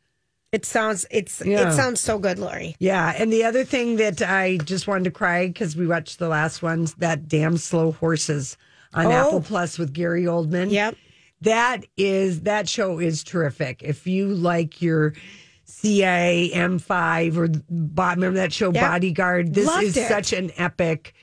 It 0.52 0.66
sounds 0.66 1.06
it's 1.10 1.42
Yeah. 1.46 1.70
it 1.70 1.74
sounds 1.74 2.02
so 2.02 2.20
good, 2.20 2.38
Lori. 2.38 2.76
Yeah, 2.78 3.14
and 3.18 3.32
the 3.32 3.46
other 3.46 3.64
thing 3.64 3.96
that 3.98 4.22
I 4.22 4.58
just 4.58 4.86
wanted 4.86 5.06
to 5.06 5.12
cry 5.12 5.48
because 5.48 5.78
we 5.78 5.88
watched 5.88 6.20
the 6.20 6.28
last 6.28 6.62
ones, 6.62 6.94
that 6.96 7.30
damn 7.30 7.58
slow 7.58 7.94
horses 7.94 8.58
on 8.94 9.06
Oh. 9.06 9.12
Apple 9.12 9.42
Plus 9.42 9.80
with 9.80 9.94
Gary 9.94 10.24
Oldman. 10.26 10.70
Yep. 10.72 10.96
That 11.42 11.86
is 11.96 12.42
that 12.42 12.68
show 12.68 13.00
is 13.00 13.24
terrific. 13.24 13.82
If 13.82 14.06
you 14.06 14.28
like 14.28 14.82
your 14.82 15.14
CIA 15.64 16.52
MI5 16.54 17.38
or 17.38 17.48
Bo- 17.70 18.10
remember 18.10 18.38
that 18.40 18.52
show 18.52 18.74
Yep. 18.74 18.84
Bodyguard, 18.84 19.54
this 19.54 19.68
Loved 19.68 19.84
is 19.84 19.98
it. 19.98 20.10
such 20.10 20.34
an 20.34 20.52
epic 20.58 21.14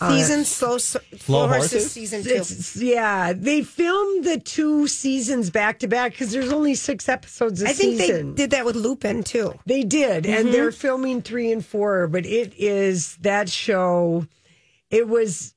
uh, 0.00 0.10
Season 0.16 0.44
slow 0.44 0.78
slow, 0.78 1.00
Slow 1.16 1.48
horses. 1.48 1.72
Horses? 1.72 1.92
season 1.92 2.22
two. 2.22 2.30
It's, 2.30 2.76
yeah, 2.76 3.32
they 3.32 3.62
filmed 3.62 4.24
the 4.24 4.38
two 4.40 4.86
seasons 4.88 5.50
back 5.50 5.78
to 5.80 5.88
back 5.88 6.12
because 6.12 6.32
there's 6.32 6.52
only 6.52 6.74
six 6.74 7.08
episodes 7.08 7.62
a 7.62 7.68
I 7.68 7.72
think 7.72 8.00
season. 8.00 8.30
they 8.34 8.42
did 8.42 8.50
that 8.50 8.64
with 8.64 8.76
Lupin 8.76 9.22
too. 9.22 9.54
They 9.66 9.82
did, 9.82 10.26
and 10.26 10.52
they're 10.52 10.72
filming 10.72 11.22
three 11.22 11.52
and 11.52 11.64
four. 11.64 12.06
But 12.08 12.26
it 12.26 12.52
is 12.56 13.16
that 13.18 13.48
show. 13.48 14.26
It 14.90 15.08
was 15.08 15.54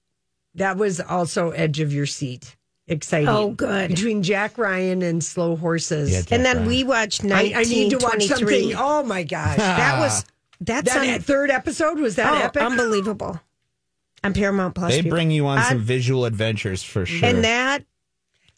that 0.55 0.77
was 0.77 0.99
also 0.99 1.51
edge 1.51 1.79
of 1.79 1.93
your 1.93 2.05
seat, 2.07 2.55
exciting. 2.87 3.27
Oh, 3.27 3.49
good. 3.51 3.89
between 3.89 4.23
Jack 4.23 4.57
Ryan 4.57 5.01
and 5.03 5.23
Slow 5.23 5.55
Horses. 5.55 6.11
Yeah, 6.11 6.21
And 6.35 6.43
then 6.45 6.57
Ryan. 6.57 6.67
we 6.67 6.83
watched 6.83 7.23
I, 7.23 7.27
nineteen 7.27 7.55
I 7.55 7.63
need 7.63 7.89
to 7.91 7.97
watch 7.97 8.25
something. 8.25 8.73
Oh 8.75 9.03
my 9.03 9.23
gosh, 9.23 9.57
That 9.57 9.99
was 9.99 10.25
that's 10.61 10.91
that 10.93 11.07
on, 11.15 11.19
third 11.21 11.51
episode 11.51 11.99
was 11.99 12.15
that 12.15 12.33
oh, 12.33 12.37
epic? 12.45 12.61
unbelievable. 12.63 13.39
On 14.23 14.33
Paramount 14.33 14.75
Plus, 14.75 14.91
They 14.91 15.01
people. 15.03 15.15
bring 15.15 15.31
you 15.31 15.45
on 15.47 15.57
I- 15.59 15.69
some 15.69 15.79
visual 15.79 16.25
adventures 16.25 16.83
for 16.83 17.05
sure. 17.05 17.27
and 17.29 17.43
that 17.43 17.83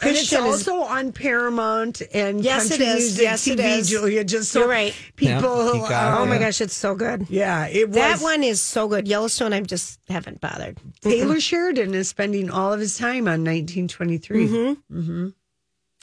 and 0.02 0.12
it's 0.12 0.30
Christian 0.30 0.46
is 0.46 0.66
also 0.68 0.82
on 0.84 1.12
Paramount 1.12 2.02
and 2.14 2.42
Yes, 2.42 2.70
Country 2.70 2.86
it 2.86 2.90
is. 2.90 2.96
Music 3.04 3.22
Yes, 3.24 3.48
it 3.48 3.60
TV, 3.60 3.78
is. 3.80 3.90
Julia. 3.90 4.24
Just 4.24 4.52
so 4.52 4.60
You're 4.62 4.70
right. 4.70 4.94
people. 5.18 5.66
Yeah, 5.66 5.72
Peacock, 5.74 6.20
Oh 6.22 6.26
my 6.26 6.38
uh, 6.38 6.40
gosh, 6.40 6.62
it's 6.62 6.74
so 6.74 6.96
good. 6.96 7.28
Yeah, 7.30 7.68
it 7.68 7.90
was. 7.90 7.96
That 7.98 8.22
one 8.22 8.42
is 8.42 8.62
so 8.62 8.88
good. 8.88 9.10
Yellowstone, 9.10 9.52
I 9.52 9.60
just 9.60 10.00
haven't 10.08 10.40
bothered. 10.40 10.78
Taylor 11.02 11.42
Sheridan 11.42 11.94
is 11.94 12.08
spending 12.08 12.50
all 12.50 12.72
of 12.72 12.80
his 12.80 12.98
time 12.98 13.28
on 13.28 13.44
1923. 13.44 14.48
Mm-hmm. 14.48 15.28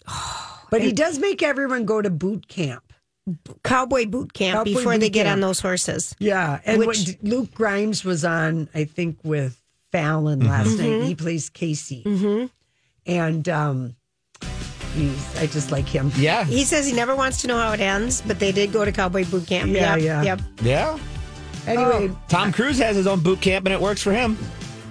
But 0.69 0.83
he 0.83 0.93
does 0.93 1.19
make 1.21 1.43
everyone 1.45 1.85
go 1.85 2.03
to 2.03 2.11
boot 2.11 2.49
camp. 2.49 2.86
Cowboy 3.65 4.07
boot 4.07 4.33
camp 4.33 4.59
Cowboy 4.59 4.75
before 4.75 4.99
they 4.99 5.11
get 5.11 5.25
camp. 5.25 5.35
on 5.37 5.41
those 5.41 5.61
horses. 5.61 6.15
Yeah, 6.19 6.61
and 6.65 6.79
Which- 6.79 6.87
what 7.09 7.17
Luke 7.23 7.55
Grimes 7.55 8.05
was 8.05 8.25
on, 8.25 8.69
I 8.75 8.85
think, 8.85 9.19
with 9.25 9.61
Fallon 9.93 10.41
last 10.47 10.69
Mm-hmm. 10.69 11.01
night. 11.01 11.07
He 11.09 11.15
plays 11.15 11.51
Kayce, 11.51 12.51
and 13.07 13.49
um, 13.49 13.97
he's 14.95 15.39
I 15.39 15.47
just 15.47 15.71
like 15.73 15.89
him. 15.89 16.13
yeah, 16.17 16.45
He 16.45 16.65
says 16.65 16.87
he 16.87 16.93
never 16.93 17.15
wants 17.17 17.41
to 17.43 17.49
know 17.49 17.57
how 17.59 17.73
it 17.73 17.81
ends, 17.81 18.23
but 18.27 18.39
they 18.39 18.53
did 18.53 18.73
go 18.73 18.85
to 18.85 18.93
cowboy 18.93 19.25
boot 19.25 19.47
camp. 19.47 19.71
Yeah, 19.73 19.97
yep, 19.97 20.03
yeah. 20.05 20.23
Yep. 20.23 20.41
yeah. 20.63 20.99
Anyway, 21.67 22.11
Tom 22.29 22.53
Cruise 22.53 22.79
has 22.79 22.95
his 22.95 23.07
own 23.09 23.21
boot 23.21 23.41
camp, 23.41 23.67
and 23.67 23.73
it 23.75 23.81
works 23.81 24.01
for 24.03 24.13
him. 24.13 24.39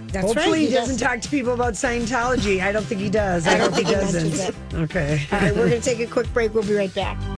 That's 0.07 0.27
hopefully 0.27 0.59
right. 0.61 0.69
he 0.69 0.73
doesn't 0.73 0.97
talk 0.97 1.19
to 1.21 1.29
people 1.29 1.53
about 1.53 1.73
Scientology. 1.73 2.61
I 2.61 2.71
don't 2.71 2.85
think 2.85 3.01
he 3.01 3.09
does. 3.09 3.47
I, 3.47 3.55
I 3.55 3.57
don't 3.57 3.73
think 3.73 3.87
he 3.87 3.93
doesn't. 3.93 4.55
Okay. 4.73 5.21
All 5.31 5.39
right, 5.39 5.55
we're 5.55 5.69
going 5.69 5.81
to 5.81 5.89
take 5.89 5.99
a 5.99 6.07
quick 6.09 6.31
break. 6.33 6.53
We'll 6.53 6.63
be 6.63 6.73
right 6.73 6.93
back. 6.93 7.17